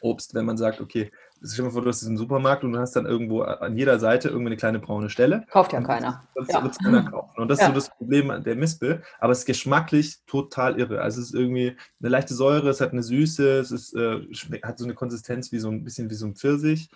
Obst, 0.00 0.34
wenn 0.34 0.44
man 0.44 0.56
sagt, 0.56 0.80
okay, 0.80 1.10
stell 1.42 1.56
dir 1.56 1.62
mal 1.64 1.70
vor, 1.70 1.82
du 1.82 1.88
hast 1.88 2.00
diesen 2.00 2.16
Supermarkt 2.16 2.64
und 2.64 2.72
du 2.72 2.78
hast 2.78 2.96
dann 2.96 3.06
irgendwo 3.06 3.42
an 3.42 3.76
jeder 3.76 3.98
Seite 3.98 4.28
irgendwie 4.28 4.48
eine 4.48 4.56
kleine 4.56 4.78
braune 4.78 5.10
Stelle. 5.10 5.44
Kauft 5.50 5.72
ja 5.72 5.80
keiner. 5.82 6.26
Das 6.34 6.48
ja. 6.48 6.62
wird 6.62 6.78
keiner 6.82 7.10
kaufen. 7.10 7.40
Und 7.40 7.48
das 7.48 7.60
ja. 7.60 7.66
ist 7.66 7.68
so 7.70 7.74
das 7.74 7.90
Problem 7.90 8.42
der 8.44 8.56
Mispel. 8.56 9.02
Aber 9.18 9.32
es 9.32 9.40
ist 9.40 9.46
geschmacklich 9.46 10.18
total 10.26 10.78
irre. 10.78 11.00
Also 11.00 11.20
es 11.20 11.28
ist 11.28 11.34
irgendwie 11.34 11.76
eine 12.00 12.08
leichte 12.08 12.34
Säure, 12.34 12.70
es 12.70 12.80
hat 12.80 12.92
eine 12.92 13.02
Süße, 13.02 13.58
es 13.58 13.70
ist, 13.70 13.94
äh, 13.94 14.20
hat 14.62 14.78
so 14.78 14.84
eine 14.84 14.94
Konsistenz 14.94 15.52
wie 15.52 15.58
so 15.58 15.68
ein 15.68 15.84
bisschen 15.84 16.10
wie 16.10 16.14
so 16.14 16.26
ein 16.26 16.34
Pfirsich 16.34 16.88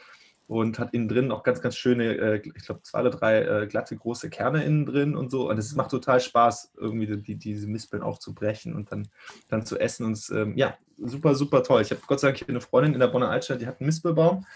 und 0.48 0.78
hat 0.78 0.94
innen 0.94 1.08
drin 1.08 1.30
auch 1.30 1.42
ganz, 1.42 1.60
ganz 1.60 1.76
schöne, 1.76 2.16
äh, 2.16 2.42
ich 2.42 2.64
glaube, 2.64 2.82
zwei 2.82 3.02
oder 3.02 3.10
drei 3.10 3.42
äh, 3.42 3.66
glatte 3.66 3.94
große 3.94 4.30
Kerne 4.30 4.64
innen 4.64 4.86
drin 4.86 5.14
und 5.14 5.30
so. 5.30 5.50
Und 5.50 5.58
es 5.58 5.74
macht 5.74 5.90
total 5.90 6.20
Spaß, 6.20 6.72
irgendwie 6.78 7.18
die, 7.18 7.36
diese 7.36 7.68
Mispeln 7.68 8.02
auch 8.02 8.18
zu 8.18 8.34
brechen 8.34 8.74
und 8.74 8.90
dann, 8.90 9.08
dann 9.48 9.66
zu 9.66 9.78
essen. 9.78 10.06
Und 10.06 10.18
ähm, 10.34 10.56
ja, 10.56 10.74
super, 10.96 11.34
super 11.34 11.62
toll. 11.62 11.82
Ich 11.82 11.90
habe 11.90 12.00
Gott 12.06 12.20
sei 12.20 12.32
Dank 12.32 12.48
eine 12.48 12.62
Freundin 12.62 12.94
in 12.94 13.00
der 13.00 13.08
Bonner 13.08 13.28
Altstadt, 13.28 13.60
die 13.60 13.66
hat 13.66 13.78
einen 13.78 13.86
Mispelbaum. 13.86 14.46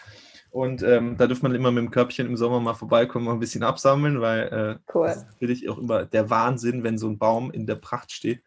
Und 0.51 0.83
ähm, 0.83 1.17
da 1.19 1.27
dürfte 1.27 1.45
man 1.45 1.55
immer 1.55 1.71
mit 1.71 1.85
dem 1.85 1.91
Körbchen 1.91 2.27
im 2.27 2.37
Sommer 2.39 2.61
mal 2.61 2.75
vorbeikommen 2.75 3.27
und 3.27 3.35
ein 3.35 3.41
bisschen 3.41 3.63
absammeln, 3.63 4.21
weil 4.23 4.41
äh, 4.49 4.93
cool. 4.95 5.07
das 5.07 5.17
ist 5.19 5.27
natürlich 5.27 5.69
auch 5.69 5.79
immer 5.79 6.07
der 6.07 6.31
Wahnsinn, 6.31 6.85
wenn 6.85 6.99
so 6.99 7.09
ein 7.09 7.19
Baum 7.19 7.51
in 7.51 7.67
der 7.67 7.77
Pracht 7.77 8.13
steht. 8.13 8.43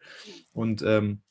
Und 0.52 0.82
ähm, 0.82 1.22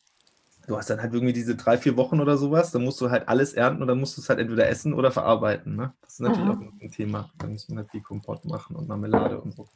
du 0.67 0.77
hast 0.77 0.89
dann 0.89 1.01
halt 1.01 1.13
irgendwie 1.13 1.33
diese 1.33 1.55
drei, 1.55 1.77
vier 1.77 1.97
Wochen 1.97 2.19
oder 2.19 2.37
sowas, 2.37 2.71
dann 2.71 2.83
musst 2.83 2.99
du 3.01 3.09
halt 3.09 3.27
alles 3.27 3.53
ernten 3.53 3.81
und 3.81 3.87
dann 3.87 3.99
musst 3.99 4.17
du 4.17 4.21
es 4.21 4.29
halt 4.29 4.39
entweder 4.39 4.67
essen 4.67 4.93
oder 4.93 5.11
verarbeiten. 5.11 5.75
Ne? 5.75 5.93
Das 6.01 6.13
ist 6.13 6.19
natürlich 6.21 6.45
Aha. 6.45 6.53
auch 6.53 6.81
ein 6.81 6.91
Thema. 6.91 7.31
Dann 7.37 7.53
muss 7.53 7.69
man 7.69 7.79
halt 7.79 7.93
die 7.93 8.01
Kompott 8.01 8.45
machen 8.45 8.75
und 8.75 8.87
Marmelade 8.87 9.39
und 9.39 9.55
so. 9.55 9.67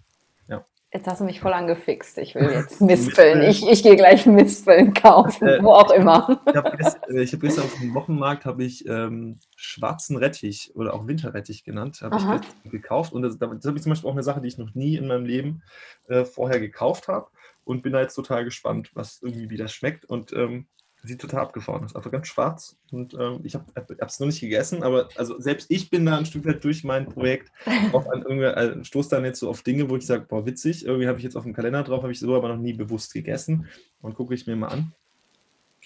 Ja. 0.48 0.66
Jetzt 0.92 1.06
hast 1.06 1.22
du 1.22 1.26
mich 1.26 1.40
voll 1.40 1.54
angefixt. 1.54 2.18
Ich 2.18 2.34
will 2.34 2.50
jetzt 2.50 2.82
Mispeln. 2.82 3.44
ich, 3.44 3.68
ich 3.68 3.84
gehe 3.84 3.96
gleich 3.96 4.26
Mispeln 4.26 4.94
kaufen, 4.94 5.48
äh, 5.48 5.64
wo 5.64 5.72
auch 5.72 5.92
immer. 5.92 6.42
ich 6.48 6.56
habe 6.56 6.76
gestern, 6.76 7.16
äh, 7.16 7.26
hab 7.28 7.40
gestern, 7.40 7.64
auf 7.66 7.76
dem 7.80 7.94
Wochenmarkt 7.94 8.48
ich 8.60 8.88
ähm, 8.88 9.40
schwarzen 9.56 10.18
Rettich 10.18 10.72
oder 10.76 10.96
auch 10.96 11.08
Winterrettich 11.08 11.64
genannt, 11.64 12.02
habe 12.02 12.18
ich 12.18 12.72
gekauft. 12.72 13.14
Und 13.14 13.22
das, 13.22 13.38
das 13.38 13.66
habe 13.66 13.78
ich 13.78 13.84
zum 13.84 13.92
Beispiel 13.92 14.10
auch 14.10 14.14
eine 14.14 14.24
Sache, 14.24 14.42
die 14.42 14.48
ich 14.48 14.58
noch 14.58 14.74
nie 14.74 14.96
in 14.96 15.08
meinem 15.08 15.26
Leben 15.26 15.62
äh, 16.08 16.26
vorher 16.26 16.60
gekauft 16.60 17.08
habe 17.08 17.28
und 17.64 17.84
bin 17.84 17.94
da 17.94 18.02
jetzt 18.02 18.16
total 18.16 18.44
gespannt, 18.44 18.90
was 18.96 19.22
irgendwie 19.22 19.52
wie 19.52 19.58
das 19.58 19.72
schmeckt. 19.72 20.06
Und 20.06 20.34
ähm, 20.34 20.66
Sieht 21.04 21.22
total 21.22 21.42
abgefahren 21.42 21.86
aus. 21.86 21.96
Einfach 21.96 22.12
ganz 22.12 22.28
schwarz. 22.28 22.78
Und 22.92 23.14
ähm, 23.14 23.40
ich 23.44 23.56
habe 23.56 23.66
es 24.00 24.20
noch 24.20 24.28
nicht 24.28 24.42
gegessen, 24.42 24.84
aber 24.84 25.08
also 25.16 25.40
selbst 25.40 25.72
ich 25.72 25.90
bin 25.90 26.06
da 26.06 26.18
ein 26.18 26.26
Stück 26.26 26.46
weit 26.46 26.64
durch 26.64 26.84
mein 26.84 27.08
Projekt 27.08 27.52
auf 27.94 28.08
an 28.10 28.24
irgendwie, 28.24 28.46
äh, 28.46 28.84
stoße 28.84 29.10
dann 29.10 29.24
jetzt 29.24 29.40
so 29.40 29.50
auf 29.50 29.62
Dinge, 29.62 29.90
wo 29.90 29.96
ich 29.96 30.06
sage, 30.06 30.26
boah, 30.28 30.46
witzig, 30.46 30.86
irgendwie 30.86 31.08
habe 31.08 31.18
ich 31.18 31.24
jetzt 31.24 31.38
auf 31.38 31.44
dem 31.44 31.54
Kalender 31.54 31.84
drauf, 31.84 32.02
habe 32.02 32.12
ich 32.12 32.20
so 32.20 32.36
aber 32.36 32.50
noch 32.50 32.58
nie 32.58 32.74
bewusst 32.74 33.14
gegessen. 33.14 33.68
Und 34.02 34.16
gucke 34.16 34.34
ich 34.34 34.46
mir 34.46 34.56
mal 34.56 34.68
an. 34.68 34.94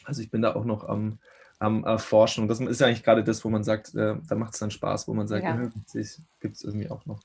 Also 0.04 0.22
ich 0.22 0.32
bin 0.32 0.42
da 0.42 0.56
auch 0.56 0.66
noch 0.66 0.88
am, 0.88 1.20
am 1.60 1.84
Erforschen. 1.84 2.42
Und 2.42 2.48
das 2.48 2.60
ist 2.60 2.82
ja 2.82 2.88
eigentlich 2.88 3.04
gerade 3.04 3.24
das, 3.24 3.46
wo 3.46 3.50
man 3.50 3.64
sagt, 3.64 3.94
äh, 3.96 4.16
da 4.28 4.36
macht 4.36 4.54
es 4.54 4.60
dann 4.60 4.72
Spaß, 4.72 5.08
wo 5.08 5.14
man 5.14 5.28
sagt, 5.28 5.44
ja. 5.44 5.72
witzig, 5.76 6.18
gibt 6.40 6.56
es 6.56 6.64
irgendwie 6.64 6.90
auch 6.90 7.06
noch. 7.06 7.20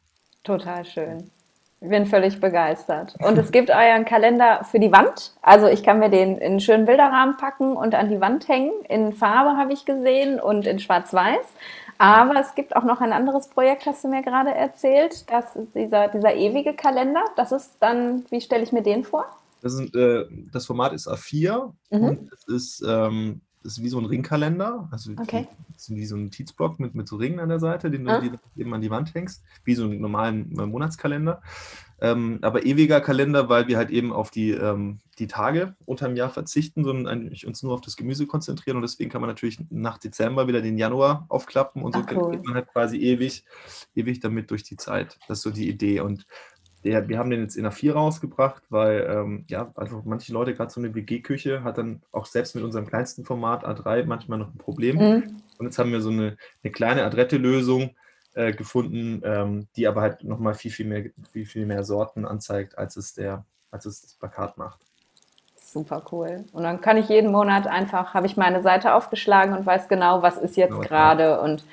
Total 0.45 0.85
schön. 0.85 1.31
Ich 1.81 1.89
bin 1.89 2.07
völlig 2.07 2.41
begeistert. 2.41 3.15
Und 3.23 3.39
es 3.39 3.53
gibt 3.53 3.71
euren 3.71 4.05
Kalender 4.05 4.65
für 4.65 4.81
die 4.81 4.91
Wand. 4.91 5.33
Also 5.43 5.69
ich 5.69 5.85
kann 5.85 6.01
mir 6.01 6.11
den 6.11 6.37
in 6.37 6.43
einen 6.43 6.61
schönen 6.61 6.87
Bilderrahmen 6.87 7.37
packen 7.37 7.77
und 7.77 7.95
an 7.95 8.11
die 8.11 8.21
Wand 8.21 8.49
hängen. 8.49 8.73
In 8.89 9.13
Farbe 9.13 9.57
habe 9.57 9.73
ich 9.73 9.85
gesehen 9.85 10.41
und 10.41 10.67
in 10.67 10.81
Schwarz-Weiß. 10.81 11.47
Aber 11.99 12.41
es 12.41 12.55
gibt 12.55 12.75
auch 12.75 12.85
noch 12.85 13.01
ein 13.01 13.13
anderes 13.13 13.49
Projekt, 13.49 13.87
hast 13.87 14.05
du 14.05 14.09
mir 14.09 14.23
gerade 14.23 14.51
erzählt. 14.51 15.31
Das 15.31 15.55
ist 15.55 15.75
dieser, 15.75 16.09
dieser 16.09 16.35
ewige 16.35 16.75
Kalender. 16.75 17.25
Das 17.37 17.53
ist 17.53 17.77
dann, 17.81 18.25
wie 18.31 18.41
stelle 18.41 18.65
ich 18.65 18.73
mir 18.73 18.83
den 18.83 19.05
vor? 19.05 19.27
Das, 19.63 19.75
ist, 19.75 19.95
äh, 19.95 20.25
das 20.53 20.67
Format 20.67 20.93
ist 20.93 21.09
A4 21.09 21.73
mhm. 21.91 22.05
und 22.05 22.33
es 22.33 22.47
ist 22.49 22.85
ähm, 22.89 23.41
ist 23.77 23.83
wie 23.83 23.89
so 23.89 23.99
ein 23.99 24.05
Ringkalender, 24.05 24.89
also 24.91 25.13
okay. 25.13 25.47
wie, 25.89 25.97
wie 25.97 26.07
so 26.07 26.17
ein 26.17 26.25
Notizblock 26.25 26.81
mit, 26.81 26.95
mit 26.95 27.09
so 27.09 27.17
Ringen 27.17 27.41
an 27.41 27.49
der 27.49 27.61
Seite, 27.61 27.91
den 27.91 28.05
du 28.05 28.11
ah. 28.11 28.23
eben 28.57 28.75
an 28.75 28.81
die 28.81 28.91
Wand 28.91 29.15
hängst, 29.15 29.45
wie 29.65 29.75
so 29.75 29.85
einen 29.85 30.01
normalen 30.01 30.59
äh, 30.59 30.67
Monatskalender. 30.67 31.43
Ähm, 32.01 32.39
aber 32.43 32.65
ewiger 32.65 33.01
Kalender, 33.01 33.49
weil 33.49 33.67
wir 33.67 33.77
halt 33.77 33.91
eben 33.91 34.13
auf 34.13 34.31
die, 34.31 34.51
ähm, 34.53 35.01
die 35.19 35.27
Tage 35.27 35.75
unterm 35.85 36.15
Jahr 36.15 36.31
verzichten, 36.31 36.85
sondern 36.85 37.09
eigentlich 37.09 37.45
uns 37.45 37.63
nur 37.63 37.75
auf 37.75 37.81
das 37.81 37.97
Gemüse 37.97 38.27
konzentrieren. 38.27 38.77
Und 38.77 38.83
deswegen 38.83 39.11
kann 39.11 39.21
man 39.21 39.29
natürlich 39.29 39.59
nach 39.71 39.99
Dezember 39.99 40.47
wieder 40.47 40.63
den 40.63 40.79
Januar 40.79 41.27
aufklappen 41.29 41.83
und 41.83 41.95
so 41.95 42.03
Ach, 42.07 42.13
cool. 42.15 42.31
geht 42.33 42.45
man 42.45 42.55
halt 42.55 42.69
quasi 42.69 42.99
ewig, 42.99 43.45
ewig 43.97 44.21
damit 44.21 44.51
durch 44.51 44.63
die 44.63 44.77
Zeit. 44.77 45.19
Das 45.27 45.39
ist 45.39 45.43
so 45.43 45.51
die 45.51 45.69
Idee. 45.69 46.01
Und 46.01 46.27
der, 46.89 47.09
wir 47.09 47.19
haben 47.19 47.31
den 47.31 47.43
jetzt 47.43 47.57
in 47.57 47.67
A4 47.67 47.93
rausgebracht, 47.93 48.63
weil 48.71 49.07
ähm, 49.11 49.45
ja, 49.49 49.71
einfach 49.77 50.03
manche 50.05 50.33
Leute, 50.33 50.55
gerade 50.55 50.71
so 50.71 50.81
eine 50.81 50.95
WG-Küche, 50.95 51.63
hat 51.63 51.77
dann 51.77 52.03
auch 52.13 52.25
selbst 52.25 52.55
mit 52.55 52.65
unserem 52.65 52.87
kleinsten 52.87 53.25
Format 53.25 53.65
A3 53.67 54.05
manchmal 54.07 54.39
noch 54.39 54.49
ein 54.49 54.59
Problem. 54.59 54.97
Mhm. 54.97 55.43
Und 55.59 55.67
jetzt 55.67 55.79
haben 55.79 55.93
wir 55.93 56.01
so 56.01 56.11
eine, 56.11 56.37
eine 56.63 56.73
kleine 56.73 57.05
Adrette-Lösung 57.05 57.91
äh, 58.35 58.53
gefunden, 58.53 59.21
ähm, 59.25 59.69
die 59.77 59.87
aber 59.87 60.01
halt 60.01 60.25
nochmal 60.25 60.55
viel, 60.55 60.71
viel 60.71 60.87
mehr, 60.87 61.11
viel, 61.33 61.45
viel 61.45 61.67
mehr 61.67 61.85
Sorten 61.85 62.25
anzeigt, 62.25 62.79
als 62.79 62.97
es, 62.97 63.13
der, 63.13 63.45
als 63.71 63.85
es 63.85 64.01
das 64.01 64.15
Plakat 64.15 64.57
macht. 64.57 64.81
Super 65.57 66.03
cool. 66.11 66.45
Und 66.53 66.63
dann 66.63 66.81
kann 66.81 66.97
ich 66.97 67.11
jeden 67.11 67.31
Monat 67.31 67.67
einfach, 67.67 68.15
habe 68.15 68.27
ich 68.27 68.39
meine 68.39 68.63
Seite 68.63 68.95
aufgeschlagen 68.95 69.55
und 69.55 69.67
weiß 69.67 69.89
genau, 69.89 70.23
was 70.23 70.39
ist 70.39 70.57
jetzt 70.57 70.71
genau, 70.71 70.83
gerade 70.83 71.41
und 71.43 71.65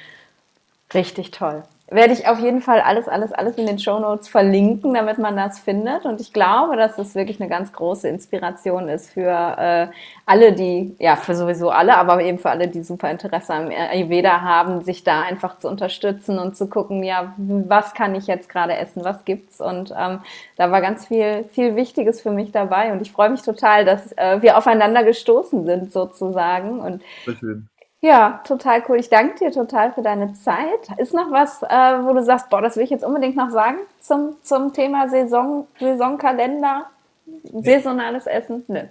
richtig 0.93 1.31
toll 1.31 1.63
werde 1.89 2.13
ich 2.13 2.27
auf 2.27 2.39
jeden 2.39 2.61
Fall 2.61 2.81
alles, 2.81 3.07
alles, 3.07 3.31
alles 3.31 3.57
in 3.57 3.67
den 3.67 3.77
Show 3.77 3.99
Notes 3.99 4.27
verlinken, 4.27 4.95
damit 4.95 5.19
man 5.19 5.35
das 5.37 5.59
findet. 5.59 6.05
Und 6.05 6.19
ich 6.19 6.33
glaube, 6.33 6.77
dass 6.77 6.95
das 6.95 7.13
wirklich 7.13 7.39
eine 7.39 7.47
ganz 7.47 7.71
große 7.73 8.07
Inspiration 8.07 8.89
ist 8.89 9.11
für 9.11 9.29
äh, 9.29 9.87
alle, 10.25 10.53
die, 10.53 10.95
ja, 10.97 11.15
für 11.15 11.35
sowieso 11.35 11.69
alle, 11.69 11.95
aber 11.97 12.23
eben 12.23 12.39
für 12.39 12.49
alle, 12.49 12.67
die 12.67 12.81
super 12.81 13.11
Interesse 13.11 13.53
am 13.53 13.67
Ayurveda 13.69 14.41
haben, 14.41 14.81
sich 14.81 15.03
da 15.03 15.21
einfach 15.21 15.59
zu 15.59 15.67
unterstützen 15.67 16.39
und 16.39 16.57
zu 16.57 16.67
gucken, 16.67 17.03
ja, 17.03 17.35
was 17.37 17.93
kann 17.93 18.15
ich 18.15 18.25
jetzt 18.25 18.49
gerade 18.49 18.75
essen, 18.75 19.03
was 19.03 19.23
gibt's? 19.23 19.61
Und 19.61 19.93
ähm, 19.95 20.21
da 20.55 20.71
war 20.71 20.81
ganz 20.81 21.05
viel, 21.05 21.43
viel 21.51 21.75
Wichtiges 21.75 22.19
für 22.19 22.31
mich 22.31 22.51
dabei. 22.51 22.93
Und 22.93 23.01
ich 23.03 23.11
freue 23.11 23.29
mich 23.29 23.43
total, 23.43 23.85
dass 23.85 24.11
äh, 24.13 24.41
wir 24.41 24.57
aufeinander 24.57 25.03
gestoßen 25.03 25.65
sind, 25.65 25.93
sozusagen. 25.93 26.79
Und 26.79 27.03
Sehr 27.25 27.35
schön. 27.35 27.69
Ja, 28.01 28.41
total 28.45 28.83
cool. 28.87 28.99
Ich 28.99 29.09
danke 29.09 29.39
dir 29.39 29.51
total 29.51 29.91
für 29.93 30.03
deine 30.03 30.33
Zeit. 30.33 30.89
Ist 30.97 31.13
noch 31.13 31.31
was, 31.31 31.63
äh, 31.63 32.05
wo 32.05 32.13
du 32.13 32.23
sagst, 32.23 32.49
boah, 32.49 32.61
das 32.61 32.75
will 32.75 32.83
ich 32.83 32.89
jetzt 32.89 33.03
unbedingt 33.03 33.35
noch 33.35 33.49
sagen 33.49 33.79
zum, 33.99 34.35
zum 34.43 34.73
Thema 34.73 35.09
Saison, 35.09 35.67
Saisonkalender, 35.79 36.85
saisonales 37.51 38.27
Essen? 38.27 38.63
Nö. 38.67 38.81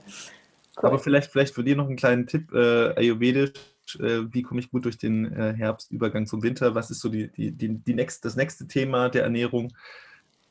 Cool. 0.76 0.88
Aber 0.88 0.98
vielleicht, 0.98 1.30
vielleicht 1.30 1.54
für 1.54 1.62
dir 1.62 1.76
noch 1.76 1.86
einen 1.86 1.96
kleinen 1.96 2.26
Tipp, 2.26 2.52
äh, 2.52 2.94
ayurvedisch, 2.96 3.52
äh, 4.00 4.22
wie 4.32 4.42
komme 4.42 4.60
ich 4.60 4.70
gut 4.70 4.84
durch 4.84 4.98
den 4.98 5.32
äh, 5.32 5.54
Herbstübergang 5.54 6.26
zum 6.26 6.42
Winter? 6.42 6.74
Was 6.74 6.90
ist 6.90 7.00
so 7.00 7.08
die, 7.08 7.28
die, 7.28 7.52
die, 7.52 7.68
die 7.68 7.94
next, 7.94 8.24
das 8.24 8.34
nächste 8.34 8.66
Thema 8.66 9.08
der 9.10 9.22
Ernährung, 9.22 9.72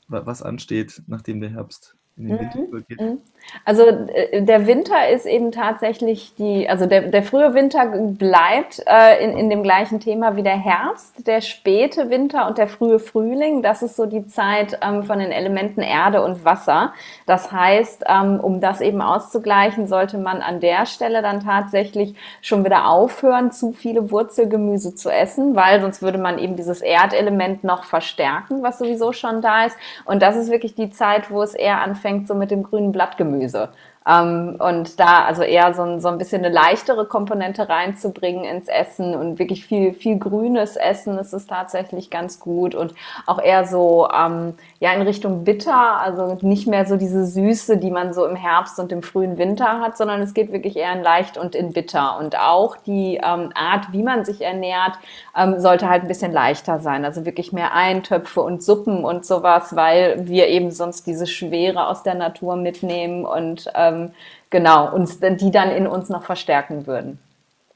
was 0.07 0.41
ansteht, 0.41 1.01
nachdem 1.07 1.41
der 1.41 1.49
Herbst 1.49 1.95
in 2.18 2.26
den 2.26 2.39
Winter 2.39 2.59
Mhm, 2.59 2.68
übergeht? 2.68 2.99
mhm. 2.99 3.22
Also 3.66 3.84
äh, 3.86 4.41
der 4.41 4.68
Winter 4.68 5.09
ist 5.09 5.26
eben 5.26 5.51
tatsächlich 5.51 6.34
die, 6.36 6.70
also 6.70 6.86
der, 6.86 7.01
der 7.09 7.24
frühe 7.24 7.53
Winter 7.53 7.86
bleibt 7.88 8.82
äh, 8.88 9.22
in, 9.24 9.38
in 9.38 9.49
dem 9.49 9.64
gleichen 9.64 9.99
Thema 9.99 10.38
wie 10.38 10.43
der 10.43 10.57
Herbst, 10.57 11.28
der 11.28 11.41
späte 11.41 12.09
Winter 12.09 12.47
und 12.47 12.57
der 12.57 12.68
frühe 12.68 12.99
Frühling, 12.99 13.61
das 13.61 13.84
ist 13.84 13.97
so 13.97 14.05
die 14.05 14.26
Zeit 14.28 14.80
ähm, 14.82 15.03
von 15.03 15.20
den 15.20 15.32
Elementen 15.32 15.82
Erde 15.82 16.24
und 16.24 16.45
Wasser. 16.45 16.93
Das 17.26 17.51
heißt, 17.51 18.05
ähm, 18.07 18.39
um 18.39 18.61
das 18.61 18.80
eben 18.82 19.01
auszugleichen, 19.01 19.88
sollte 19.88 20.18
man 20.18 20.41
an 20.41 20.59
der 20.61 20.86
Stelle 20.86 21.22
dann 21.22 21.41
tatsächlich 21.41 22.16
schon 22.41 22.64
wieder 22.64 22.88
aufhören, 22.88 23.51
zu 23.51 23.74
viele 23.74 24.11
Wurzelgemüse 24.11 24.95
zu 24.95 25.09
essen, 25.09 25.55
weil 25.55 25.82
sonst 25.82 26.01
würde 26.01 26.18
man 26.18 26.38
eben 26.39 26.55
dieses 26.55 26.82
Erdelement 26.82 27.64
noch 27.64 27.84
verstärken, 27.84 28.64
was 28.64 28.80
sowieso 28.80 29.11
schon 29.11 29.41
da 29.41 29.66
ist. 29.66 29.78
Und 30.05 30.22
das 30.22 30.36
ist 30.36 30.49
wirklich 30.51 30.76
die 30.76 30.89
Zeit, 30.91 31.30
wo 31.32 31.41
es 31.41 31.53
eher 31.55 31.82
anfängt, 32.03 32.27
so 32.27 32.35
mit 32.35 32.51
dem 32.51 32.63
grünen 32.63 32.91
Blattgemüse 32.91 33.23
Gemüse. 33.23 33.69
Ähm, 34.05 34.57
und 34.59 34.99
da 34.99 35.23
also 35.23 35.43
eher 35.43 35.73
so 35.73 35.83
ein, 35.83 36.01
so 36.01 36.09
ein 36.09 36.17
bisschen 36.17 36.43
eine 36.43 36.53
leichtere 36.53 37.05
Komponente 37.05 37.69
reinzubringen 37.69 38.43
ins 38.43 38.67
Essen 38.67 39.15
und 39.15 39.39
wirklich 39.39 39.65
viel, 39.65 39.93
viel 39.93 40.17
grünes 40.17 40.75
Essen 40.75 41.17
ist 41.17 41.31
es 41.33 41.47
tatsächlich 41.47 42.09
ganz 42.09 42.39
gut 42.39 42.75
und 42.75 42.93
auch 43.25 43.41
eher 43.41 43.65
so 43.65 44.09
ähm, 44.13 44.55
ja 44.79 44.91
in 44.91 45.01
Richtung 45.03 45.45
bitter, 45.45 46.01
also 46.01 46.37
nicht 46.41 46.67
mehr 46.67 46.85
so 46.85 46.97
diese 46.97 47.25
Süße, 47.25 47.77
die 47.77 47.91
man 47.91 48.13
so 48.13 48.25
im 48.25 48.35
Herbst 48.35 48.77
und 48.77 48.91
im 48.91 49.03
frühen 49.03 49.37
Winter 49.37 49.79
hat, 49.79 49.97
sondern 49.97 50.21
es 50.21 50.33
geht 50.33 50.51
wirklich 50.51 50.75
eher 50.75 50.91
in 50.91 51.01
leicht 51.01 51.37
und 51.37 51.55
in 51.55 51.71
bitter. 51.71 52.17
Und 52.19 52.37
auch 52.37 52.75
die 52.75 53.21
ähm, 53.23 53.51
Art, 53.55 53.93
wie 53.93 54.03
man 54.03 54.25
sich 54.25 54.41
ernährt, 54.41 54.97
ähm, 55.36 55.59
sollte 55.59 55.89
halt 55.89 56.03
ein 56.03 56.07
bisschen 56.07 56.31
leichter 56.31 56.79
sein. 56.79 57.05
Also 57.05 57.25
wirklich 57.25 57.53
mehr 57.53 57.73
Eintöpfe 57.73 58.41
und 58.41 58.61
Suppen 58.63 59.03
und 59.03 59.25
sowas, 59.25 59.75
weil 59.75 60.27
wir 60.27 60.47
eben 60.47 60.71
sonst 60.71 61.07
diese 61.07 61.27
Schwere 61.27 61.88
aus 61.88 62.03
der 62.03 62.15
Natur 62.15 62.55
mitnehmen 62.55 63.25
und 63.25 63.69
ähm, 63.75 64.11
genau, 64.49 64.93
uns 64.93 65.19
die 65.19 65.51
dann 65.51 65.71
in 65.71 65.88
uns 65.88 66.09
noch 66.09 66.23
verstärken 66.23 66.88
würden. 66.88 67.19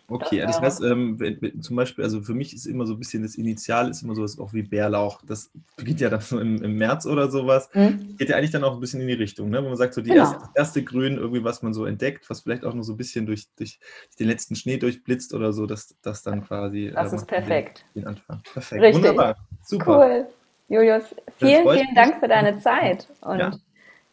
Okay, 0.09 0.39
das 0.39 0.61
heißt, 0.61 0.81
ähm, 0.83 1.17
zum 1.59 1.75
Beispiel, 1.75 2.03
also 2.05 2.21
für 2.21 2.33
mich 2.33 2.53
ist 2.53 2.65
immer 2.65 2.85
so 2.85 2.93
ein 2.93 2.99
bisschen 2.99 3.23
das 3.23 3.35
Initial, 3.35 3.89
ist 3.89 4.03
immer 4.03 4.15
sowas 4.15 4.39
auch 4.39 4.53
wie 4.53 4.61
Bärlauch. 4.63 5.21
Das 5.27 5.51
beginnt 5.75 5.99
ja 5.99 6.09
dann 6.09 6.21
so 6.21 6.39
im, 6.39 6.63
im 6.63 6.77
März 6.77 7.05
oder 7.05 7.29
sowas. 7.29 7.69
Mhm. 7.73 8.15
Geht 8.17 8.29
ja 8.29 8.37
eigentlich 8.37 8.51
dann 8.51 8.63
auch 8.63 8.73
ein 8.75 8.79
bisschen 8.79 9.01
in 9.01 9.07
die 9.07 9.13
Richtung, 9.15 9.49
ne? 9.49 9.61
wo 9.61 9.67
man 9.67 9.75
sagt, 9.75 9.93
so 9.93 10.01
die 10.01 10.11
Genau. 10.11 10.21
erste, 10.21 10.37
das 10.39 10.49
erste 10.55 10.83
Grün, 10.83 11.17
irgendwie, 11.17 11.43
was 11.43 11.61
man 11.61 11.73
so 11.73 11.85
entdeckt, 11.85 12.29
was 12.29 12.39
vielleicht 12.39 12.63
auch 12.63 12.73
noch 12.73 12.83
so 12.83 12.93
ein 12.93 12.97
bisschen 12.97 13.25
durch, 13.25 13.47
durch 13.57 13.79
den 14.17 14.27
letzten 14.29 14.55
Schnee 14.55 14.77
durchblitzt 14.77 15.33
oder 15.33 15.51
so, 15.51 15.65
dass 15.65 15.93
das 16.01 16.23
dann 16.23 16.45
quasi. 16.45 16.89
Das 16.93 17.11
äh, 17.11 17.15
ist 17.17 17.21
macht 17.23 17.31
den- 17.31 17.35
perfekt. 17.43 17.85
Den 17.93 18.07
Anfang. 18.07 18.41
Perfekt. 18.53 18.81
Richtig. 18.81 19.03
Wunderbar. 19.03 19.35
Super. 19.63 19.97
Cool. 19.97 20.27
Julius, 20.69 21.03
vielen, 21.37 21.67
vielen. 21.69 21.95
Dank 21.95 22.19
für 22.21 22.29
deine 22.29 22.59
Zeit. 22.59 23.07
Und 23.21 23.39
Ja. 23.39 23.51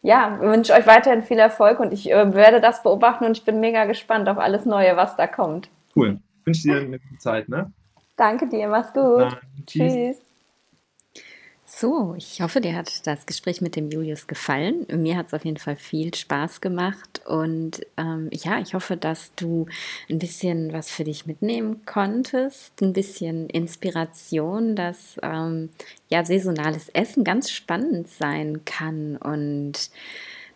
ja, 0.01 0.39
wünsche 0.41 0.73
euch 0.73 0.87
weiterhin 0.87 1.23
viel 1.23 1.39
Erfolg 1.39 1.79
und 1.79 1.93
ich 1.93 2.11
äh, 2.11 2.33
werde 2.33 2.59
das 2.59 2.83
beobachten 2.83 3.23
und 3.25 3.37
ich 3.37 3.45
bin 3.45 3.61
mega 3.61 3.85
gespannt 3.85 4.27
auf 4.27 4.37
alles 4.37 4.65
Neue, 4.65 4.97
was 4.97 5.15
da 5.15 5.25
kommt. 5.27 5.69
Cool. 5.95 6.19
Ich 6.39 6.45
wünsche 6.45 6.61
dir 6.63 6.77
eine 6.77 6.99
gute 6.99 7.17
Zeit, 7.17 7.49
ne? 7.49 7.71
Danke 8.17 8.47
dir, 8.47 8.67
mach's 8.67 8.93
gut. 8.93 9.21
Dann, 9.21 9.37
tschüss. 9.65 9.93
Tschüss. 9.93 10.25
So, 11.67 12.13
ich 12.15 12.41
hoffe, 12.41 12.61
dir 12.61 12.75
hat 12.75 13.07
das 13.07 13.25
Gespräch 13.25 13.59
mit 13.59 13.75
dem 13.75 13.89
Julius 13.89 14.27
gefallen. 14.27 14.85
Mir 14.93 15.17
hat 15.17 15.27
es 15.27 15.33
auf 15.33 15.43
jeden 15.45 15.57
Fall 15.57 15.75
viel 15.75 16.13
Spaß 16.13 16.61
gemacht 16.61 17.21
und 17.25 17.81
ähm, 17.97 18.29
ja, 18.31 18.59
ich 18.59 18.75
hoffe, 18.75 18.97
dass 18.97 19.33
du 19.35 19.65
ein 20.07 20.19
bisschen 20.19 20.71
was 20.73 20.91
für 20.91 21.03
dich 21.03 21.25
mitnehmen 21.25 21.83
konntest, 21.85 22.79
ein 22.83 22.93
bisschen 22.93 23.49
Inspiration, 23.49 24.75
dass 24.75 25.19
ähm, 25.23 25.69
ja 26.07 26.23
saisonales 26.23 26.89
Essen 26.89 27.23
ganz 27.23 27.49
spannend 27.49 28.09
sein 28.09 28.63
kann 28.63 29.17
und 29.17 29.89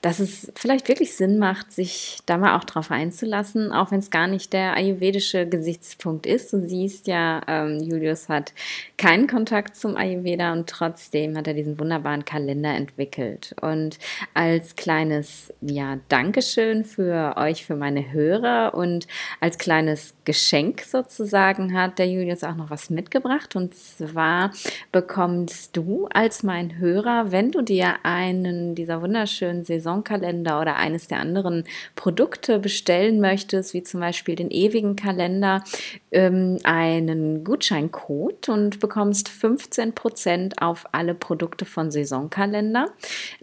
dass 0.01 0.19
es 0.19 0.51
vielleicht 0.55 0.87
wirklich 0.87 1.15
Sinn 1.15 1.39
macht, 1.39 1.73
sich 1.73 2.19
da 2.25 2.37
mal 2.37 2.57
auch 2.57 2.63
drauf 2.63 2.89
einzulassen, 2.89 3.73
auch 3.73 3.91
wenn 3.91 3.99
es 3.99 4.09
gar 4.09 4.27
nicht 4.27 4.53
der 4.53 4.73
ayurvedische 4.75 5.45
Gesichtspunkt 5.45 6.25
ist. 6.25 6.53
Du 6.53 6.61
siehst 6.61 7.07
ja, 7.07 7.41
ähm, 7.47 7.79
Julius 7.81 8.29
hat 8.29 8.53
keinen 8.97 9.27
Kontakt 9.27 9.75
zum 9.75 9.97
Ayurveda 9.97 10.53
und 10.53 10.69
trotzdem 10.69 11.35
hat 11.35 11.47
er 11.47 11.53
diesen 11.53 11.79
wunderbaren 11.79 12.23
Kalender 12.23 12.73
entwickelt. 12.73 13.53
Und 13.61 13.99
als 14.33 14.77
kleines 14.77 15.53
ja, 15.59 15.97
Dankeschön 16.07 16.85
für 16.85 17.35
euch, 17.35 17.65
für 17.65 17.75
meine 17.75 18.13
Hörer 18.13 18.73
und 18.73 19.05
als 19.41 19.57
kleines 19.57 20.13
Geschenk 20.23 20.81
sozusagen 20.81 21.77
hat 21.77 21.99
der 21.99 22.07
Julius 22.07 22.43
auch 22.43 22.55
noch 22.55 22.69
was 22.69 22.89
mitgebracht. 22.89 23.57
Und 23.57 23.75
zwar 23.75 24.53
bekommst 24.93 25.75
du 25.75 26.07
als 26.13 26.43
mein 26.43 26.77
Hörer, 26.77 27.31
wenn 27.31 27.51
du 27.51 27.61
dir 27.61 27.95
einen 28.03 28.75
dieser 28.75 29.01
wunderschönen 29.01 29.65
Saisonkalender 29.89 30.61
oder 30.61 30.75
eines 30.75 31.07
der 31.07 31.19
anderen 31.19 31.63
Produkte 31.95 32.59
bestellen 32.59 33.19
möchtest, 33.19 33.73
wie 33.73 33.83
zum 33.83 33.99
Beispiel 33.99 34.35
den 34.35 34.51
ewigen 34.51 34.95
Kalender, 34.95 35.63
ähm, 36.11 36.57
einen 36.63 37.43
Gutscheincode 37.43 38.49
und 38.49 38.79
bekommst 38.79 39.29
15% 39.29 40.61
auf 40.61 40.85
alle 40.91 41.13
Produkte 41.13 41.65
von 41.65 41.91
Saisonkalender. 41.91 42.87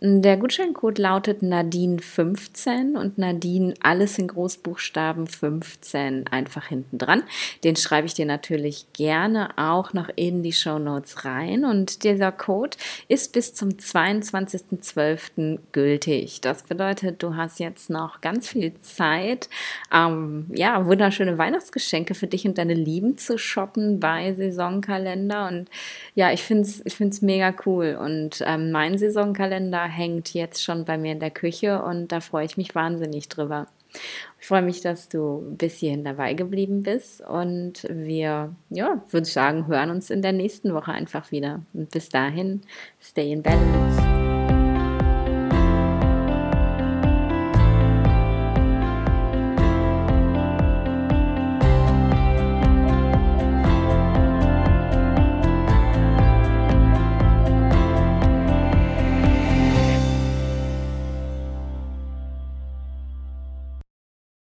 Der 0.01 0.37
Gutscheincode 0.37 0.99
lautet 0.99 1.43
Nadine15 1.43 2.97
und 2.97 3.19
Nadine 3.19 3.75
alles 3.83 4.19
in 4.19 4.29
Großbuchstaben 4.29 5.27
15 5.27 6.29
einfach 6.29 6.67
hinten 6.67 6.99
dran. 6.99 7.23
Den 7.65 7.77
schreibe 7.77 8.07
ich 8.07 8.15
dir 8.15 8.27
natürlich 8.27 8.87
gerne 8.93 9.51
auch 9.57 9.93
noch 9.93 10.09
in 10.15 10.43
die 10.43 10.53
Show 10.53 10.79
Notes 10.79 11.25
rein 11.25 11.65
und 11.65 12.05
dieser 12.05 12.33
Code 12.33 12.77
ist 13.09 13.33
bis 13.33 13.55
zum 13.55 13.71
22.12. 13.71 15.59
gültig. 15.73 16.36
Das 16.41 16.63
bedeutet, 16.63 17.23
du 17.23 17.37
hast 17.37 17.59
jetzt 17.61 17.91
noch 17.91 18.21
ganz 18.21 18.49
viel 18.49 18.75
Zeit, 18.81 19.49
ähm, 19.93 20.47
ja, 20.53 20.87
wunderschöne 20.87 21.39
Weihnachtsgeschenke 21.39 22.15
für 22.15 22.27
dich 22.27 22.47
und 22.47 22.59
deine 22.59 22.75
Lieben 22.75 23.19
zu 23.19 23.39
shoppen 23.39 24.01
bei 24.01 24.33
Saisonkalender 24.35 25.49
und 25.49 25.71
ja, 26.15 26.33
ich 26.33 26.43
finde 26.43 26.63
es 26.63 26.85
ich 26.85 26.97
find's 26.97 27.23
mega 27.23 27.55
cool 27.65 27.99
und 28.01 28.43
ähm, 28.47 28.71
mein 28.73 28.99
Saisonkalender 28.99 29.85
hängt 29.85 30.35
jetzt 30.35 30.63
schon 30.63 30.85
bei 30.85 30.99
mir 30.99 31.13
in 31.13 31.21
der 31.21 31.31
Küche 31.31 31.83
und 31.83 32.13
da 32.13 32.21
freue 32.21 32.47
ich 32.47 32.57
mich 32.57 32.75
wahnsinnig 32.75 33.29
drüber. 33.29 33.67
Ich 34.41 34.47
freue 34.47 34.63
mich, 34.63 34.81
dass 34.81 35.09
du 35.09 35.43
bis 35.57 35.79
hierhin 35.79 36.05
dabei 36.05 36.35
geblieben 36.35 36.83
bist 36.83 37.21
und 37.21 37.87
wir, 37.89 38.55
ja, 38.71 39.03
würde 39.11 39.27
ich 39.27 39.33
sagen, 39.33 39.67
hören 39.67 39.91
uns 39.91 40.11
in 40.11 40.23
der 40.23 40.33
nächsten 40.33 40.75
Woche 40.75 40.93
einfach 40.93 41.31
wieder. 41.31 41.63
Und 41.73 41.91
bis 41.91 42.09
dahin, 42.09 42.61
stay 43.01 43.33
in 43.33 43.43
balance. 43.43 44.46